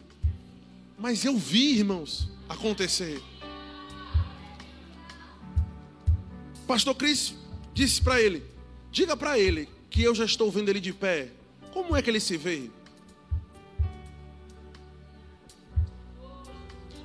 mas 0.97 1.23
eu 1.23 1.37
vi, 1.37 1.77
irmãos, 1.77 2.27
acontecer. 2.49 3.21
Pastor 6.65 6.95
Cris 6.95 7.35
disse 7.75 8.01
para 8.01 8.19
ele: 8.19 8.43
Diga 8.91 9.15
para 9.15 9.37
ele 9.37 9.69
que 9.89 10.03
eu 10.03 10.13
já 10.13 10.25
estou 10.25 10.51
vendo 10.51 10.69
ele 10.69 10.79
de 10.79 10.93
pé. 10.93 11.29
Como 11.71 11.95
é 11.95 12.01
que 12.01 12.09
ele 12.09 12.19
se 12.19 12.37
vê? 12.37 12.69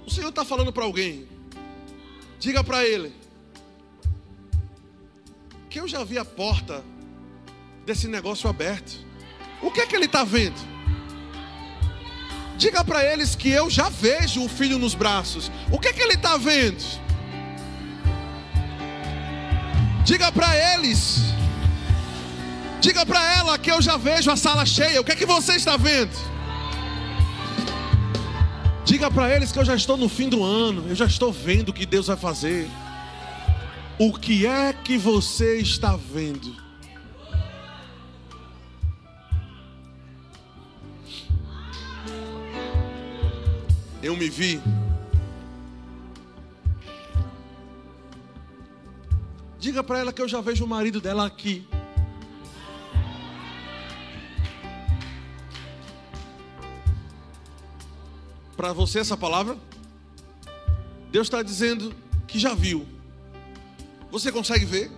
O 0.07 0.11
Senhor 0.11 0.29
está 0.29 0.45
falando 0.45 0.73
para 0.73 0.85
alguém. 0.85 1.27
Diga 2.39 2.65
para 2.65 2.85
ele 2.85 3.13
que 5.71 5.81
eu 5.81 5.89
já 5.89 6.05
vi 6.05 6.19
a 6.19 6.25
porta 6.25 6.85
desse 7.87 8.07
negócio 8.07 8.49
aberto. 8.49 8.99
O 9.63 9.71
que 9.71 9.81
é 9.81 9.87
que 9.87 9.97
ele 9.97 10.07
está 10.07 10.25
vendo? 10.25 10.61
Diga 12.59 12.85
para 12.85 13.05
eles 13.05 13.35
que 13.35 13.49
eu 13.49 13.71
já 13.71 13.89
vejo 13.89 14.45
o 14.45 14.49
filho 14.49 14.79
nos 14.79 14.95
braços. 14.95 15.51
O 15.71 15.79
que 15.79 15.89
é 15.89 15.93
que 15.93 16.03
ele 16.03 16.15
está 16.15 16.37
vendo? 16.37 16.83
Diga 20.05 20.31
para 20.31 20.75
eles. 20.75 21.21
Diga 22.83 23.07
para 23.07 23.39
ela 23.39 23.57
que 23.57 23.71
eu 23.71 23.81
já 23.81 23.97
vejo 23.97 24.29
a 24.29 24.37
sala 24.37 24.67
cheia. 24.67 25.01
O 25.01 25.05
que 25.05 25.13
é 25.13 25.15
que 25.15 25.25
você 25.25 25.53
está 25.53 25.77
vendo? 25.77 26.11
Diga 28.85 29.09
para 29.09 29.33
eles 29.33 29.53
que 29.53 29.59
eu 29.61 29.65
já 29.65 29.77
estou 29.77 29.97
no 29.97 30.09
fim 30.09 30.29
do 30.29 30.43
ano. 30.43 30.89
Eu 30.89 30.97
já 30.97 31.07
estou 31.07 31.33
vendo 31.33 31.69
o 31.69 31.73
que 31.73 31.87
Deus 31.87 32.09
vai 32.09 32.17
fazer. 32.17 32.69
O 34.01 34.13
que 34.13 34.49
é 34.49 34.73
que 34.73 34.99
você 34.99 35.59
está 35.59 35.97
vendo? 35.97 36.57
Eu 44.03 44.17
me 44.17 44.29
vi. 44.29 44.61
Diga 49.61 49.85
para 49.85 50.01
ela 50.01 50.13
que 50.13 50.21
eu 50.21 50.29
já 50.29 50.41
vejo 50.41 50.65
o 50.65 50.69
marido 50.69 51.01
dela 51.01 51.25
aqui. 51.25 51.65
Para 58.57 58.73
você 58.73 58.99
essa 58.99 59.17
palavra? 59.17 59.57
Deus 61.11 61.27
está 61.27 61.43
dizendo 61.43 61.95
que 62.27 62.39
já 62.39 62.55
viu. 62.55 62.87
Você 64.11 64.31
consegue 64.31 64.65
ver? 64.65 64.91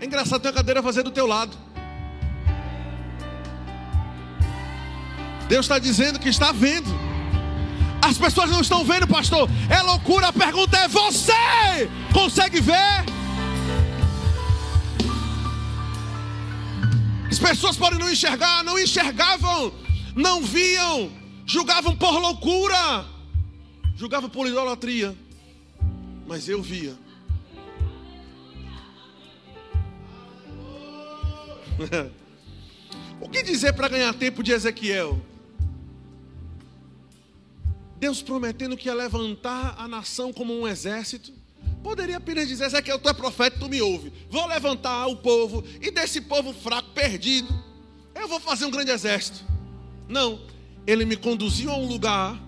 É 0.00 0.04
engraçado 0.04 0.40
ter 0.40 0.48
uma 0.48 0.54
cadeira 0.54 0.82
fazer 0.82 1.02
do 1.02 1.10
teu 1.10 1.26
lado. 1.26 1.56
Deus 5.48 5.64
está 5.64 5.78
dizendo 5.78 6.18
que 6.18 6.28
está 6.28 6.50
vendo. 6.50 6.90
As 8.00 8.18
pessoas 8.18 8.50
não 8.50 8.60
estão 8.60 8.84
vendo, 8.84 9.06
pastor. 9.06 9.48
É 9.68 9.80
loucura. 9.82 10.28
A 10.28 10.32
pergunta 10.32 10.76
é: 10.76 10.88
você 10.88 11.88
consegue 12.12 12.60
ver? 12.60 13.04
As 17.30 17.38
pessoas 17.38 17.76
podem 17.76 17.98
não 17.98 18.10
enxergar, 18.10 18.62
não 18.62 18.78
enxergavam, 18.78 19.72
não 20.14 20.42
viam, 20.42 21.10
julgavam 21.44 21.96
por 21.96 22.18
loucura, 22.18 23.06
julgavam 23.96 24.30
por 24.30 24.46
idolatria. 24.46 25.16
Mas 26.26 26.48
eu 26.48 26.62
via. 26.62 26.94
o 33.20 33.28
que 33.28 33.42
dizer 33.42 33.72
para 33.72 33.88
ganhar 33.88 34.14
tempo 34.14 34.42
de 34.42 34.52
Ezequiel? 34.52 35.20
Deus 37.98 38.20
prometendo 38.20 38.76
que 38.76 38.88
ia 38.88 38.94
levantar 38.94 39.76
a 39.78 39.86
nação 39.86 40.32
como 40.32 40.52
um 40.52 40.66
exército. 40.66 41.32
Poderia 41.82 42.16
apenas 42.16 42.48
dizer, 42.48 42.66
Ezequiel, 42.66 42.98
tu 42.98 43.08
é 43.08 43.12
profeta, 43.12 43.58
tu 43.58 43.68
me 43.68 43.80
ouve. 43.80 44.12
Vou 44.30 44.46
levantar 44.46 45.06
o 45.06 45.16
povo, 45.16 45.64
e 45.80 45.90
desse 45.90 46.20
povo 46.20 46.52
fraco, 46.52 46.90
perdido, 46.90 47.48
eu 48.14 48.28
vou 48.28 48.38
fazer 48.40 48.64
um 48.64 48.70
grande 48.70 48.90
exército. 48.90 49.44
Não, 50.08 50.40
ele 50.86 51.04
me 51.04 51.16
conduziu 51.16 51.70
a 51.70 51.76
um 51.76 51.86
lugar, 51.86 52.40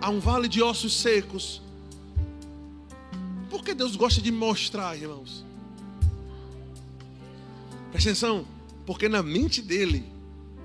a 0.00 0.10
um 0.10 0.20
vale 0.20 0.48
de 0.48 0.62
ossos 0.62 0.94
secos. 0.94 1.62
Porque 3.50 3.74
Deus 3.74 3.96
gosta 3.96 4.20
de 4.20 4.30
mostrar, 4.30 4.96
irmãos. 4.96 5.44
Presta 7.90 8.10
atenção, 8.10 8.46
porque 8.84 9.08
na 9.08 9.22
mente 9.22 9.62
dele 9.62 10.04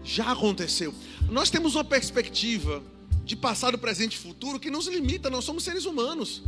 já 0.04 0.32
aconteceu. 0.32 0.94
Nós 1.30 1.50
temos 1.50 1.76
uma 1.76 1.84
perspectiva 1.84 2.84
de 3.24 3.36
passado, 3.36 3.78
presente 3.78 4.16
e 4.16 4.18
futuro 4.18 4.60
que 4.60 4.70
nos 4.70 4.88
limita, 4.88 5.30
nós 5.30 5.46
somos 5.46 5.64
seres 5.64 5.86
humanos. 5.86 6.42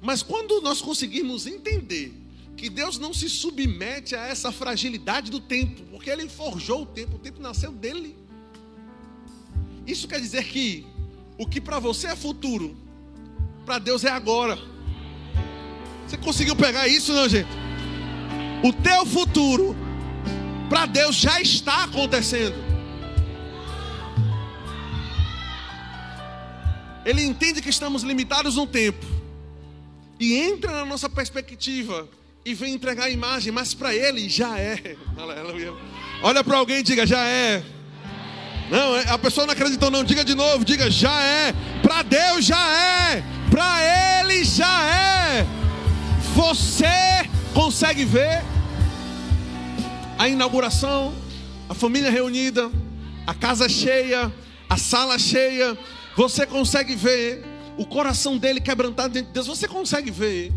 Mas 0.00 0.22
quando 0.22 0.60
nós 0.60 0.80
conseguirmos 0.80 1.46
entender 1.46 2.12
que 2.56 2.68
Deus 2.68 2.98
não 2.98 3.14
se 3.14 3.28
submete 3.28 4.16
a 4.16 4.26
essa 4.26 4.50
fragilidade 4.50 5.30
do 5.30 5.38
tempo, 5.38 5.82
porque 5.90 6.10
Ele 6.10 6.28
forjou 6.28 6.82
o 6.82 6.86
tempo, 6.86 7.16
o 7.16 7.18
tempo 7.18 7.40
nasceu 7.40 7.70
dele. 7.70 8.16
Isso 9.88 10.06
quer 10.06 10.20
dizer 10.20 10.44
que 10.44 10.86
o 11.38 11.46
que 11.46 11.62
para 11.62 11.78
você 11.78 12.08
é 12.08 12.14
futuro, 12.14 12.76
para 13.64 13.78
Deus 13.78 14.04
é 14.04 14.10
agora. 14.10 14.58
Você 16.06 16.18
conseguiu 16.18 16.54
pegar 16.54 16.86
isso, 16.86 17.14
não, 17.14 17.26
gente? 17.26 17.48
O 18.62 18.70
teu 18.70 19.06
futuro 19.06 19.74
para 20.68 20.84
Deus 20.84 21.16
já 21.16 21.40
está 21.40 21.84
acontecendo. 21.84 22.54
Ele 27.06 27.22
entende 27.22 27.62
que 27.62 27.70
estamos 27.70 28.02
limitados 28.02 28.56
no 28.56 28.66
tempo 28.66 29.06
e 30.20 30.34
entra 30.34 30.70
na 30.70 30.84
nossa 30.84 31.08
perspectiva 31.08 32.06
e 32.44 32.52
vem 32.52 32.74
entregar 32.74 33.04
a 33.04 33.10
imagem, 33.10 33.50
mas 33.50 33.72
para 33.72 33.94
ele 33.94 34.28
já 34.28 34.58
é. 34.58 34.96
Aleluia. 35.16 35.72
Olha 36.22 36.44
para 36.44 36.58
alguém 36.58 36.80
e 36.80 36.82
diga: 36.82 37.06
já 37.06 37.24
é. 37.24 37.77
Não, 38.70 38.96
é, 38.96 39.08
a 39.08 39.18
pessoa 39.18 39.46
não 39.46 39.52
acreditou, 39.52 39.90
não. 39.90 40.04
Diga 40.04 40.24
de 40.24 40.34
novo, 40.34 40.64
diga: 40.64 40.90
já 40.90 41.22
é. 41.22 41.54
Para 41.82 42.02
Deus 42.02 42.44
já 42.44 42.58
é. 42.58 43.22
Para 43.50 44.22
Ele 44.22 44.44
já 44.44 44.84
é. 44.84 45.46
Você 46.34 47.28
consegue 47.54 48.04
ver? 48.04 48.42
a 50.18 50.28
inauguração, 50.28 51.14
a 51.68 51.74
família 51.74 52.10
reunida, 52.10 52.70
a 53.24 53.32
casa 53.32 53.68
cheia, 53.68 54.32
a 54.68 54.76
sala 54.76 55.16
cheia. 55.16 55.78
Você 56.16 56.44
consegue 56.44 56.96
ver 56.96 57.44
o 57.78 57.86
coração 57.86 58.36
dele 58.36 58.60
quebrantado 58.60 59.12
diante 59.12 59.28
de 59.28 59.32
Deus. 59.32 59.46
Você 59.46 59.68
consegue 59.68 60.10
ver. 60.10 60.52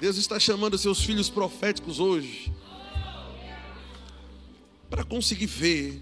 Deus 0.00 0.16
está 0.16 0.40
chamando 0.40 0.76
seus 0.76 1.02
filhos 1.02 1.30
proféticos 1.30 2.00
hoje 2.00 2.52
para 4.94 5.02
conseguir 5.02 5.46
ver. 5.46 6.00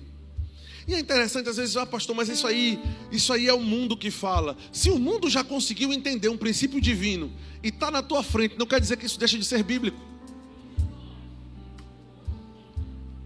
E 0.87 0.93
é 0.93 1.01
interessante, 1.01 1.49
às 1.49 1.57
vezes, 1.57 1.79
ah, 1.79 1.87
pastor, 1.87 2.15
mas 2.15 2.29
isso 2.29 2.47
aí, 2.47 2.79
isso 3.11 3.33
aí 3.33 3.49
é 3.49 3.55
o 3.55 3.61
mundo 3.61 3.97
que 3.97 4.11
fala. 4.11 4.55
Se 4.71 4.91
o 4.91 4.99
mundo 4.99 5.31
já 5.31 5.43
conseguiu 5.43 5.95
entender 5.95 6.29
um 6.29 6.37
princípio 6.37 6.79
divino 6.79 7.33
e 7.63 7.69
está 7.69 7.91
na 7.91 8.03
tua 8.03 8.23
frente, 8.23 8.59
não 8.59 8.67
quer 8.67 8.79
dizer 8.79 8.99
que 8.99 9.07
isso 9.07 9.19
deixa 9.19 9.39
de 9.39 9.47
ser 9.47 9.63
bíblico. 9.63 9.99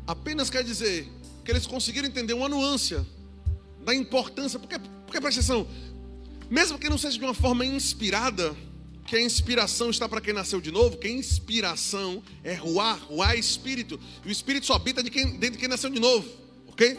Apenas 0.07 0.49
quer 0.49 0.63
dizer 0.63 1.09
que 1.45 1.51
eles 1.51 1.67
conseguiram 1.67 2.07
entender 2.07 2.35
uma 2.35 2.49
nuance 2.49 3.05
da 3.85 3.93
importância. 3.93 4.61
Porque, 4.61 4.79
porque 5.05 5.21
presta 5.21 5.41
atenção, 5.41 5.67
mesmo 6.49 6.79
que 6.79 6.89
não 6.89 6.97
seja 6.97 7.19
de 7.19 7.25
uma 7.25 7.35
forma 7.35 7.67
inspirada, 7.67 8.55
que 9.07 9.17
a 9.17 9.23
inspiração 9.23 9.89
está 9.89 10.09
para 10.09 10.21
quem 10.21 10.35
nasceu 10.35 10.61
de 10.61 10.73
novo, 10.73 10.97
que 10.97 11.07
a 11.07 11.11
inspiração 11.11 12.23
é 12.43 12.55
ruá, 12.55 12.95
ruá 12.95 13.35
é 13.35 13.39
espírito. 13.39 13.99
E 14.25 14.29
o 14.29 14.33
espírito 14.33 14.67
só 14.67 14.75
habita 14.75 15.03
de 15.03 15.11
quem, 15.11 15.39
dentro 15.39 15.53
de 15.53 15.59
quem 15.59 15.69
nasceu 15.69 15.89
de 15.89 16.01
novo, 16.01 16.29
ok? 16.67 16.99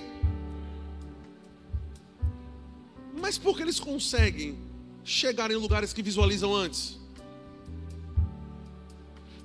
Mas 3.19 3.37
por 3.37 3.57
que 3.57 3.63
eles 3.63 3.79
conseguem 3.79 4.57
chegar 5.03 5.51
em 5.51 5.55
lugares 5.55 5.91
que 5.91 6.01
visualizam 6.01 6.55
antes? 6.55 6.97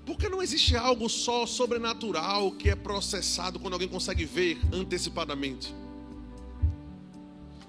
Porque 0.06 0.28
não 0.28 0.42
existe 0.42 0.76
algo 0.76 1.08
só 1.08 1.46
sobrenatural 1.46 2.52
que 2.52 2.70
é 2.70 2.76
processado 2.76 3.58
quando 3.58 3.74
alguém 3.74 3.88
consegue 3.88 4.24
ver 4.24 4.60
antecipadamente. 4.72 5.74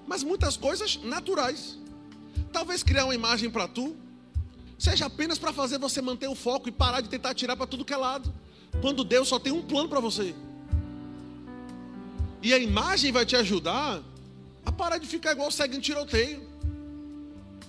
Mas 0.05 0.23
muitas 0.23 0.57
coisas 0.57 0.97
naturais. 1.03 1.79
Talvez 2.51 2.83
criar 2.83 3.05
uma 3.05 3.15
imagem 3.15 3.49
para 3.49 3.67
tu 3.67 3.95
seja 4.84 5.05
apenas 5.05 5.39
para 5.39 5.53
fazer 5.53 5.77
você 5.77 6.01
manter 6.01 6.27
o 6.27 6.36
foco 6.36 6.67
e 6.67 6.71
parar 6.71 6.99
de 6.99 7.07
tentar 7.07 7.34
tirar 7.34 7.55
para 7.55 7.65
tudo 7.65 7.86
que 7.86 7.93
é 7.93 7.97
lado. 7.97 8.34
Quando 8.81 9.05
Deus 9.05 9.29
só 9.29 9.39
tem 9.39 9.53
um 9.53 9.61
plano 9.61 9.88
para 9.88 10.01
você. 10.01 10.36
E 12.41 12.53
a 12.53 12.59
imagem 12.59 13.09
vai 13.09 13.25
te 13.25 13.34
ajudar 13.38 14.01
a 14.65 14.71
parar 14.73 14.97
de 14.97 15.07
ficar 15.07 15.31
igual 15.31 15.49
segue 15.49 15.77
em 15.77 15.79
tiroteio. 15.79 16.51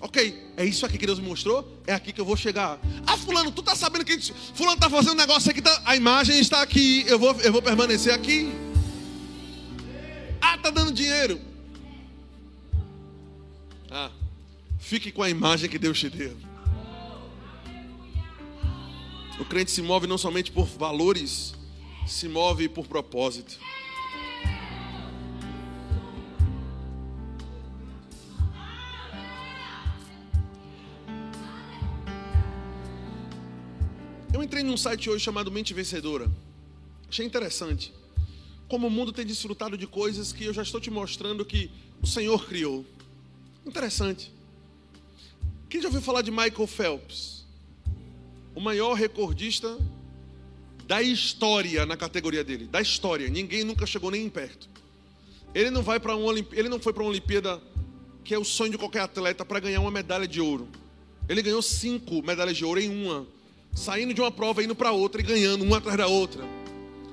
Ok, 0.01 0.43
é 0.57 0.65
isso 0.65 0.85
aqui 0.85 0.99
que 0.99 1.07
Deus 1.07 1.21
me 1.21 1.29
mostrou, 1.29 1.81
é 1.87 1.95
aqui 1.95 2.13
que 2.13 2.21
eu 2.21 2.25
vou 2.25 2.37
chegar. 2.37 2.81
Ah, 3.07 3.17
fulano, 3.17 3.53
tu 3.53 3.63
tá 3.63 3.77
sabendo 3.77 4.05
que 4.05 4.19
fulano 4.53 4.77
tá 4.77 4.91
fazendo 4.91 5.13
um 5.13 5.17
negócio 5.17 5.51
aqui, 5.51 5.63
tá, 5.63 5.83
a 5.85 5.95
imagem 5.95 6.41
está 6.41 6.63
aqui, 6.63 7.05
eu 7.07 7.19
vou, 7.19 7.33
eu 7.41 7.53
vou 7.53 7.63
permanecer 7.63 8.13
aqui. 8.13 8.53
Ah, 10.41 10.59
tá 10.59 10.71
dando 10.71 10.93
dinheiro. 10.93 11.41
Ah, 13.89 14.11
fique 14.81 15.13
com 15.13 15.23
a 15.23 15.31
imagem 15.31 15.71
que 15.71 15.79
Deus 15.79 15.99
te 15.99 16.11
deu. 16.11 16.37
O 19.39 19.45
crente 19.45 19.73
se 19.73 19.83
move 19.83 20.07
não 20.07 20.17
somente 20.17 20.53
por 20.53 20.65
valores, 20.65 21.55
se 22.07 22.29
move 22.29 22.69
por 22.69 22.87
propósito. 22.87 23.59
Eu 34.33 34.43
entrei 34.43 34.63
num 34.63 34.77
site 34.77 35.11
hoje 35.11 35.25
chamado 35.25 35.51
Mente 35.51 35.75
Vencedora. 35.75 36.31
Achei 37.09 37.27
interessante. 37.27 37.93
Como 38.69 38.87
o 38.87 38.91
mundo 38.91 39.13
tem 39.13 39.27
desfrutado 39.27 39.77
de 39.77 39.87
coisas 39.87 40.33
que 40.33 40.45
eu 40.45 40.55
já 40.55 40.63
estou 40.63 40.81
te 40.81 40.91
mostrando 40.91 41.45
que 41.45 41.71
o 42.01 42.07
Senhor 42.07 42.47
criou. 42.47 42.87
Interessante. 43.67 44.33
Quem 45.69 45.81
já 45.81 45.89
ouviu 45.89 46.03
falar 46.03 46.23
de 46.23 46.31
Michael 46.31 46.67
Phelps? 46.69 47.34
O 48.55 48.61
maior 48.61 48.95
recordista 48.95 49.77
da 50.87 51.03
história 51.03 51.85
na 51.87 51.97
categoria 51.97 52.45
dele, 52.45 52.67
da 52.67 52.81
história. 52.81 53.29
Ninguém 53.29 53.65
nunca 53.65 53.87
chegou 53.87 54.11
nem 54.11 54.29
perto. 54.29 54.69
Ele 55.55 55.71
não 55.71 55.83
vai 55.83 55.99
para 55.99 56.17
um 56.17 56.31
ele 56.31 56.69
não 56.69 56.79
foi 56.79 56.93
para 56.93 57.03
uma 57.03 57.11
Olimpíada 57.11 57.61
que 58.23 58.35
é 58.35 58.39
o 58.39 58.45
sonho 58.45 58.73
de 58.73 58.79
qualquer 58.79 59.01
atleta 59.01 59.45
para 59.45 59.61
ganhar 59.61 59.81
uma 59.81 59.91
medalha 59.91 60.27
de 60.27 60.41
ouro. 60.41 60.69
Ele 61.29 61.43
ganhou 61.43 61.61
cinco 61.61 62.23
medalhas 62.23 62.57
de 62.57 62.65
ouro 62.65 62.81
em 62.81 62.89
uma, 62.89 63.27
saindo 63.75 64.15
de 64.15 64.21
uma 64.21 64.31
prova 64.31 64.63
indo 64.63 64.75
para 64.75 64.93
outra 64.93 65.21
e 65.21 65.25
ganhando 65.25 65.63
uma 65.63 65.79
atrás 65.79 65.99
da 65.99 66.07
outra. 66.07 66.43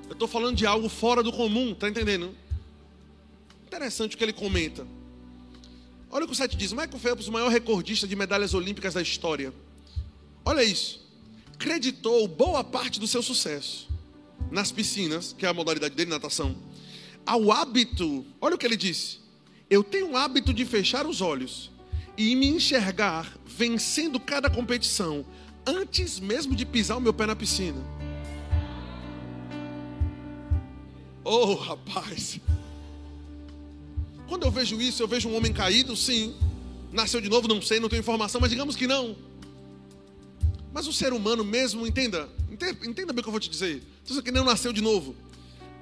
Eu 0.07 0.13
estou 0.13 0.27
falando 0.27 0.55
de 0.55 0.65
algo 0.65 0.87
fora 0.87 1.21
do 1.21 1.31
comum, 1.31 1.73
tá 1.73 1.89
entendendo? 1.89 2.33
Interessante 3.67 4.15
o 4.15 4.17
que 4.17 4.23
ele 4.23 4.33
comenta. 4.33 4.85
Olha 6.09 6.25
o 6.25 6.27
que 6.27 6.33
o 6.33 6.35
site 6.35 6.55
diz: 6.55 6.71
Michael 6.71 6.99
Phelps, 6.99 7.27
o 7.27 7.31
maior 7.31 7.49
recordista 7.49 8.07
de 8.07 8.15
medalhas 8.15 8.53
olímpicas 8.53 8.93
da 8.93 9.01
história. 9.01 9.53
Olha 10.45 10.63
isso 10.63 11.00
creditou 11.61 12.27
boa 12.27 12.63
parte 12.63 12.99
do 12.99 13.05
seu 13.05 13.21
sucesso 13.21 13.87
nas 14.49 14.71
piscinas, 14.71 15.33
que 15.37 15.45
é 15.45 15.49
a 15.49 15.53
modalidade 15.53 15.93
dele, 15.95 16.09
natação, 16.09 16.57
ao 17.23 17.51
hábito, 17.51 18.25
olha 18.41 18.55
o 18.55 18.57
que 18.57 18.65
ele 18.65 18.75
disse: 18.75 19.19
eu 19.69 19.83
tenho 19.83 20.07
um 20.07 20.17
hábito 20.17 20.51
de 20.51 20.65
fechar 20.65 21.05
os 21.05 21.21
olhos 21.21 21.69
e 22.17 22.35
me 22.35 22.47
enxergar 22.47 23.31
vencendo 23.45 24.19
cada 24.19 24.49
competição 24.49 25.23
antes 25.65 26.19
mesmo 26.19 26.55
de 26.55 26.65
pisar 26.65 26.97
o 26.97 27.01
meu 27.01 27.13
pé 27.13 27.27
na 27.27 27.35
piscina. 27.35 27.79
Oh, 31.23 31.53
rapaz. 31.53 32.39
Quando 34.27 34.43
eu 34.43 34.51
vejo 34.51 34.81
isso, 34.81 35.03
eu 35.03 35.07
vejo 35.07 35.29
um 35.29 35.35
homem 35.35 35.53
caído, 35.53 35.95
sim. 35.95 36.35
Nasceu 36.91 37.21
de 37.21 37.29
novo, 37.29 37.47
não 37.47 37.61
sei, 37.61 37.79
não 37.79 37.87
tenho 37.87 37.99
informação, 37.99 38.41
mas 38.41 38.49
digamos 38.49 38.75
que 38.75 38.87
não. 38.87 39.15
Mas 40.73 40.87
o 40.87 40.93
ser 40.93 41.11
humano 41.13 41.43
mesmo, 41.43 41.85
entenda, 41.85 42.29
entenda, 42.49 43.11
bem 43.11 43.19
o 43.19 43.23
que 43.23 43.27
eu 43.27 43.31
vou 43.31 43.39
te 43.39 43.49
dizer. 43.49 43.83
Você 44.05 44.21
que 44.21 44.31
não 44.31 44.45
nasceu 44.45 44.71
de 44.71 44.81
novo. 44.81 45.15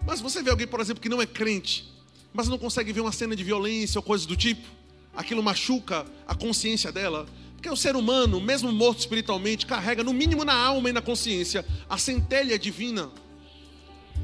Mas 0.05 0.19
você 0.19 0.41
vê 0.41 0.49
alguém, 0.49 0.67
por 0.67 0.79
exemplo, 0.79 1.01
que 1.01 1.09
não 1.09 1.21
é 1.21 1.25
crente, 1.25 1.91
mas 2.33 2.47
não 2.47 2.57
consegue 2.57 2.91
ver 2.91 3.01
uma 3.01 3.11
cena 3.11 3.35
de 3.35 3.43
violência 3.43 3.99
ou 3.99 4.03
coisas 4.03 4.25
do 4.25 4.35
tipo, 4.35 4.67
aquilo 5.15 5.43
machuca 5.43 6.05
a 6.27 6.33
consciência 6.33 6.91
dela. 6.91 7.27
Porque 7.55 7.69
o 7.69 7.75
ser 7.75 7.95
humano, 7.95 8.39
mesmo 8.39 8.71
morto 8.71 8.99
espiritualmente, 8.99 9.65
carrega, 9.65 10.03
no 10.03 10.13
mínimo 10.13 10.45
na 10.45 10.53
alma 10.53 10.89
e 10.89 10.93
na 10.93 11.01
consciência, 11.01 11.65
a 11.89 11.97
centelha 11.97 12.57
divina. 12.57 13.09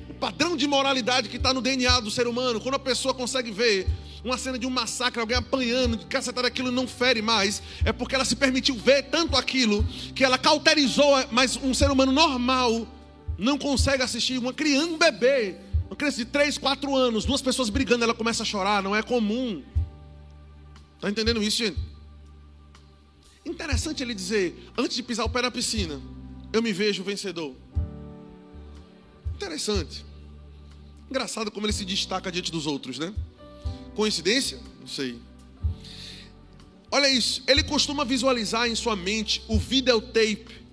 O 0.10 0.14
padrão 0.14 0.56
de 0.56 0.66
moralidade 0.68 1.28
que 1.28 1.38
está 1.38 1.54
no 1.54 1.62
DNA 1.62 2.00
do 2.00 2.10
ser 2.10 2.28
humano. 2.28 2.62
Quando 2.62 2.76
a 2.76 2.80
pessoa 2.80 3.14
consegue 3.14 3.52
ver 3.52 3.88
uma 4.26 4.40
cena 4.40 4.58
de 4.58 4.66
um 4.66 4.72
massacre, 4.72 5.20
alguém 5.20 5.38
apanhando, 5.38 5.98
de 5.98 6.06
cacetada 6.08 6.48
aquilo 6.48 6.72
não 6.72 6.88
fere 6.88 7.22
mais, 7.22 7.62
é 7.86 7.94
porque 7.94 8.16
ela 8.16 8.26
se 8.26 8.36
permitiu 8.36 8.76
ver 8.76 9.04
tanto 9.04 9.38
aquilo 9.38 9.84
que 10.16 10.24
ela 10.24 10.36
cauterizou, 10.36 11.14
mas 11.32 11.56
um 11.58 11.76
ser 11.76 11.92
humano 11.92 12.12
normal 12.12 12.88
não 13.38 13.56
consegue 13.56 14.02
assistir 14.02 14.40
uma 14.40 14.52
criança, 14.52 14.88
um 14.88 14.98
bebê, 14.98 15.56
uma 15.86 15.96
criança 15.96 16.18
de 16.18 16.26
3, 16.26 16.58
4 16.58 16.96
anos, 16.96 17.24
duas 17.24 17.40
pessoas 17.40 17.70
brigando, 17.70 18.04
ela 18.04 18.16
começa 18.16 18.42
a 18.42 18.46
chorar, 18.46 18.82
não 18.82 18.96
é 18.96 19.04
comum. 19.04 19.62
Está 20.96 21.08
entendendo 21.08 21.44
isso, 21.44 21.58
gente? 21.58 21.78
Interessante 23.46 24.02
ele 24.02 24.16
dizer, 24.16 24.72
antes 24.76 24.96
de 24.96 25.04
pisar 25.04 25.24
o 25.24 25.30
pé 25.30 25.44
na 25.44 25.52
piscina, 25.52 26.02
eu 26.52 26.64
me 26.64 26.74
vejo 26.74 27.04
vencedor. 27.04 27.56
Interessante. 29.36 30.04
Engraçado 31.12 31.52
como 31.52 31.68
ele 31.68 31.74
se 31.74 31.86
destaca 31.86 32.32
diante 32.32 32.52
dos 32.52 32.66
outros, 32.66 32.98
né? 32.98 33.14
Coincidência? 33.96 34.60
Não 34.80 34.88
sei. 34.88 35.20
Olha 36.92 37.10
isso, 37.10 37.42
ele 37.48 37.64
costuma 37.64 38.06
visualizar 38.06 38.70
em 38.70 38.76
sua 38.76 38.96
mente 38.96 39.42
o 39.48 39.58
videotape 39.58 40.64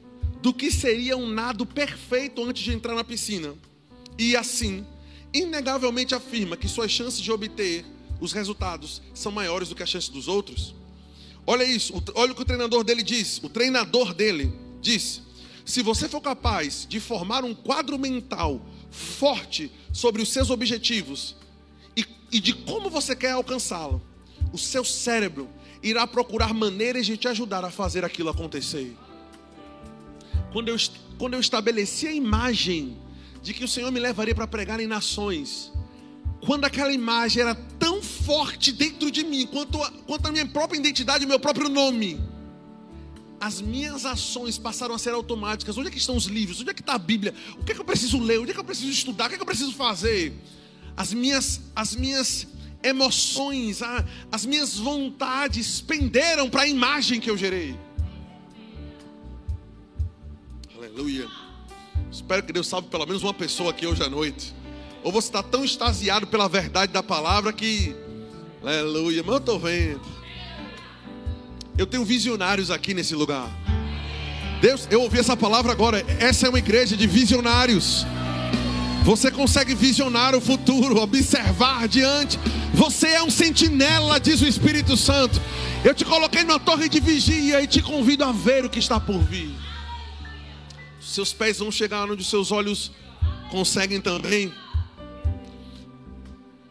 do 0.43 0.53
que 0.53 0.71
seria 0.71 1.17
um 1.17 1.29
nado 1.29 1.65
perfeito 1.65 2.45
antes 2.45 2.63
de 2.63 2.73
entrar 2.73 2.95
na 2.95 3.05
piscina. 3.05 3.55
E 4.19 4.37
assim, 4.37 4.85
inegavelmente 5.33 6.15
afirma 6.15 6.57
que 6.57 6.69
suas 6.69 6.91
chances 6.91 7.21
de 7.21 7.31
obter 7.33 7.85
os 8.21 8.33
resultados 8.33 9.01
são 9.15 9.33
maiores 9.33 9.69
do 9.69 9.75
que 9.75 9.83
as 9.83 9.89
chances 9.89 10.09
dos 10.09 10.29
outros. 10.29 10.75
Olha 11.47 11.65
isso, 11.65 11.93
olha 12.15 12.33
o 12.33 12.35
que 12.35 12.43
o 12.43 12.45
treinador 12.45 12.85
dele 12.85 13.03
diz. 13.03 13.39
O 13.43 13.49
treinador 13.49 14.13
dele 14.13 14.53
diz: 14.81 15.23
se 15.65 15.83
você 15.83 16.09
for 16.09 16.21
capaz 16.21 16.87
de 16.89 17.01
formar 17.01 17.45
um 17.45 17.55
quadro 17.55 17.99
mental 17.99 18.61
forte 18.91 19.71
sobre 19.93 20.23
os 20.23 20.29
seus 20.29 20.51
objetivos 20.51 21.37
e 22.33 22.41
de 22.41 22.55
como 22.55 22.89
você 22.89 23.15
quer 23.15 23.33
alcançá-lo, 23.33 24.01
o 24.53 24.59
seu 24.59 24.85
cérebro 24.85 25.49
irá 25.83 26.07
procurar 26.07 26.55
maneiras 26.55 27.05
de 27.05 27.17
te 27.17 27.29
ajudar 27.29 27.65
a 27.65 27.71
fazer 27.71 28.05
aquilo 28.05 28.31
acontecer. 28.31 28.97
Quando 30.51 30.69
eu, 30.69 30.77
quando 31.19 31.35
eu 31.35 31.41
estabeleci 31.41 32.07
a 32.07 32.13
imagem 32.13 32.97
de 33.43 33.53
que 33.53 33.65
o 33.65 33.69
Senhor 33.69 33.91
me 33.93 34.01
levaria 34.01 34.35
para 34.35 34.47
pregar 34.47 34.81
em 34.81 34.87
nações, 34.87 35.71
quando 36.47 36.65
aquela 36.65 36.93
imagem 36.93 37.43
era 37.43 37.55
tão 37.79 38.03
forte 38.03 38.73
dentro 38.73 39.11
de 39.11 39.23
mim, 39.25 39.47
quanto 39.47 39.83
a, 39.83 39.91
quanto 40.07 40.27
a 40.27 40.33
minha 40.33 40.47
própria 40.47 40.79
identidade, 40.79 41.27
meu 41.27 41.39
próprio 41.39 41.69
nome, 41.69 42.21
as 43.41 43.61
minhas 43.61 44.07
ações 44.07 44.57
passaram 44.57 44.95
a 44.95 44.99
ser 44.99 45.11
automáticas. 45.11 45.77
Onde 45.77 45.89
é 45.89 45.91
que 45.91 45.99
estão 45.99 46.17
os 46.17 46.27
livros? 46.27 46.61
Onde 46.61 46.71
é 46.71 46.75
que 46.75 46.81
está 46.81 46.95
a 46.95 46.99
Bíblia? 46.99 47.35
O 47.59 47.65
que 47.65 47.73
é 47.73 47.75
que 47.75 47.81
eu 47.81 47.85
preciso 47.85 48.19
ler? 48.19 48.39
Onde 48.39 48.53
é 48.53 48.55
que 48.55 48.61
eu 48.61 48.65
preciso 48.65 48.91
estudar? 48.91 49.27
O 49.27 49.29
que 49.29 49.35
é 49.35 49.37
que 49.37 49.43
eu 49.43 49.47
preciso 49.47 49.73
fazer? 49.73 50.33
As 50.97 51.13
minhas, 51.13 51.61
as 51.75 51.95
minhas 51.95 52.47
emoções, 52.83 53.81
as 54.31 54.45
minhas 54.45 54.77
vontades 54.77 55.81
penderam 55.81 56.51
para 56.51 56.63
a 56.63 56.69
imagem 56.69 57.21
que 57.21 57.31
eu 57.31 57.37
gerei. 57.37 57.77
Aleluia. 60.77 61.29
Espero 62.11 62.43
que 62.43 62.53
Deus 62.53 62.67
salve 62.67 62.89
pelo 62.89 63.07
menos 63.07 63.23
uma 63.23 63.33
pessoa 63.33 63.71
aqui 63.71 63.87
hoje 63.87 64.03
à 64.03 64.09
noite. 64.09 64.55
Ou 65.03 65.11
você 65.11 65.29
está 65.29 65.43
tão 65.43 65.65
extasiado 65.65 66.27
pela 66.27 66.49
verdade 66.49 66.93
da 66.93 67.03
palavra 67.03 67.53
que. 67.53 67.97
Aleluia, 68.61 69.23
mas 69.23 69.33
eu 69.33 69.39
estou 69.39 69.59
vendo. 69.59 70.03
Eu 71.79 71.87
tenho 71.87 72.05
visionários 72.05 72.71
aqui 72.71 72.93
nesse 72.93 73.15
lugar. 73.15 73.51
Deus, 74.61 74.87
eu 74.91 75.03
ouvi 75.03 75.19
essa 75.19 75.37
palavra 75.37 75.73
agora. 75.73 76.05
Essa 76.21 76.47
é 76.47 76.49
uma 76.49 76.59
igreja 76.59 76.97
de 76.97 77.07
visionários. 77.07 78.07
Você 79.05 79.33
consegue 79.33 79.75
visionar 79.75 80.33
o 80.35 80.41
futuro, 80.41 81.01
observar 81.01 81.89
diante. 81.89 82.39
Você 82.73 83.09
é 83.09 83.23
um 83.23 83.31
sentinela, 83.31 84.21
diz 84.21 84.41
o 84.41 84.47
Espírito 84.47 84.97
Santo. 84.97 85.41
Eu 85.85 85.93
te 85.93 86.05
coloquei 86.05 86.45
numa 86.45 86.61
torre 86.61 86.89
de 86.89 87.01
vigia 87.01 87.61
e 87.61 87.67
te 87.67 87.83
convido 87.83 88.23
a 88.23 88.31
ver 88.31 88.65
o 88.65 88.71
que 88.71 88.79
está 88.79 89.01
por 89.01 89.19
vir. 89.19 89.51
Seus 91.01 91.33
pés 91.33 91.59
vão 91.59 91.71
chegar 91.71 92.09
onde 92.09 92.23
seus 92.23 92.53
olhos 92.53 92.93
conseguem 93.51 94.01
também. 94.01 94.55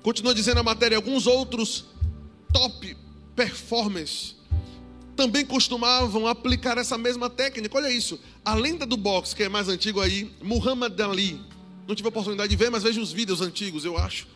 Continua 0.01 0.33
dizendo 0.33 0.61
a 0.61 0.63
matéria, 0.63 0.95
alguns 0.95 1.27
outros 1.27 1.85
top 2.53 2.95
performers 3.35 4.35
também 5.17 5.45
costumavam 5.45 6.25
aplicar 6.25 6.77
essa 6.77 6.97
mesma 6.97 7.29
técnica. 7.29 7.77
Olha 7.77 7.91
isso, 7.91 8.19
a 8.43 8.55
lenda 8.55 8.85
do 8.85 8.95
boxe, 8.95 9.35
que 9.35 9.43
é 9.43 9.49
mais 9.49 9.67
antigo 9.67 9.99
aí, 9.99 10.31
Muhammad 10.41 10.99
Ali. 10.99 11.39
Não 11.87 11.95
tive 11.95 12.07
a 12.07 12.09
oportunidade 12.09 12.49
de 12.49 12.55
ver, 12.55 12.69
mas 12.69 12.83
veja 12.83 13.01
os 13.01 13.11
vídeos 13.11 13.41
antigos, 13.41 13.85
eu 13.85 13.97
acho 13.97 14.27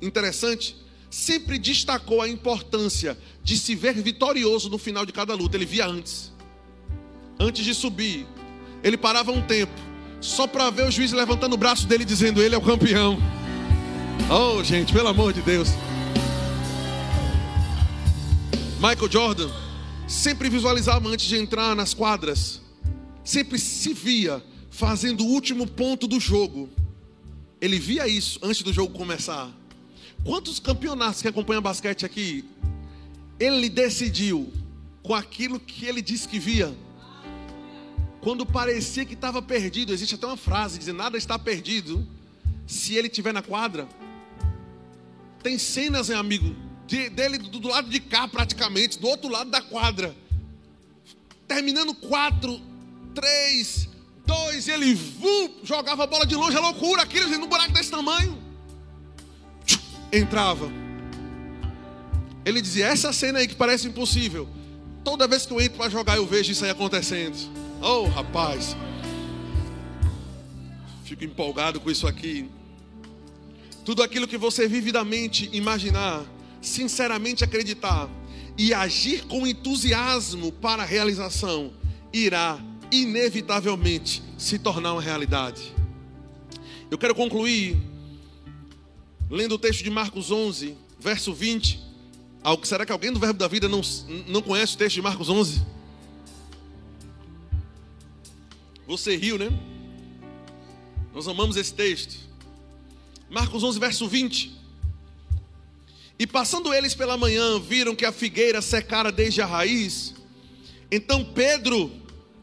interessante. 0.00 0.76
Sempre 1.10 1.58
destacou 1.58 2.20
a 2.20 2.28
importância 2.28 3.16
de 3.42 3.56
se 3.56 3.74
ver 3.74 3.94
vitorioso 3.94 4.68
no 4.68 4.78
final 4.78 5.06
de 5.06 5.12
cada 5.12 5.34
luta. 5.34 5.56
Ele 5.56 5.64
via 5.64 5.86
antes, 5.86 6.32
antes 7.38 7.64
de 7.64 7.72
subir, 7.74 8.26
ele 8.82 8.96
parava 8.96 9.30
um 9.30 9.40
tempo, 9.40 9.72
só 10.20 10.46
para 10.46 10.70
ver 10.70 10.86
o 10.86 10.90
juiz 10.90 11.12
levantando 11.12 11.54
o 11.54 11.56
braço 11.56 11.86
dele, 11.86 12.04
dizendo: 12.04 12.42
Ele 12.42 12.54
é 12.54 12.58
o 12.58 12.62
campeão. 12.62 13.18
Oh, 14.30 14.62
gente, 14.64 14.92
pelo 14.92 15.08
amor 15.08 15.32
de 15.32 15.40
Deus. 15.42 15.68
Michael 18.80 19.10
Jordan 19.10 19.50
sempre 20.06 20.50
visualizava 20.50 21.08
antes 21.08 21.26
de 21.26 21.36
entrar 21.36 21.74
nas 21.74 21.94
quadras, 21.94 22.60
sempre 23.22 23.58
se 23.58 23.94
via 23.94 24.42
fazendo 24.74 25.24
o 25.24 25.28
último 25.28 25.68
ponto 25.68 26.08
do 26.08 26.18
jogo. 26.18 26.68
Ele 27.60 27.78
via 27.78 28.08
isso 28.08 28.40
antes 28.42 28.60
do 28.62 28.72
jogo 28.72 28.92
começar. 28.92 29.48
Quantos 30.24 30.58
campeonatos 30.58 31.22
que 31.22 31.28
acompanham 31.28 31.62
basquete 31.62 32.04
aqui, 32.04 32.44
ele 33.38 33.68
decidiu 33.68 34.52
com 35.00 35.14
aquilo 35.14 35.60
que 35.60 35.86
ele 35.86 36.02
disse 36.02 36.28
que 36.28 36.40
via. 36.40 36.76
Quando 38.20 38.44
parecia 38.44 39.04
que 39.04 39.14
estava 39.14 39.40
perdido, 39.40 39.92
existe 39.92 40.16
até 40.16 40.26
uma 40.26 40.36
frase 40.36 40.76
dizendo: 40.76 40.96
nada 40.96 41.16
está 41.16 41.38
perdido 41.38 42.04
se 42.66 42.96
ele 42.96 43.06
estiver 43.06 43.32
na 43.32 43.42
quadra. 43.42 43.86
Tem 45.40 45.56
cenas, 45.56 46.10
hein, 46.10 46.16
amigo, 46.16 46.56
de, 46.84 47.10
dele 47.10 47.38
do 47.38 47.68
lado 47.68 47.88
de 47.88 48.00
cá 48.00 48.26
praticamente, 48.26 48.98
do 48.98 49.06
outro 49.06 49.30
lado 49.30 49.50
da 49.50 49.60
quadra. 49.60 50.16
Terminando 51.46 51.94
quatro, 51.94 52.60
três, 53.14 53.88
dois, 54.26 54.68
ele 54.68 54.94
vum, 54.94 55.50
jogava 55.62 56.04
a 56.04 56.06
bola 56.06 56.26
de 56.26 56.34
longe, 56.34 56.56
é 56.56 56.60
loucura, 56.60 57.02
aquilo 57.02 57.28
num 57.38 57.46
buraco 57.46 57.72
desse 57.72 57.90
tamanho. 57.90 58.36
Entrava. 60.12 60.70
Ele 62.44 62.60
dizia: 62.60 62.86
Essa 62.86 63.12
cena 63.12 63.38
aí 63.38 63.48
que 63.48 63.54
parece 63.54 63.88
impossível. 63.88 64.48
Toda 65.02 65.26
vez 65.26 65.44
que 65.44 65.52
eu 65.52 65.60
entro 65.60 65.76
para 65.76 65.90
jogar, 65.90 66.16
eu 66.16 66.26
vejo 66.26 66.52
isso 66.52 66.64
aí 66.64 66.70
acontecendo. 66.70 67.36
Oh, 67.82 68.04
rapaz. 68.04 68.76
Fico 71.04 71.24
empolgado 71.24 71.80
com 71.80 71.90
isso 71.90 72.06
aqui. 72.06 72.48
Tudo 73.84 74.02
aquilo 74.02 74.26
que 74.26 74.38
você 74.38 74.66
vividamente 74.66 75.50
imaginar, 75.52 76.24
sinceramente 76.62 77.44
acreditar 77.44 78.08
e 78.56 78.72
agir 78.72 79.26
com 79.26 79.46
entusiasmo 79.46 80.50
para 80.50 80.82
a 80.82 80.86
realização, 80.86 81.72
irá 82.10 82.58
inevitavelmente 83.02 84.22
se 84.38 84.58
tornar 84.58 84.92
uma 84.92 85.02
realidade. 85.02 85.74
Eu 86.90 86.96
quero 86.96 87.14
concluir 87.14 87.76
lendo 89.28 89.56
o 89.56 89.58
texto 89.58 89.82
de 89.82 89.90
Marcos 89.90 90.30
11, 90.30 90.76
verso 91.00 91.32
20. 91.34 91.82
Será 92.62 92.86
que 92.86 92.92
alguém 92.92 93.12
do 93.12 93.18
Verbo 93.18 93.38
da 93.38 93.48
Vida 93.48 93.68
não, 93.68 93.80
não 94.28 94.42
conhece 94.42 94.74
o 94.74 94.78
texto 94.78 94.94
de 94.96 95.02
Marcos 95.02 95.28
11? 95.28 95.62
Você 98.86 99.16
riu, 99.16 99.38
né? 99.38 99.48
Nós 101.12 101.26
amamos 101.26 101.56
esse 101.56 101.72
texto. 101.72 102.16
Marcos 103.30 103.62
11, 103.62 103.78
verso 103.78 104.06
20. 104.06 104.52
E 106.18 106.26
passando 106.26 106.72
eles 106.72 106.94
pela 106.94 107.16
manhã, 107.16 107.58
viram 107.58 107.96
que 107.96 108.04
a 108.04 108.12
figueira 108.12 108.62
secara 108.62 109.10
desde 109.10 109.40
a 109.40 109.46
raiz. 109.46 110.14
Então 110.90 111.24
Pedro, 111.24 111.90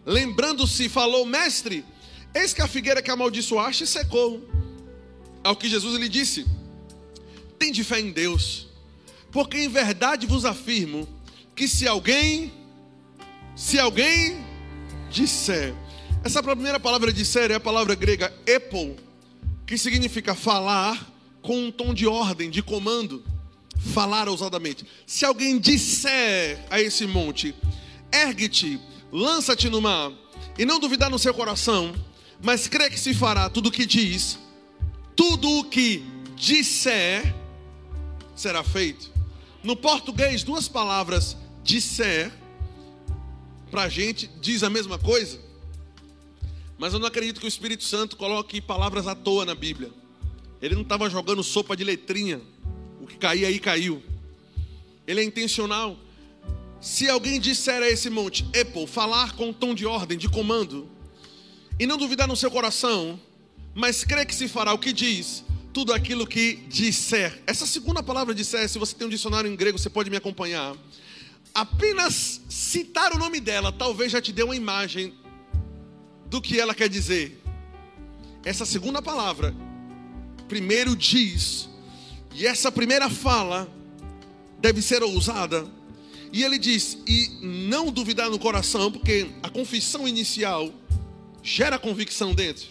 lembrando-se, 0.06 0.90
falou: 0.90 1.26
Mestre, 1.26 1.86
eis 2.34 2.54
que 2.54 2.62
a 2.62 2.68
figueira 2.68 3.02
que 3.02 3.12
amaldiçoaste 3.12 3.86
secou. 3.86 4.48
Ao 5.44 5.56
que 5.56 5.70
Jesus 5.70 6.00
lhe 6.00 6.10
disse: 6.10 6.46
Tende 7.58 7.84
fé 7.84 8.00
em 8.00 8.12
Deus, 8.12 8.68
porque 9.32 9.58
em 9.58 9.70
verdade 9.70 10.28
vos 10.28 10.46
afirmo 10.46 11.08
que 11.56 11.68
se 11.68 11.88
alguém, 11.88 12.52
se 13.56 13.80
alguém 13.80 14.44
disser, 15.10 15.74
essa 16.24 16.42
primeira 16.44 16.80
palavra 16.80 17.12
disser 17.12 17.52
é 17.52 17.56
a 17.56 17.60
palavra 17.60 17.96
grega 17.96 18.32
epo, 18.46 18.96
que 19.66 19.78
significa 19.78 20.36
falar 20.36 21.12
com 21.42 21.66
um 21.66 21.72
tom 21.72 21.94
de 21.94 22.06
ordem, 22.06 22.50
de 22.50 22.62
comando, 22.62 23.24
falar 23.94 24.30
ousadamente. 24.30 24.86
Se 25.08 25.26
alguém 25.26 25.58
disser 25.58 26.64
a 26.70 26.80
esse 26.80 27.08
monte, 27.08 27.56
ergue-te, 28.12 28.80
lança-te 29.12 29.70
no 29.70 29.82
mar, 29.82 30.12
e 30.58 30.66
não 30.66 30.80
duvidar 30.80 31.10
no 31.10 31.20
seu 31.20 31.34
coração, 31.34 31.94
mas 32.42 32.68
crê 32.68 32.90
que 32.90 33.00
se 33.00 33.14
fará 33.14 33.50
tudo 33.50 33.70
o 33.70 33.72
que 33.72 33.86
diz, 33.86 34.40
tudo 35.16 35.50
o 35.60 35.64
que 35.66 36.04
disser 36.36 37.36
será 38.36 38.64
feito. 38.64 39.12
No 39.64 39.76
português, 39.76 40.44
duas 40.44 40.68
palavras 40.68 41.38
disser 41.64 42.32
para 43.70 43.84
a 43.84 43.90
gente 43.90 44.30
diz 44.42 44.64
a 44.64 44.70
mesma 44.70 44.98
coisa. 45.00 45.40
Mas 46.78 46.94
eu 46.94 47.00
não 47.00 47.08
acredito 47.08 47.40
que 47.40 47.46
o 47.46 47.48
Espírito 47.48 47.84
Santo 47.84 48.18
coloque 48.18 48.60
palavras 48.60 49.08
à 49.08 49.16
toa 49.16 49.46
na 49.46 49.56
Bíblia. 49.56 49.92
Ele 50.62 50.76
não 50.76 50.82
estava 50.82 51.10
jogando 51.10 51.44
sopa 51.44 51.78
de 51.78 51.84
letrinha. 51.84 52.42
O 53.00 53.08
que 53.08 53.18
caía 53.18 53.48
aí 53.48 53.60
caiu. 53.60 54.04
Ele 55.08 55.22
é 55.22 55.24
intencional. 55.24 55.98
Se 56.82 57.08
alguém 57.08 57.40
disser 57.40 57.84
a 57.84 57.88
esse 57.88 58.10
monte, 58.10 58.44
Apple, 58.60 58.88
falar 58.88 59.36
com 59.36 59.50
um 59.50 59.54
tom 59.54 59.76
de 59.76 59.86
ordem, 59.86 60.18
de 60.18 60.28
comando, 60.28 60.90
e 61.80 61.86
não 61.86 61.96
duvidar 61.96 62.28
no 62.28 62.36
seu 62.36 62.50
coração, 62.50 63.20
mas 63.76 64.04
crê 64.04 64.26
que 64.26 64.34
se 64.34 64.48
fará 64.48 64.74
o 64.74 64.80
que 64.80 64.92
diz, 64.92 65.44
tudo 65.72 65.94
aquilo 65.94 66.26
que 66.26 66.56
disser. 66.68 67.40
Essa 67.46 67.68
segunda 67.68 68.02
palavra 68.02 68.34
disser, 68.34 68.68
se 68.68 68.80
você 68.80 68.96
tem 68.96 69.06
um 69.06 69.12
dicionário 69.12 69.52
em 69.52 69.56
grego, 69.56 69.78
você 69.78 69.92
pode 69.92 70.10
me 70.10 70.18
acompanhar. 70.18 70.76
Apenas 71.54 72.42
citar 72.50 73.14
o 73.14 73.20
nome 73.20 73.40
dela, 73.40 73.72
talvez 73.72 74.12
já 74.12 74.20
te 74.20 74.32
dê 74.32 74.42
uma 74.42 74.56
imagem 74.56 75.14
do 76.26 76.42
que 76.42 76.60
ela 76.60 76.74
quer 76.74 76.90
dizer. 76.90 77.40
Essa 78.44 78.66
segunda 78.66 79.04
palavra, 79.04 79.56
primeiro 80.48 80.96
diz, 80.96 81.70
e 82.34 82.48
essa 82.48 82.72
primeira 82.72 83.08
fala 83.08 83.72
deve 84.60 84.82
ser 84.82 85.04
ousada. 85.04 85.80
E 86.32 86.44
ele 86.44 86.58
diz: 86.58 86.98
e 87.08 87.30
não 87.42 87.92
duvidar 87.92 88.30
no 88.30 88.40
coração, 88.40 88.92
porque 88.92 89.32
a 89.44 89.50
confissão 89.50 90.08
inicial 90.08 90.72
gera 91.44 91.80
convicção 91.80 92.34
dentro, 92.34 92.68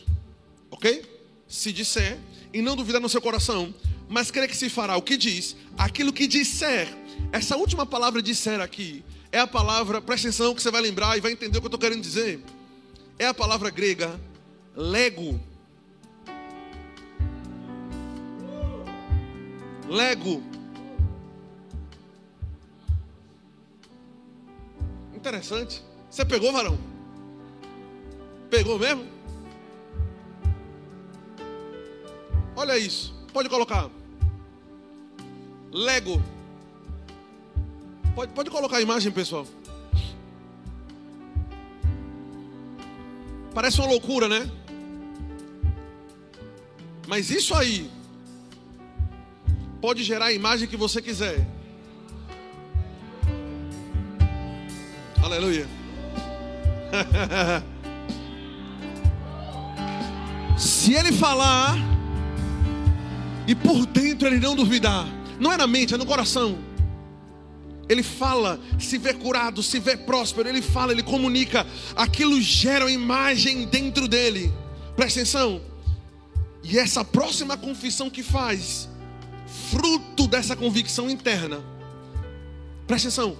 ok? 0.70 1.04
Se 1.48 1.72
disser, 1.72 2.18
e 2.52 2.62
não 2.62 2.76
duvidar 2.76 3.00
no 3.00 3.08
seu 3.08 3.20
coração, 3.20 3.74
mas 4.08 4.30
crer 4.30 4.48
que 4.48 4.56
se 4.56 4.68
fará 4.68 4.96
o 4.96 5.02
que 5.02 5.16
diz, 5.16 5.56
aquilo 5.76 6.12
que 6.12 6.26
disser. 6.26 6.88
Essa 7.32 7.56
última 7.56 7.84
palavra 7.84 8.22
disser 8.22 8.60
aqui 8.60 9.04
é 9.30 9.38
a 9.38 9.46
palavra, 9.46 10.00
presta 10.00 10.28
atenção 10.28 10.54
que 10.54 10.62
você 10.62 10.70
vai 10.70 10.80
lembrar 10.80 11.16
e 11.16 11.20
vai 11.20 11.32
entender 11.32 11.58
o 11.58 11.60
que 11.60 11.66
eu 11.66 11.68
estou 11.68 11.80
querendo 11.80 12.02
dizer 12.02 12.40
é 13.20 13.26
a 13.26 13.34
palavra 13.34 13.68
grega 13.68 14.18
lego. 14.74 15.38
Lego. 19.86 20.49
Interessante. 25.20 25.82
Você 26.08 26.24
pegou, 26.24 26.50
varão? 26.50 26.78
Pegou 28.48 28.78
mesmo? 28.78 29.06
Olha 32.56 32.78
isso. 32.78 33.14
Pode 33.30 33.50
colocar. 33.50 33.90
Lego. 35.70 36.22
Pode, 38.14 38.32
pode 38.32 38.50
colocar 38.50 38.78
a 38.78 38.80
imagem, 38.80 39.12
pessoal. 39.12 39.46
Parece 43.54 43.78
uma 43.78 43.90
loucura, 43.90 44.26
né? 44.26 44.50
Mas 47.06 47.30
isso 47.30 47.54
aí 47.54 47.90
pode 49.82 50.02
gerar 50.02 50.26
a 50.26 50.32
imagem 50.32 50.66
que 50.66 50.78
você 50.78 51.02
quiser. 51.02 51.46
Aleluia. 55.22 55.68
Se 60.56 60.94
ele 60.94 61.12
falar 61.12 61.76
e 63.46 63.54
por 63.54 63.86
dentro 63.86 64.26
ele 64.26 64.38
não 64.38 64.56
duvidar, 64.56 65.06
não 65.38 65.52
é 65.52 65.56
na 65.56 65.66
mente, 65.66 65.94
é 65.94 65.96
no 65.96 66.06
coração. 66.06 66.58
Ele 67.88 68.02
fala, 68.02 68.60
se 68.78 68.98
vê 68.98 69.12
curado, 69.12 69.62
se 69.62 69.80
vê 69.80 69.96
próspero, 69.96 70.48
ele 70.48 70.62
fala, 70.62 70.92
ele 70.92 71.02
comunica, 71.02 71.66
aquilo 71.96 72.40
gera 72.40 72.84
uma 72.84 72.90
imagem 72.90 73.66
dentro 73.66 74.06
dele. 74.06 74.52
Presta 74.94 75.20
atenção. 75.20 75.60
E 76.62 76.78
essa 76.78 77.04
próxima 77.04 77.56
confissão 77.56 78.08
que 78.08 78.22
faz, 78.22 78.88
fruto 79.70 80.28
dessa 80.28 80.54
convicção 80.54 81.10
interna, 81.10 81.60
presta 82.86 83.08
atenção, 83.08 83.36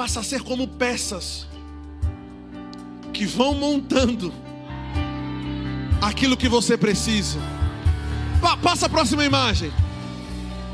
passa 0.00 0.20
a 0.20 0.22
ser 0.22 0.40
como 0.40 0.66
peças 0.66 1.46
que 3.12 3.26
vão 3.26 3.52
montando 3.52 4.32
aquilo 6.00 6.38
que 6.38 6.48
você 6.48 6.74
precisa. 6.74 7.38
Pa 8.40 8.56
passa 8.56 8.86
a 8.86 8.88
próxima 8.88 9.26
imagem. 9.26 9.70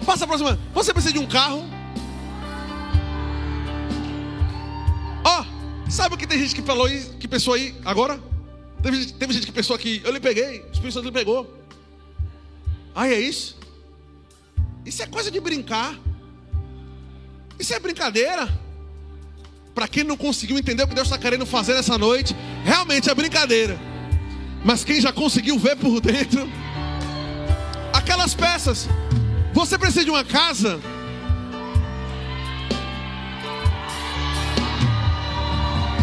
Passa 0.05 0.23
a 0.23 0.29
próxima. 0.29 0.57
Você 0.73 0.93
precisa 0.93 1.13
de 1.13 1.19
um 1.19 1.27
carro? 1.27 1.65
Ó, 5.25 5.41
oh, 5.41 5.91
sabe 5.91 6.15
o 6.15 6.19
que 6.19 6.25
tem 6.25 6.39
gente 6.39 6.55
que 6.55 6.63
falou 6.63 6.87
aí, 6.87 7.03
que 7.19 7.27
pensou 7.27 7.55
aí 7.55 7.75
agora? 7.85 8.23
Teve, 8.81 9.07
teve 9.07 9.33
gente 9.33 9.47
que 9.47 9.53
pensou 9.53 9.75
aqui, 9.75 10.01
eu 10.05 10.13
lhe 10.13 10.21
peguei, 10.21 10.61
o 10.61 10.71
Espírito 10.71 10.93
Santo 10.93 11.07
lhe 11.07 11.11
pegou. 11.11 11.53
Ah, 12.95 13.09
é 13.09 13.19
isso? 13.19 13.59
Isso 14.85 15.03
é 15.03 15.07
coisa 15.09 15.33
de 15.33 15.41
brincar. 15.41 15.99
Isso 17.59 17.75
é 17.75 17.81
brincadeira. 17.81 18.66
Para 19.77 19.87
quem 19.87 20.05
não 20.05 20.17
conseguiu 20.17 20.57
entender 20.57 20.83
o 20.85 20.89
que 20.89 20.95
Deus 20.95 21.07
está 21.07 21.19
querendo 21.19 21.45
fazer 21.45 21.75
nessa 21.75 21.99
noite, 21.99 22.35
realmente 22.65 23.11
é 23.11 23.15
brincadeira. 23.15 23.79
Mas 24.65 24.83
quem 24.83 24.99
já 24.99 25.13
conseguiu 25.13 25.59
ver 25.59 25.77
por 25.77 26.01
dentro, 26.01 26.49
aquelas 27.93 28.33
peças. 28.33 28.89
Você 29.53 29.77
precisa 29.77 30.03
de 30.03 30.11
uma 30.11 30.25
casa? 30.25 30.81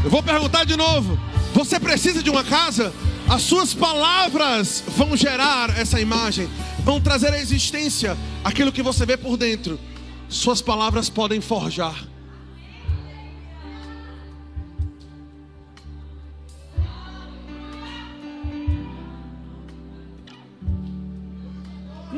Eu 0.04 0.10
vou 0.12 0.22
perguntar 0.22 0.66
de 0.66 0.78
novo. 0.78 1.20
Você 1.56 1.80
precisa 1.80 2.22
de 2.22 2.30
uma 2.30 2.44
casa? 2.44 2.94
As 3.28 3.42
suas 3.42 3.74
palavras 3.74 4.84
vão 4.90 5.18
gerar 5.18 5.76
essa 5.80 6.00
imagem, 6.00 6.48
vão 6.86 7.02
trazer 7.02 7.34
à 7.34 7.40
existência 7.40 8.16
aquilo 8.44 8.72
que 8.72 8.84
você 8.84 9.04
vê 9.04 9.18
por 9.18 9.36
dentro. 9.36 9.80
Suas 10.30 10.62
palavras 10.62 11.10
podem 11.10 11.42
forjar. 11.42 12.13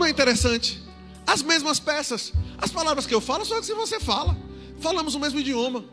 Não 0.05 0.09
é 0.09 0.11
interessante? 0.11 0.79
As 1.25 1.41
mesmas 1.41 1.79
peças. 1.79 2.31
As 2.59 2.71
palavras 2.71 3.07
que 3.07 3.15
eu 3.15 3.19
falo 3.19 3.43
são 3.43 3.57
as 3.57 3.65
que 3.65 3.73
você 3.73 3.99
fala. 3.99 4.37
Falamos 4.79 5.15
o 5.15 5.19
mesmo 5.19 5.39
idioma. 5.39 5.83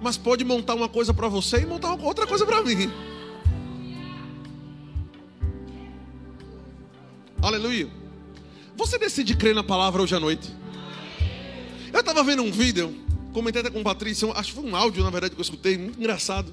Mas 0.00 0.16
pode 0.16 0.44
montar 0.44 0.76
uma 0.76 0.88
coisa 0.88 1.12
para 1.12 1.26
você 1.26 1.62
e 1.62 1.66
montar 1.66 1.94
outra 1.94 2.28
coisa 2.28 2.46
para 2.46 2.62
mim. 2.62 2.88
Aleluia. 7.42 7.90
Você 8.76 8.96
decide 9.00 9.34
crer 9.34 9.56
na 9.56 9.64
palavra 9.64 10.00
hoje 10.00 10.14
à 10.14 10.20
noite. 10.20 10.48
Eu 11.92 11.98
estava 11.98 12.22
vendo 12.22 12.44
um 12.44 12.52
vídeo, 12.52 12.94
comentei 13.32 13.62
até 13.62 13.70
com 13.70 13.80
o 13.80 13.82
Patrícia, 13.82 14.30
acho 14.30 14.54
que 14.54 14.60
foi 14.60 14.70
um 14.70 14.76
áudio, 14.76 15.02
na 15.02 15.10
verdade, 15.10 15.34
que 15.34 15.40
eu 15.40 15.42
escutei, 15.42 15.76
muito 15.76 15.98
engraçado. 15.98 16.52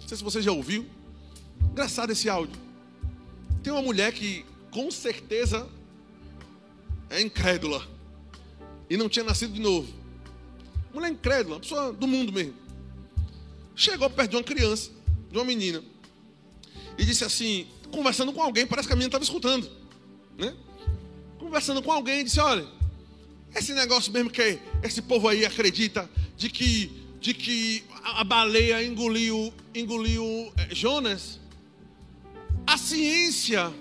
Não 0.00 0.08
sei 0.08 0.16
se 0.16 0.24
você 0.24 0.40
já 0.40 0.50
ouviu. 0.50 0.86
Engraçado 1.72 2.10
esse 2.10 2.26
áudio. 2.30 2.58
Tem 3.62 3.70
uma 3.70 3.82
mulher 3.82 4.14
que, 4.14 4.46
com 4.70 4.90
certeza, 4.90 5.68
é 7.12 7.20
incrédula. 7.20 7.86
E 8.88 8.96
não 8.96 9.08
tinha 9.08 9.24
nascido 9.24 9.52
de 9.52 9.60
novo. 9.60 9.92
Mulher 10.92 11.10
incrédula, 11.10 11.56
uma 11.56 11.60
pessoa 11.60 11.92
do 11.92 12.06
mundo 12.06 12.32
mesmo. 12.32 12.54
Chegou 13.76 14.08
perto 14.10 14.30
de 14.30 14.36
uma 14.36 14.42
criança, 14.42 14.90
de 15.30 15.38
uma 15.38 15.44
menina. 15.44 15.82
E 16.98 17.04
disse 17.04 17.24
assim, 17.24 17.66
conversando 17.90 18.32
com 18.32 18.42
alguém, 18.42 18.66
parece 18.66 18.88
que 18.88 18.92
a 18.92 18.96
menina 18.96 19.08
estava 19.08 19.24
escutando. 19.24 19.70
Né? 20.36 20.54
Conversando 21.38 21.82
com 21.82 21.92
alguém, 21.92 22.24
disse, 22.24 22.40
olha, 22.40 22.66
esse 23.54 23.72
negócio 23.74 24.12
mesmo 24.12 24.30
que 24.30 24.58
esse 24.82 25.02
povo 25.02 25.28
aí 25.28 25.44
acredita 25.44 26.08
de 26.36 26.48
que, 26.48 26.90
de 27.20 27.34
que 27.34 27.84
a 28.02 28.24
baleia 28.24 28.84
engoliu, 28.84 29.52
engoliu 29.74 30.52
eh, 30.56 30.74
Jonas. 30.74 31.40
A 32.66 32.78
ciência 32.78 33.72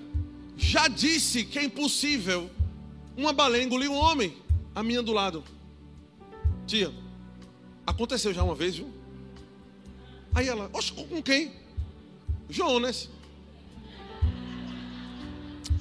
já 0.58 0.88
disse 0.88 1.46
que 1.46 1.60
é 1.60 1.64
impossível 1.64 2.50
uma 3.16 3.34
baleia 3.34 3.64
engoliu 3.64 3.92
um 3.92 3.98
homem. 3.98 4.36
A 4.74 4.82
minha 4.82 5.02
do 5.02 5.12
lado. 5.12 5.44
Tia, 6.66 6.92
aconteceu 7.86 8.34
já 8.34 8.44
uma 8.44 8.56
vez, 8.56 8.78
viu? 8.78 8.90
Aí 10.34 10.48
ela, 10.48 10.70
oxe, 10.74 10.94
com 10.94 11.22
quem? 11.22 11.52
Jonas. 12.50 13.10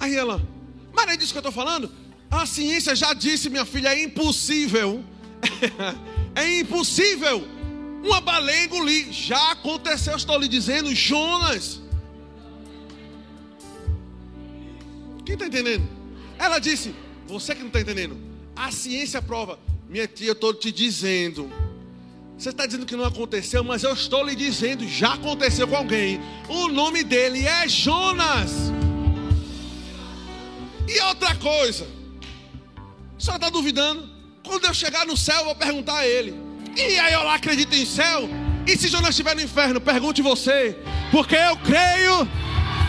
Aí 0.00 0.16
ela, 0.16 0.42
mas 0.92 1.08
é 1.08 1.16
disso 1.16 1.32
que 1.32 1.38
eu 1.38 1.40
estou 1.40 1.52
falando? 1.52 1.90
A 2.30 2.46
ciência 2.46 2.94
já 2.94 3.12
disse, 3.12 3.50
minha 3.50 3.64
filha, 3.64 3.88
é 3.88 4.02
impossível. 4.02 5.04
é 6.34 6.60
impossível 6.60 7.46
uma 8.02 8.20
baleia 8.20 8.64
engolir. 8.64 9.12
Já 9.12 9.52
aconteceu, 9.52 10.16
estou 10.16 10.38
lhe 10.38 10.48
dizendo, 10.48 10.94
Jonas. 10.94 11.80
Quem 15.24 15.34
está 15.34 15.46
entendendo? 15.46 15.86
Ela 16.38 16.58
disse, 16.58 16.94
você 17.30 17.54
que 17.54 17.60
não 17.60 17.68
está 17.68 17.80
entendendo. 17.80 18.16
A 18.54 18.70
ciência 18.70 19.22
prova. 19.22 19.58
Minha 19.88 20.06
tia, 20.06 20.28
eu 20.28 20.32
estou 20.32 20.52
te 20.52 20.70
dizendo. 20.70 21.50
Você 22.36 22.50
está 22.50 22.64
dizendo 22.66 22.86
que 22.86 22.96
não 22.96 23.04
aconteceu, 23.04 23.62
mas 23.62 23.82
eu 23.82 23.92
estou 23.92 24.24
lhe 24.24 24.34
dizendo, 24.34 24.88
já 24.88 25.14
aconteceu 25.14 25.68
com 25.68 25.76
alguém. 25.76 26.20
O 26.48 26.68
nome 26.68 27.04
dele 27.04 27.46
é 27.46 27.68
Jonas. 27.68 28.72
E 30.88 31.00
outra 31.02 31.34
coisa, 31.36 31.86
a 33.16 33.20
senhora 33.20 33.36
está 33.36 33.50
duvidando? 33.50 34.08
Quando 34.42 34.64
eu 34.64 34.74
chegar 34.74 35.06
no 35.06 35.16
céu, 35.16 35.38
eu 35.40 35.44
vou 35.44 35.54
perguntar 35.54 35.98
a 35.98 36.08
ele. 36.08 36.34
E 36.76 36.98
aí 36.98 37.12
eu 37.12 37.22
lá 37.22 37.34
acredito 37.34 37.74
em 37.74 37.84
céu? 37.84 38.28
E 38.66 38.76
se 38.76 38.88
Jonas 38.88 39.10
estiver 39.10 39.34
no 39.36 39.42
inferno? 39.42 39.80
Pergunte 39.80 40.22
você. 40.22 40.76
Porque 41.10 41.36
eu 41.36 41.56
creio, 41.58 42.26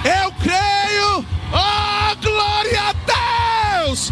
eu 0.05 0.31
creio. 0.41 1.25
Oh, 1.51 2.15
glória 2.21 2.81
a 2.81 2.93
Deus! 3.83 4.11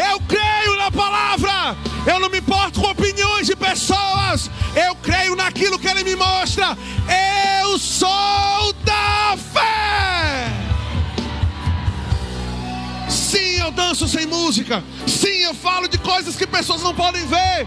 Eu 0.00 0.18
creio 0.20 0.76
na 0.78 0.90
palavra. 0.90 1.76
Eu 2.06 2.18
não 2.18 2.30
me 2.30 2.38
importo 2.38 2.80
com 2.80 2.90
opiniões 2.90 3.46
de 3.46 3.54
pessoas. 3.54 4.50
Eu 4.74 4.94
creio 4.96 5.36
naquilo 5.36 5.78
que 5.78 5.86
ele 5.86 6.02
me 6.02 6.16
mostra. 6.16 6.76
Eu 7.62 7.78
sou 7.78 8.72
da 8.84 9.36
fé. 9.52 10.48
Sim, 13.10 13.60
eu 13.60 13.70
danço 13.70 14.08
sem 14.08 14.26
música. 14.26 14.82
Sim, 15.06 15.42
eu 15.42 15.54
falo 15.54 15.86
de 15.86 15.98
coisas 15.98 16.34
que 16.34 16.46
pessoas 16.46 16.82
não 16.82 16.94
podem 16.94 17.26
ver. 17.26 17.66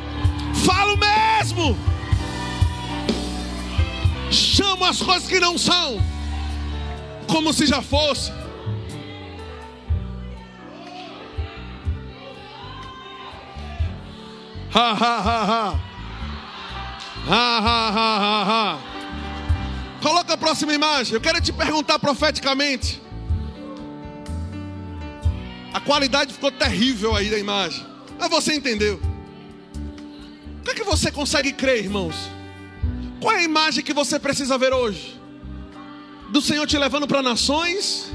Falo 0.65 0.97
mesmo. 0.97 1.77
Chamo 4.31 4.85
as 4.85 4.99
coisas 4.99 5.30
que 5.30 5.39
não 5.39 5.60
são, 5.60 6.01
como 7.27 7.53
se 7.53 7.68
já 7.68 7.84
fosse. 7.84 8.31
Ha 14.74 14.91
ha 14.91 15.20
ha 15.22 15.44
ha. 15.45 15.80
Ha 17.28 17.60
ha 17.60 17.90
ha 17.90 18.18
ha 18.18 18.44
ha. 18.50 18.80
Coloca 20.02 20.34
a 20.34 20.38
próxima 20.38 20.74
imagem. 20.74 21.14
Eu 21.14 21.22
quero 21.22 21.40
te 21.40 21.54
perguntar 21.54 22.00
profeticamente. 22.00 23.02
A 25.74 25.80
qualidade 25.80 26.34
ficou 26.34 26.52
terrível 26.52 27.16
aí 27.16 27.30
da 27.30 27.38
imagem. 27.38 27.86
Mas 28.20 28.30
você 28.30 28.56
entendeu. 28.56 29.00
O 30.60 30.64
que 30.64 30.72
é 30.72 30.74
que 30.74 30.84
você 30.84 31.12
consegue 31.12 31.54
crer, 31.54 31.84
irmãos? 31.84 32.16
Qual 33.20 33.34
é 33.34 33.40
a 33.40 33.44
imagem 33.44 33.84
que 33.84 33.94
você 33.94 34.20
precisa 34.20 34.58
ver 34.58 34.74
hoje? 34.74 35.20
Do 36.30 36.41
Senhor 36.41 36.66
te 36.66 36.78
levando 36.78 37.08
para 37.08 37.22
nações? 37.22 38.12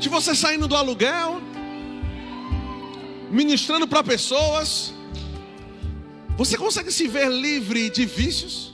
De 0.00 0.08
você 0.08 0.34
saindo 0.34 0.66
do 0.66 0.74
aluguel? 0.74 1.40
Ministrando 3.32 3.88
para 3.88 4.04
pessoas. 4.04 4.92
Você 6.36 6.56
consegue 6.56 6.92
se 6.92 7.08
ver 7.08 7.30
livre 7.30 7.88
de 7.88 8.04
vícios? 8.04 8.72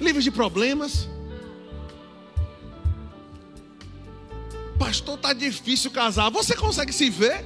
Livre 0.00 0.22
de 0.22 0.30
problemas? 0.30 1.08
Pastor, 4.78 5.16
tá 5.18 5.32
difícil 5.32 5.90
casar. 5.90 6.28
Você 6.30 6.54
consegue 6.54 6.92
se 6.92 7.08
ver? 7.08 7.44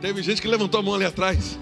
Teve 0.00 0.22
gente 0.22 0.40
que 0.40 0.48
levantou 0.48 0.80
a 0.80 0.82
mão 0.82 0.94
ali 0.94 1.04
atrás. 1.04 1.58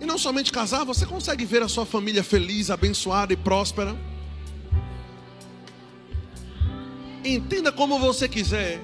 E 0.00 0.06
não 0.06 0.18
somente 0.18 0.50
casar, 0.50 0.84
você 0.84 1.04
consegue 1.04 1.44
ver 1.44 1.62
a 1.62 1.68
sua 1.68 1.84
família 1.84 2.24
feliz, 2.24 2.70
abençoada 2.70 3.32
e 3.32 3.36
próspera? 3.36 3.96
Entenda 7.34 7.70
como 7.70 7.98
você 7.98 8.28
quiser. 8.28 8.80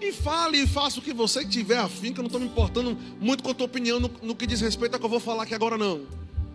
E 0.00 0.12
fale 0.12 0.62
e 0.62 0.66
faça 0.66 0.98
o 0.98 1.02
que 1.02 1.12
você 1.12 1.44
tiver 1.44 1.76
afim, 1.76 2.10
que 2.12 2.20
eu 2.20 2.22
não 2.22 2.28
estou 2.28 2.40
me 2.40 2.46
importando 2.46 2.96
muito 3.20 3.42
com 3.42 3.50
a 3.50 3.54
tua 3.54 3.66
opinião 3.66 4.00
no, 4.00 4.10
no 4.22 4.34
que 4.34 4.46
diz 4.46 4.60
respeito 4.62 4.94
ao 4.94 4.98
que 5.00 5.04
eu 5.04 5.10
vou 5.10 5.20
falar 5.20 5.42
aqui 5.42 5.54
agora, 5.54 5.76
não. 5.76 6.06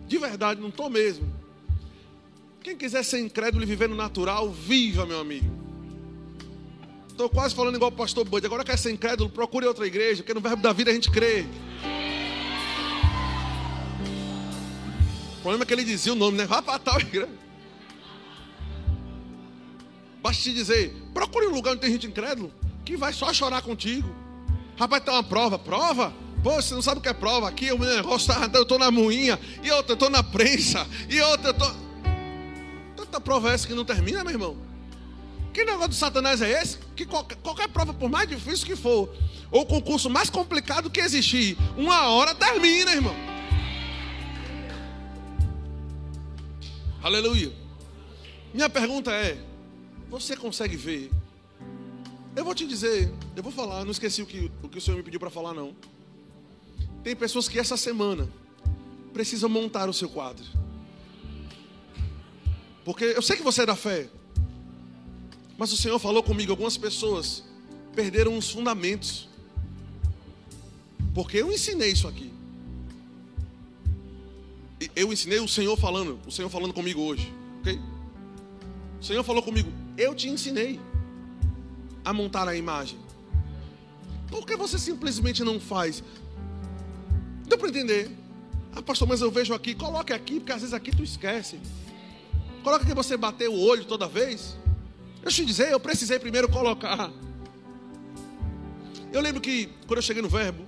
De 0.08 0.18
verdade, 0.18 0.60
não 0.60 0.68
estou 0.68 0.90
mesmo. 0.90 1.32
Quem 2.60 2.76
quiser 2.76 3.04
ser 3.04 3.20
incrédulo 3.20 3.62
e 3.62 3.66
viver 3.66 3.88
no 3.88 3.94
natural, 3.94 4.50
viva, 4.50 5.06
meu 5.06 5.20
amigo. 5.20 5.46
Estou 7.08 7.30
quase 7.30 7.54
falando 7.54 7.76
igual 7.76 7.92
o 7.92 7.94
pastor 7.94 8.24
Bud. 8.24 8.44
Agora 8.44 8.64
quer 8.64 8.76
ser 8.76 8.90
incrédulo, 8.90 9.30
procure 9.30 9.64
outra 9.64 9.86
igreja, 9.86 10.24
porque 10.24 10.34
no 10.34 10.40
verbo 10.40 10.60
da 10.60 10.72
vida 10.72 10.90
a 10.90 10.94
gente 10.94 11.08
crê. 11.08 11.46
O 15.38 15.42
problema 15.42 15.62
é 15.62 15.66
que 15.66 15.72
ele 15.72 15.84
dizia 15.84 16.12
o 16.12 16.16
nome, 16.16 16.36
né? 16.36 16.46
Vá 16.46 16.60
para 16.60 16.80
tal 16.80 16.98
igreja. 16.98 17.45
Basta 20.26 20.42
te 20.42 20.52
dizer, 20.52 20.92
procure 21.14 21.46
um 21.46 21.50
lugar 21.50 21.70
onde 21.70 21.82
tem 21.82 21.92
gente 21.92 22.08
incrédulo 22.08 22.52
que 22.84 22.96
vai 22.96 23.12
só 23.12 23.32
chorar 23.32 23.62
contigo. 23.62 24.12
Rapaz, 24.76 25.04
tem 25.04 25.14
uma 25.14 25.22
prova. 25.22 25.56
Prova? 25.56 26.12
Pô, 26.42 26.60
você 26.60 26.74
não 26.74 26.82
sabe 26.82 26.98
o 26.98 27.00
que 27.00 27.08
é 27.08 27.12
prova. 27.12 27.48
Aqui 27.48 27.70
o 27.70 27.78
negócio 27.78 28.34
tá, 28.34 28.50
eu 28.52 28.62
estou 28.62 28.76
na 28.76 28.90
moinha, 28.90 29.38
e 29.62 29.70
outra, 29.70 29.92
eu 29.92 29.94
estou 29.94 30.10
na 30.10 30.24
prensa, 30.24 30.84
e 31.08 31.20
outra, 31.20 31.50
eu. 31.50 31.54
Tô... 31.54 31.70
Tanta 32.96 33.20
prova 33.20 33.52
é 33.52 33.54
essa 33.54 33.68
que 33.68 33.72
não 33.72 33.84
termina, 33.84 34.24
meu 34.24 34.32
irmão. 34.32 34.56
Que 35.52 35.64
negócio 35.64 35.90
do 35.90 35.94
Satanás 35.94 36.42
é 36.42 36.60
esse? 36.60 36.78
Que 36.96 37.06
qualquer, 37.06 37.36
qualquer 37.36 37.68
prova, 37.68 37.94
por 37.94 38.10
mais 38.10 38.28
difícil 38.28 38.66
que 38.66 38.74
for, 38.74 39.08
ou 39.48 39.64
concurso 39.64 40.10
mais 40.10 40.28
complicado 40.28 40.90
que 40.90 40.98
existir, 40.98 41.56
uma 41.76 42.08
hora 42.08 42.34
termina, 42.34 42.90
irmão. 42.90 43.14
Aleluia. 47.00 47.52
Minha 48.52 48.68
pergunta 48.68 49.12
é: 49.12 49.38
você 50.08 50.36
consegue 50.36 50.76
ver 50.76 51.10
eu 52.36 52.44
vou 52.44 52.54
te 52.54 52.66
dizer, 52.66 53.10
eu 53.34 53.42
vou 53.42 53.50
falar, 53.50 53.82
não 53.82 53.90
esqueci 53.90 54.20
o 54.20 54.26
que 54.26 54.50
o, 54.62 54.68
que 54.68 54.76
o 54.76 54.80
Senhor 54.80 54.98
me 54.98 55.02
pediu 55.02 55.18
para 55.18 55.30
falar, 55.30 55.54
não. 55.54 55.74
Tem 57.02 57.16
pessoas 57.16 57.48
que 57.48 57.58
essa 57.58 57.78
semana 57.78 58.28
precisam 59.14 59.48
montar 59.48 59.88
o 59.88 59.94
seu 59.94 60.10
quadro. 60.10 60.44
Porque 62.84 63.04
eu 63.04 63.22
sei 63.22 63.36
que 63.36 63.42
você 63.42 63.62
é 63.62 63.66
da 63.66 63.74
fé, 63.74 64.10
mas 65.56 65.72
o 65.72 65.78
Senhor 65.78 65.98
falou 65.98 66.22
comigo, 66.22 66.52
algumas 66.52 66.76
pessoas 66.76 67.42
perderam 67.94 68.36
os 68.36 68.50
fundamentos. 68.50 69.30
Porque 71.14 71.38
eu 71.38 71.50
ensinei 71.50 71.92
isso 71.92 72.06
aqui. 72.06 72.30
Eu 74.94 75.10
ensinei 75.10 75.40
o 75.40 75.48
Senhor 75.48 75.74
falando, 75.78 76.20
o 76.26 76.30
Senhor 76.30 76.50
falando 76.50 76.74
comigo 76.74 77.00
hoje? 77.00 77.32
O 79.00 79.04
Senhor 79.04 79.24
falou 79.24 79.42
comigo, 79.42 79.72
eu 79.96 80.14
te 80.14 80.28
ensinei 80.28 80.80
a 82.04 82.12
montar 82.12 82.48
a 82.48 82.56
imagem? 82.56 82.98
Por 84.28 84.46
que 84.46 84.56
você 84.56 84.78
simplesmente 84.78 85.44
não 85.44 85.60
faz? 85.60 86.02
Deu 87.46 87.56
para 87.56 87.68
entender? 87.68 88.10
Ah, 88.74 88.82
pastor, 88.82 89.08
mas 89.08 89.20
eu 89.20 89.30
vejo 89.30 89.54
aqui. 89.54 89.74
Coloque 89.74 90.12
aqui, 90.12 90.40
porque 90.40 90.52
às 90.52 90.60
vezes 90.60 90.74
aqui 90.74 90.94
tu 90.94 91.02
esquece. 91.02 91.60
Coloca 92.62 92.84
que 92.84 92.94
você 92.94 93.16
bateu 93.16 93.52
o 93.52 93.60
olho 93.64 93.84
toda 93.84 94.06
vez. 94.06 94.56
Eu 95.22 95.30
te 95.30 95.44
dizer, 95.44 95.70
eu 95.70 95.80
precisei 95.80 96.18
primeiro 96.18 96.48
colocar. 96.48 97.10
Eu 99.12 99.20
lembro 99.20 99.40
que 99.40 99.70
quando 99.86 99.98
eu 99.98 100.02
cheguei 100.02 100.20
no 100.20 100.28
Verbo, 100.28 100.66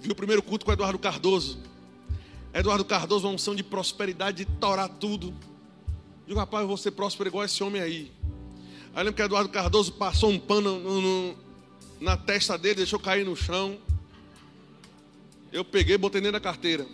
vi 0.00 0.10
o 0.10 0.14
primeiro 0.14 0.42
culto 0.42 0.64
com 0.64 0.72
Eduardo 0.72 0.98
Cardoso. 0.98 1.60
Eduardo 2.52 2.84
Cardoso, 2.84 3.26
uma 3.26 3.34
unção 3.34 3.54
de 3.54 3.62
prosperidade, 3.62 4.44
de 4.44 4.50
torar 4.58 4.88
tudo. 4.88 5.32
Digo, 6.26 6.40
rapaz, 6.40 6.62
eu 6.62 6.68
vou 6.68 6.76
ser 6.76 6.90
próspero 6.90 7.28
igual 7.28 7.44
esse 7.44 7.62
homem 7.62 7.80
aí. 7.80 8.12
Aí 8.94 9.04
lembro 9.04 9.14
que 9.14 9.22
Eduardo 9.22 9.48
Cardoso 9.48 9.92
passou 9.92 10.30
um 10.30 10.38
pano 10.38 10.78
no, 10.78 11.00
no, 11.00 11.36
na 12.00 12.16
testa 12.16 12.58
dele, 12.58 12.76
deixou 12.76 12.98
cair 12.98 13.24
no 13.24 13.34
chão. 13.34 13.78
Eu 15.50 15.64
peguei 15.64 15.94
e 15.94 15.98
botei 15.98 16.20
dentro 16.20 16.34
da 16.34 16.40
carteira. 16.40 16.86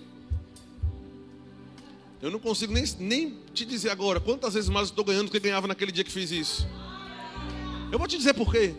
Eu 2.21 2.31
não 2.31 2.39
consigo 2.39 2.73
nem, 2.73 2.85
nem 2.99 3.39
te 3.53 3.65
dizer 3.65 3.91
agora 3.91 4.21
quantas 4.21 4.55
vezes 4.55 4.69
mais 4.69 4.89
estou 4.89 5.05
ganhando 5.05 5.27
do 5.27 5.33
que 5.33 5.41
ganhava 5.41 5.67
naquele 5.67 5.93
dia 5.93 6.05
que 6.05 6.11
fiz 6.11 6.31
isso. 6.31 6.69
Eu 7.91 7.99
vou 7.99 8.07
te 8.07 8.17
dizer 8.17 8.35
por 8.35 8.53
quê. 8.53 8.75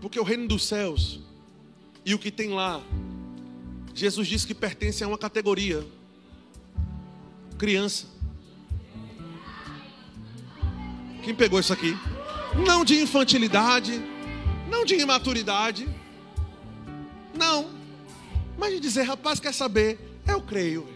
Porque 0.00 0.20
o 0.20 0.22
reino 0.22 0.46
dos 0.46 0.66
céus 0.66 1.20
e 2.04 2.14
o 2.14 2.18
que 2.18 2.30
tem 2.30 2.50
lá, 2.50 2.82
Jesus 3.94 4.28
disse 4.28 4.46
que 4.46 4.54
pertence 4.54 5.02
a 5.02 5.08
uma 5.08 5.18
categoria: 5.18 5.84
criança. 7.58 8.13
Quem 11.24 11.34
pegou 11.34 11.58
isso 11.58 11.72
aqui? 11.72 11.96
Não 12.66 12.84
de 12.84 13.00
infantilidade, 13.00 13.98
não 14.70 14.84
de 14.84 14.94
imaturidade, 14.94 15.88
não, 17.36 17.70
mas 18.58 18.72
de 18.74 18.78
dizer, 18.78 19.04
rapaz, 19.04 19.40
quer 19.40 19.54
saber? 19.54 19.98
Eu 20.28 20.42
creio. 20.42 20.86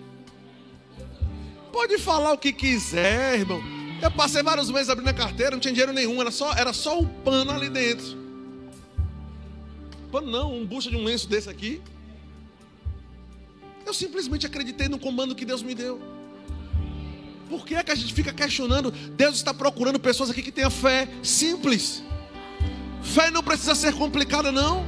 Pode 1.73 1.99
falar 1.99 2.33
o 2.33 2.39
que 2.39 2.53
quiser, 2.53 3.41
irmão. 3.41 3.61
Eu 4.03 4.11
passei 4.11 4.43
vários 4.43 4.71
meses 4.71 4.91
abrindo 4.91 5.09
a 5.09 5.15
carteira, 5.15 5.53
não 5.53 5.61
tinha 5.61 5.73
dinheiro 5.73 5.95
nenhum, 5.95 6.21
era 6.21 6.31
só, 6.31 6.53
era 6.53 6.73
só 6.75 7.01
o 7.01 7.09
pano 7.09 7.51
ali 7.51 7.71
dentro. 7.71 8.19
Pano 10.13 10.31
não, 10.31 10.55
um 10.55 10.67
bucha 10.67 10.91
de 10.91 10.97
um 10.97 11.05
lenço 11.05 11.27
desse 11.27 11.49
aqui. 11.49 11.81
Eu 13.87 13.95
simplesmente 13.95 14.47
acreditei 14.47 14.89
no 14.89 14.99
comando 14.99 15.35
que 15.35 15.45
Deus 15.47 15.63
me 15.63 15.75
deu. 15.75 16.18
Por 17.49 17.65
que, 17.65 17.75
é 17.75 17.83
que 17.83 17.91
a 17.91 17.95
gente 17.95 18.13
fica 18.13 18.33
questionando? 18.33 18.91
Deus 18.91 19.37
está 19.37 19.55
procurando 19.55 19.99
pessoas 19.99 20.31
aqui 20.31 20.43
que 20.43 20.53
tenham 20.53 20.71
fé 20.71 21.09
simples. 21.23 22.03
Fé 23.03 23.31
não 23.31 23.43
precisa 23.43 23.75
ser 23.75 23.95
complicada, 23.95 24.53
não. 24.53 24.87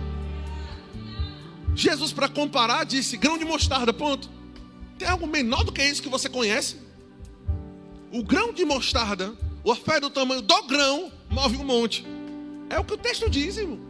Jesus, 1.74 2.12
para 2.12 2.28
comparar, 2.28 2.84
disse: 2.84 3.16
grão 3.16 3.38
de 3.38 3.44
mostarda, 3.44 3.92
ponto. 3.92 4.28
Tem 4.98 5.08
algo 5.08 5.26
menor 5.26 5.64
do 5.64 5.72
que 5.72 5.82
isso 5.82 6.02
que 6.02 6.08
você 6.08 6.28
conhece? 6.28 6.76
O 8.12 8.22
grão 8.22 8.52
de 8.52 8.64
mostarda, 8.64 9.32
a 9.66 9.74
fé 9.74 9.98
do 9.98 10.10
tamanho 10.10 10.42
do 10.42 10.62
grão, 10.64 11.10
move 11.30 11.56
um 11.56 11.64
monte. 11.64 12.04
É 12.68 12.78
o 12.78 12.84
que 12.84 12.94
o 12.94 12.98
texto 12.98 13.30
diz, 13.30 13.56
irmão. 13.56 13.89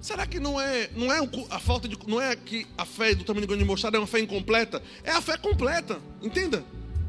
Será 0.00 0.26
que 0.26 0.38
não 0.38 0.60
é, 0.60 0.88
não 0.94 1.12
é 1.12 1.18
a 1.50 1.58
falta 1.58 1.88
de, 1.88 1.98
não 2.06 2.20
é 2.20 2.36
que 2.36 2.66
a 2.76 2.84
fé 2.84 3.14
do 3.14 3.24
tamanho 3.24 3.46
de 3.46 3.64
mostarda 3.64 3.96
é 3.96 4.00
uma 4.00 4.06
fé 4.06 4.20
incompleta? 4.20 4.80
É 5.02 5.10
a 5.10 5.20
fé 5.20 5.36
completa, 5.36 5.98
entenda? 6.22 6.64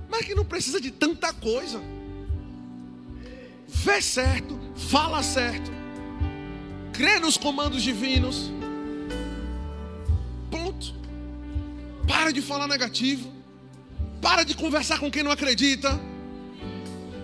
Mas 0.09 0.25
que 0.25 0.33
não 0.33 0.43
precisa 0.43 0.81
de 0.81 0.89
tanta 0.89 1.31
coisa. 1.31 1.79
Vê 3.67 4.01
certo, 4.01 4.59
fala 4.75 5.21
certo, 5.21 5.71
crê 6.91 7.19
nos 7.19 7.37
comandos 7.37 7.83
divinos. 7.83 8.51
Ponto. 10.49 10.95
Para 12.07 12.31
de 12.31 12.41
falar 12.41 12.67
negativo. 12.67 13.31
Para 14.19 14.43
de 14.43 14.55
conversar 14.55 14.99
com 14.99 15.11
quem 15.11 15.21
não 15.21 15.31
acredita. 15.31 15.99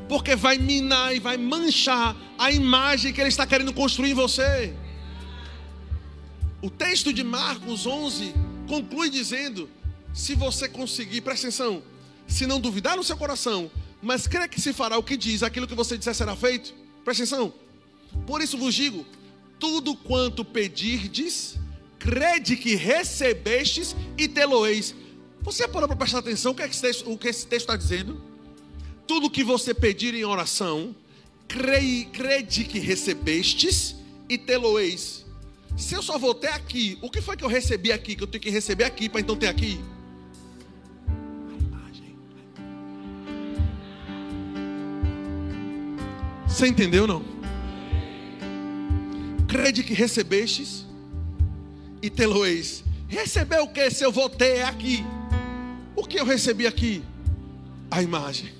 Porque 0.07 0.35
vai 0.35 0.59
minar 0.59 1.15
e 1.15 1.19
vai 1.19 1.37
manchar 1.37 2.15
a 2.37 2.51
imagem 2.51 3.11
que 3.11 3.19
ele 3.19 3.29
está 3.29 3.47
querendo 3.47 3.73
construir 3.73 4.11
em 4.11 4.13
você. 4.13 4.75
O 6.65 6.69
texto 6.71 7.13
de 7.13 7.23
Marcos 7.23 7.85
11 7.85 8.33
conclui 8.67 9.07
dizendo: 9.07 9.69
se 10.11 10.33
você 10.33 10.67
conseguir, 10.67 11.21
presta 11.21 11.45
atenção, 11.45 11.83
se 12.27 12.47
não 12.47 12.59
duvidar 12.59 12.97
no 12.97 13.03
seu 13.03 13.15
coração, 13.15 13.69
mas 14.01 14.25
crer 14.25 14.49
que 14.49 14.59
se 14.59 14.73
fará 14.73 14.97
o 14.97 15.03
que 15.03 15.15
diz, 15.15 15.43
aquilo 15.43 15.67
que 15.67 15.75
você 15.75 15.95
disser 15.95 16.15
será 16.15 16.35
feito, 16.35 16.73
presta 17.03 17.23
atenção. 17.23 17.53
Por 18.25 18.41
isso 18.41 18.57
vos 18.57 18.73
digo: 18.73 19.05
tudo 19.59 19.95
quanto 19.95 20.43
pedirdes, 20.43 21.55
crede 21.99 22.57
que 22.57 22.73
recebestes 22.73 23.95
e 24.17 24.27
tê-lo-eis. 24.27 24.95
Você 25.41 25.67
parou 25.67 25.87
para 25.87 25.97
prestar 25.97 26.17
atenção 26.17 26.51
o 26.51 26.55
que, 26.55 26.63
é 26.63 26.67
esse 26.67 26.81
texto, 26.81 27.11
o 27.11 27.15
que 27.15 27.27
esse 27.27 27.45
texto 27.45 27.69
está 27.69 27.77
dizendo? 27.77 28.19
Tudo 29.05 29.29
que 29.29 29.43
você 29.43 29.71
pedir 29.71 30.15
em 30.15 30.25
oração, 30.25 30.95
crede 31.47 32.63
que 32.63 32.79
recebestes 32.79 33.95
e 34.27 34.35
tê-lo-eis. 34.35 35.24
Se 35.75 35.93
eu 35.93 36.01
só 36.01 36.17
vou 36.17 36.33
aqui, 36.53 36.97
o 37.01 37.09
que 37.09 37.21
foi 37.21 37.35
que 37.35 37.43
eu 37.43 37.49
recebi 37.49 37.91
aqui, 37.91 38.15
que 38.15 38.23
eu 38.23 38.27
tenho 38.27 38.41
que 38.41 38.49
receber 38.49 38.85
aqui 38.85 39.09
para 39.09 39.19
então 39.19 39.35
ter 39.35 39.47
aqui? 39.47 39.79
A 41.49 41.53
imagem. 41.53 42.15
Você 46.47 46.67
entendeu 46.67 47.05
não? 47.05 47.23
Crede 49.47 49.83
que 49.83 49.93
recebestes 49.93 50.85
e 52.01 52.09
tê-lo-eis. 52.09 52.83
Receber 53.07 53.59
o 53.59 53.67
que 53.67 53.89
se 53.91 54.03
eu 54.03 54.11
vou 54.11 54.29
ter 54.29 54.63
aqui? 54.63 55.05
O 55.95 56.03
que 56.03 56.19
eu 56.19 56.25
recebi 56.25 56.65
aqui? 56.65 57.03
A 57.91 58.01
imagem 58.01 58.53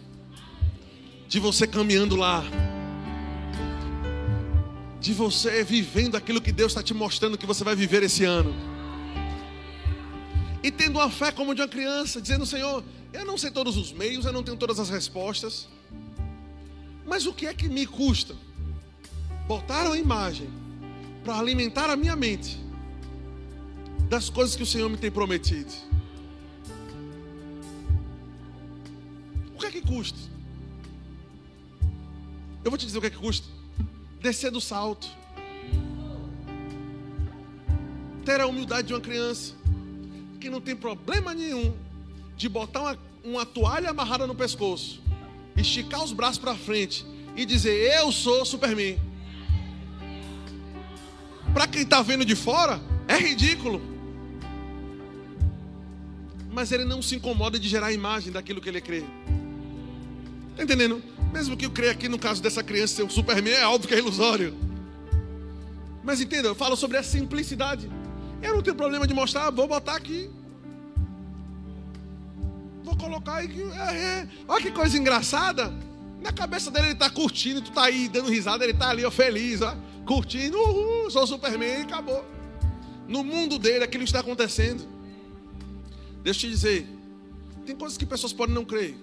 de 1.28 1.40
você 1.40 1.66
caminhando 1.66 2.16
lá, 2.16 2.44
de 5.06 5.14
você 5.14 5.64
vivendo 5.64 6.16
aquilo 6.16 6.42
que 6.42 6.52
Deus 6.52 6.72
está 6.72 6.82
te 6.82 6.92
mostrando 6.92 7.38
que 7.38 7.46
você 7.46 7.64
vai 7.64 7.76
viver 7.76 8.02
esse 8.02 8.24
ano. 8.24 8.52
E 10.64 10.72
tendo 10.72 10.98
uma 10.98 11.12
fé 11.12 11.32
como 11.32 11.54
de 11.54 11.62
uma 11.62 11.68
criança, 11.68 12.20
dizendo: 12.20 12.44
Senhor, 12.44 12.84
eu 13.14 13.24
não 13.24 13.38
sei 13.38 13.52
todos 13.52 13.78
os 13.78 13.92
meios, 13.92 14.26
eu 14.26 14.34
não 14.34 14.42
tenho 14.42 14.58
todas 14.58 14.80
as 14.80 14.90
respostas, 14.90 15.68
mas 17.06 17.28
o 17.28 17.34
que 17.34 17.46
é 17.46 17.54
que 17.54 17.70
me 17.70 17.86
custa? 17.86 18.36
Botar 19.48 19.86
a 19.92 19.96
imagem 19.96 20.50
para 21.24 21.38
alimentar 21.38 21.88
a 21.88 21.96
minha 21.96 22.16
mente 22.16 22.60
das 24.10 24.28
coisas 24.28 24.56
que 24.56 24.64
o 24.64 24.66
Senhor 24.66 24.90
me 24.90 24.98
tem 24.98 25.12
prometido. 25.12 25.72
O 29.54 29.60
que 29.60 29.68
é 29.68 29.72
que 29.72 29.82
custa? 29.82 30.18
Eu 32.64 32.72
vou 32.72 32.78
te 32.80 32.88
dizer 32.88 32.98
o 32.98 33.02
que 33.02 33.08
é 33.08 33.12
que 33.12 33.18
custa. 33.18 33.55
Descer 34.26 34.50
do 34.50 34.60
salto. 34.60 35.08
Ter 38.26 38.42
a 38.42 38.48
humildade 38.48 38.88
de 38.88 38.94
uma 38.96 39.00
criança. 39.00 39.54
Que 40.42 40.50
não 40.50 40.60
tem 40.60 40.76
problema 40.76 41.32
nenhum 41.32 41.78
de 42.36 42.50
botar 42.50 42.82
uma, 42.82 43.00
uma 43.24 43.46
toalha 43.46 43.92
amarrada 43.92 44.26
no 44.26 44.34
pescoço. 44.34 45.00
Esticar 45.56 46.04
os 46.04 46.12
braços 46.12 46.40
para 46.40 46.56
frente. 46.56 47.06
E 47.36 47.46
dizer: 47.46 47.94
Eu 48.00 48.12
sou 48.12 48.44
Superman. 48.44 49.00
Para 51.54 51.68
quem 51.68 51.84
está 51.84 52.02
vendo 52.02 52.26
de 52.26 52.36
fora, 52.36 52.82
é 53.08 53.20
ridículo. 53.20 53.80
Mas 56.52 56.72
ele 56.72 56.84
não 56.84 57.00
se 57.00 57.16
incomoda 57.16 57.60
de 57.60 57.70
gerar 57.70 57.88
a 57.88 57.94
imagem 57.94 58.34
daquilo 58.34 58.60
que 58.60 58.70
ele 58.70 58.82
crê. 58.82 59.04
Está 60.50 60.64
entendendo? 60.64 61.04
Mesmo 61.36 61.58
que 61.58 61.66
eu 61.66 61.70
creia 61.70 61.92
aqui 61.92 62.08
no 62.08 62.18
caso 62.18 62.42
dessa 62.42 62.64
criança 62.64 62.96
ser 62.96 63.04
o 63.04 63.10
Superman, 63.10 63.54
é 63.54 63.68
óbvio 63.68 63.90
que 63.90 63.94
é 63.94 63.98
ilusório. 63.98 64.56
Mas 66.02 66.22
entenda, 66.22 66.48
eu 66.48 66.56
falo 66.56 66.78
sobre 66.78 66.96
a 66.96 67.04
simplicidade. 67.04 67.92
Eu 68.42 68.56
não 68.56 68.62
tenho 68.62 68.78
problema 68.78 69.06
de 69.06 69.14
mostrar, 69.14 69.50
vou 69.52 69.68
botar 69.68 69.98
aqui. 69.98 70.30
Vou 72.86 72.96
colocar 72.96 73.36
aí. 73.36 73.50
É, 73.74 73.96
é. 73.98 74.28
Olha 74.48 74.62
que 74.62 74.72
coisa 74.72 74.98
engraçada. 74.98 75.74
Na 76.22 76.32
cabeça 76.32 76.72
dele 76.72 76.86
ele 76.86 76.94
está 76.94 77.10
curtindo, 77.10 77.62
tu 77.62 77.68
está 77.68 77.84
aí 77.84 78.08
dando 78.08 78.30
risada, 78.30 78.64
ele 78.64 78.72
está 78.72 78.92
ali 78.92 79.04
ó, 79.04 79.12
feliz, 79.12 79.62
ó, 79.62 79.76
curtindo, 80.06 80.58
uhul, 80.58 81.12
sou 81.12 81.28
Superman 81.28 81.80
e 81.80 81.82
acabou. 81.82 82.24
No 83.10 83.26
mundo 83.26 83.60
dele 83.60 83.84
aquilo 83.84 84.06
está 84.06 84.22
acontecendo. 84.22 84.88
Deixa 86.24 86.48
eu 86.48 86.50
te 86.50 86.56
dizer, 86.56 86.88
tem 87.66 87.76
coisas 87.76 87.98
que 87.98 88.06
pessoas 88.06 88.32
podem 88.32 88.56
não 88.56 88.64
crer. 88.64 88.96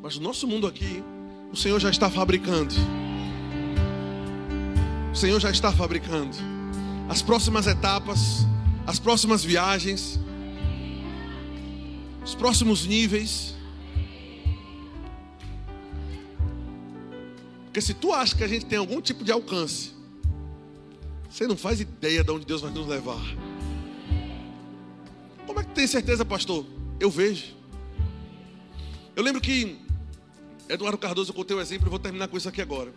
Mas 0.00 0.16
o 0.16 0.20
nosso 0.20 0.46
mundo 0.46 0.68
aqui, 0.68 1.02
o 1.54 1.56
Senhor 1.56 1.78
já 1.78 1.88
está 1.88 2.10
fabricando. 2.10 2.74
O 5.12 5.16
Senhor 5.16 5.38
já 5.38 5.52
está 5.52 5.72
fabricando. 5.72 6.36
As 7.08 7.22
próximas 7.22 7.68
etapas, 7.68 8.44
as 8.84 8.98
próximas 8.98 9.44
viagens, 9.44 10.18
os 12.24 12.34
próximos 12.34 12.84
níveis. 12.84 13.54
Porque 17.66 17.80
se 17.80 17.94
tu 17.94 18.12
acha 18.12 18.34
que 18.34 18.42
a 18.42 18.48
gente 18.48 18.66
tem 18.66 18.76
algum 18.76 19.00
tipo 19.00 19.22
de 19.22 19.30
alcance, 19.30 19.92
você 21.30 21.46
não 21.46 21.56
faz 21.56 21.80
ideia 21.80 22.24
de 22.24 22.32
onde 22.32 22.44
Deus 22.44 22.62
vai 22.62 22.72
nos 22.72 22.88
levar. 22.88 23.24
Como 25.46 25.60
é 25.60 25.62
que 25.62 25.70
tem 25.70 25.86
certeza, 25.86 26.24
pastor? 26.24 26.66
Eu 26.98 27.12
vejo. 27.12 27.54
Eu 29.14 29.22
lembro 29.22 29.40
que 29.40 29.83
Eduardo 30.68 30.98
Cardoso, 30.98 31.30
eu 31.30 31.34
contei 31.34 31.56
o 31.56 31.60
exemplo 31.60 31.88
e 31.88 31.90
vou 31.90 31.98
terminar 31.98 32.28
com 32.28 32.36
isso 32.36 32.48
aqui 32.48 32.62
agora. 32.62 32.92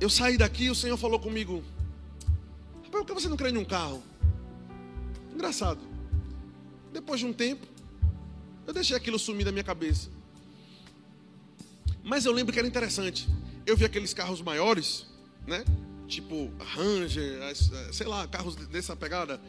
Eu 0.00 0.10
saí 0.10 0.36
daqui 0.36 0.64
e 0.64 0.70
o 0.70 0.74
Senhor 0.74 0.96
falou 0.96 1.18
comigo: 1.18 1.62
Rapaz, 2.84 3.04
por 3.04 3.06
que 3.06 3.14
você 3.14 3.28
não 3.28 3.36
crê 3.36 3.50
em 3.50 3.56
um 3.56 3.64
carro? 3.64 4.02
Engraçado. 5.34 5.80
Depois 6.92 7.20
de 7.20 7.26
um 7.26 7.32
tempo, 7.32 7.66
eu 8.66 8.72
deixei 8.72 8.96
aquilo 8.96 9.18
sumir 9.18 9.44
da 9.44 9.52
minha 9.52 9.64
cabeça. 9.64 10.08
Mas 12.02 12.24
eu 12.24 12.32
lembro 12.32 12.52
que 12.52 12.58
era 12.58 12.68
interessante. 12.68 13.28
Eu 13.66 13.76
vi 13.76 13.84
aqueles 13.84 14.14
carros 14.14 14.40
maiores, 14.40 15.06
né? 15.46 15.64
Tipo 16.06 16.50
Ranger, 16.58 17.40
sei 17.92 18.06
lá, 18.06 18.26
carros 18.28 18.54
dessa 18.54 18.94
pegada, 18.94 19.40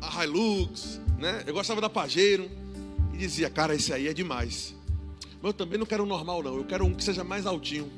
a 0.00 0.24
Hilux, 0.24 1.00
né? 1.18 1.44
Eu 1.46 1.52
gostava 1.52 1.80
da 1.80 1.90
Pajero 1.90 2.50
e 3.12 3.18
dizia, 3.18 3.50
cara, 3.50 3.74
esse 3.74 3.92
aí 3.92 4.08
é 4.08 4.14
demais. 4.14 4.77
Mas 5.42 5.50
eu 5.50 5.52
também 5.52 5.78
não 5.78 5.86
quero 5.86 6.02
um 6.02 6.06
normal, 6.06 6.42
não. 6.42 6.56
Eu 6.56 6.64
quero 6.64 6.84
um 6.84 6.94
que 6.94 7.02
seja 7.02 7.22
mais 7.22 7.46
altinho. 7.46 7.90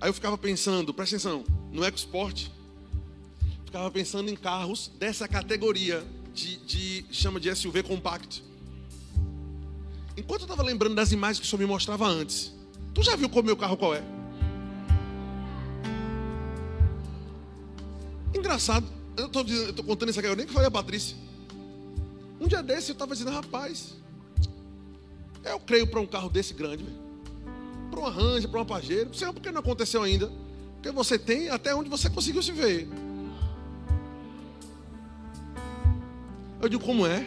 Aí 0.00 0.08
eu 0.08 0.14
ficava 0.14 0.36
pensando, 0.36 0.92
presta 0.92 1.16
atenção, 1.16 1.44
no 1.72 1.84
EcoSport. 1.84 2.48
Ficava 3.64 3.90
pensando 3.90 4.30
em 4.30 4.36
carros 4.36 4.90
dessa 4.98 5.26
categoria, 5.26 6.04
de, 6.32 6.56
de 6.58 7.04
chama 7.10 7.40
de 7.40 7.54
SUV 7.54 7.82
compacto. 7.82 8.42
Enquanto 10.16 10.42
eu 10.42 10.46
estava 10.46 10.62
lembrando 10.62 10.94
das 10.94 11.12
imagens 11.12 11.40
que 11.40 11.46
o 11.46 11.48
senhor 11.48 11.60
me 11.60 11.66
mostrava 11.66 12.06
antes, 12.06 12.52
tu 12.94 13.02
já 13.02 13.16
viu 13.16 13.28
como 13.28 13.44
meu 13.44 13.56
carro 13.56 13.76
qual 13.76 13.94
é? 13.94 14.02
Engraçado, 18.34 18.86
eu 19.16 19.26
estou 19.26 19.84
contando 19.84 20.10
isso 20.10 20.18
aqui, 20.18 20.28
eu 20.28 20.36
nem 20.36 20.46
que 20.46 20.52
falei 20.52 20.68
a 20.68 20.70
Patrícia. 20.70 21.16
Um 22.40 22.46
dia 22.46 22.62
desse 22.62 22.90
eu 22.90 22.94
estava 22.94 23.14
dizendo, 23.14 23.32
rapaz, 23.32 23.94
eu 25.50 25.60
creio 25.60 25.86
para 25.86 26.00
um 26.00 26.06
carro 26.06 26.28
desse 26.28 26.54
grande, 26.54 26.84
para 27.90 28.00
uma 28.00 28.10
Ranger, 28.10 28.48
para 28.48 28.60
uma 28.60 28.66
Pajero. 28.66 29.14
Senhor, 29.14 29.32
por 29.32 29.40
que 29.40 29.50
não 29.50 29.60
aconteceu 29.60 30.02
ainda? 30.02 30.30
Porque 30.74 30.90
você 30.90 31.18
tem 31.18 31.48
até 31.48 31.74
onde 31.74 31.88
você 31.88 32.08
conseguiu 32.10 32.42
se 32.42 32.52
ver. 32.52 32.88
Eu 36.60 36.68
digo, 36.68 36.82
como 36.82 37.06
é? 37.06 37.26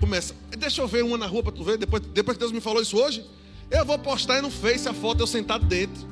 Começa, 0.00 0.34
deixa 0.58 0.82
eu 0.82 0.88
ver 0.88 1.02
uma 1.02 1.16
na 1.16 1.26
rua 1.26 1.42
para 1.42 1.52
tu 1.52 1.64
ver. 1.64 1.78
Depois, 1.78 2.02
depois 2.12 2.36
que 2.36 2.40
Deus 2.40 2.52
me 2.52 2.60
falou 2.60 2.82
isso 2.82 2.96
hoje, 2.96 3.24
eu 3.70 3.84
vou 3.84 3.98
postar 3.98 4.34
aí 4.34 4.42
no 4.42 4.50
Face 4.50 4.88
a 4.88 4.92
foto 4.92 5.20
eu 5.22 5.26
sentado 5.26 5.64
dentro. 5.64 6.06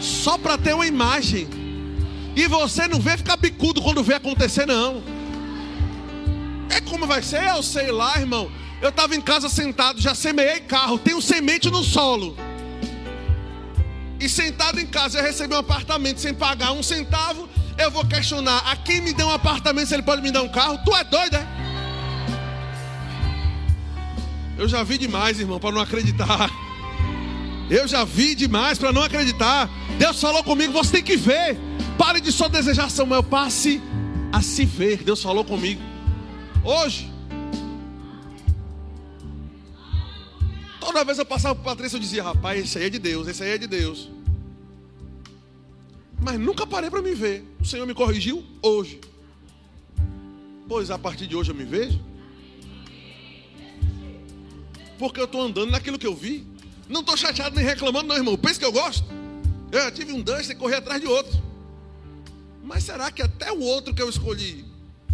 Só 0.00 0.38
para 0.38 0.56
ter 0.56 0.74
uma 0.74 0.86
imagem. 0.86 1.48
E 2.36 2.46
você 2.46 2.86
não 2.86 3.00
vê 3.00 3.16
ficar 3.16 3.36
bicudo 3.36 3.82
quando 3.82 4.02
vê 4.02 4.14
acontecer, 4.14 4.66
não. 4.66 5.02
É 6.70 6.80
como 6.80 7.06
vai 7.06 7.22
ser? 7.22 7.48
Eu 7.48 7.62
sei 7.62 7.90
lá, 7.90 8.16
irmão. 8.18 8.50
Eu 8.80 8.88
estava 8.88 9.14
em 9.14 9.20
casa 9.20 9.48
sentado, 9.48 10.00
já 10.00 10.14
semeei 10.14 10.60
carro, 10.60 10.98
tenho 10.98 11.20
semente 11.20 11.70
no 11.70 11.84
solo. 11.84 12.36
E 14.18 14.28
sentado 14.28 14.80
em 14.80 14.86
casa, 14.86 15.18
eu 15.18 15.22
recebi 15.22 15.54
um 15.54 15.58
apartamento 15.58 16.20
sem 16.20 16.32
pagar 16.32 16.72
um 16.72 16.82
centavo. 16.82 17.48
Eu 17.78 17.90
vou 17.90 18.04
questionar 18.06 18.58
a 18.66 18.76
quem 18.76 19.00
me 19.00 19.12
deu 19.12 19.26
um 19.26 19.32
apartamento 19.32 19.88
se 19.88 19.94
ele 19.94 20.02
pode 20.02 20.22
me 20.22 20.30
dar 20.30 20.42
um 20.42 20.48
carro? 20.48 20.78
Tu 20.84 20.94
é 20.94 21.04
doido, 21.04 21.36
é? 21.36 21.46
Eu 24.58 24.68
já 24.68 24.82
vi 24.82 24.98
demais, 24.98 25.40
irmão, 25.40 25.58
para 25.58 25.72
não 25.72 25.80
acreditar. 25.80 26.50
Eu 27.70 27.86
já 27.86 28.04
vi 28.04 28.34
demais 28.34 28.78
para 28.78 28.92
não 28.92 29.02
acreditar. 29.02 29.70
Deus 29.98 30.20
falou 30.20 30.42
comigo, 30.42 30.72
você 30.72 30.92
tem 30.92 31.02
que 31.02 31.16
ver. 31.16 31.58
Pare 31.96 32.20
de 32.20 32.32
só 32.32 32.48
desejar, 32.48 32.90
Samuel, 32.90 33.22
passe 33.22 33.80
a 34.32 34.42
se 34.42 34.64
ver. 34.64 35.02
Deus 35.02 35.22
falou 35.22 35.44
comigo. 35.44 35.80
Hoje, 36.62 37.10
Toda 40.80 41.04
vez 41.04 41.18
eu 41.18 41.26
passava 41.26 41.54
por 41.54 41.62
Patrícia, 41.62 41.96
eu 41.96 42.00
dizia, 42.00 42.22
rapaz, 42.22 42.64
esse 42.64 42.78
aí 42.78 42.84
é 42.84 42.90
de 42.90 42.98
Deus, 42.98 43.28
esse 43.28 43.42
aí 43.42 43.50
é 43.50 43.58
de 43.58 43.66
Deus. 43.66 44.08
Mas 46.20 46.40
nunca 46.40 46.66
parei 46.66 46.90
para 46.90 47.02
me 47.02 47.14
ver. 47.14 47.44
O 47.60 47.64
Senhor 47.64 47.86
me 47.86 47.94
corrigiu 47.94 48.42
hoje. 48.62 49.00
Pois 50.66 50.90
a 50.90 50.98
partir 50.98 51.26
de 51.26 51.36
hoje 51.36 51.50
eu 51.50 51.54
me 51.54 51.64
vejo. 51.64 52.00
Porque 54.98 55.20
eu 55.20 55.24
estou 55.24 55.42
andando 55.42 55.70
naquilo 55.70 55.98
que 55.98 56.06
eu 56.06 56.14
vi. 56.14 56.46
Não 56.88 57.00
estou 57.00 57.16
chateado 57.16 57.56
nem 57.56 57.64
reclamando, 57.64 58.08
não, 58.08 58.16
irmão. 58.16 58.36
Pensa 58.36 58.58
que 58.58 58.64
eu 58.64 58.72
gosto. 58.72 59.04
Eu 59.72 59.90
tive 59.92 60.12
um 60.12 60.20
dança 60.20 60.52
e 60.52 60.56
corri 60.56 60.74
atrás 60.74 61.00
de 61.00 61.06
outro. 61.06 61.40
Mas 62.62 62.84
será 62.84 63.10
que 63.10 63.22
até 63.22 63.50
o 63.50 63.60
outro 63.60 63.94
que 63.94 64.02
eu 64.02 64.08
escolhi? 64.08 64.64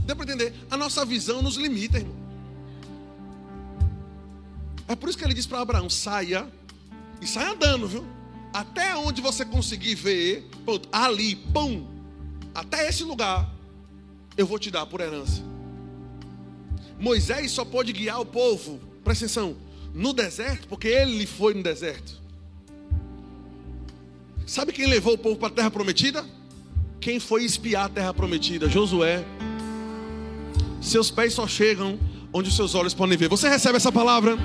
Deu 0.05 0.16
para 0.16 0.24
entender? 0.24 0.55
A 0.70 0.76
nossa 0.76 1.05
visão 1.05 1.40
nos 1.40 1.56
limita, 1.56 1.98
irmão. 1.98 2.26
É 4.88 4.94
por 4.94 5.08
isso 5.08 5.18
que 5.18 5.24
ele 5.24 5.34
diz 5.34 5.46
para 5.46 5.60
Abraão: 5.60 5.90
saia 5.90 6.46
e 7.20 7.26
saia 7.26 7.52
andando, 7.52 7.88
viu? 7.88 8.06
Até 8.52 8.96
onde 8.96 9.20
você 9.20 9.44
conseguir 9.44 9.94
ver, 9.94 10.48
pronto, 10.64 10.88
ali, 10.90 11.36
pum, 11.36 11.86
até 12.54 12.88
esse 12.88 13.04
lugar, 13.04 13.52
eu 14.36 14.46
vou 14.46 14.58
te 14.58 14.70
dar 14.70 14.86
por 14.86 15.00
herança. 15.00 15.42
Moisés 16.98 17.52
só 17.52 17.64
pode 17.64 17.92
guiar 17.92 18.20
o 18.20 18.24
povo, 18.24 18.80
presta 19.04 19.26
atenção, 19.26 19.56
no 19.92 20.12
deserto, 20.12 20.66
porque 20.68 20.88
ele 20.88 21.26
foi 21.26 21.52
no 21.52 21.62
deserto. 21.62 22.20
Sabe 24.46 24.72
quem 24.72 24.86
levou 24.86 25.14
o 25.14 25.18
povo 25.18 25.36
para 25.36 25.48
a 25.48 25.50
terra 25.50 25.70
prometida? 25.70 26.24
Quem 27.00 27.20
foi 27.20 27.44
espiar 27.44 27.86
a 27.86 27.88
terra 27.88 28.14
prometida? 28.14 28.68
Josué. 28.68 29.24
Seus 30.80 31.10
pés 31.10 31.34
só 31.34 31.46
chegam 31.46 31.98
onde 32.32 32.48
os 32.48 32.56
seus 32.56 32.74
olhos 32.74 32.94
podem 32.94 33.18
ver. 33.18 33.28
Você 33.28 33.48
recebe 33.48 33.76
essa 33.76 33.90
palavra? 33.90 34.38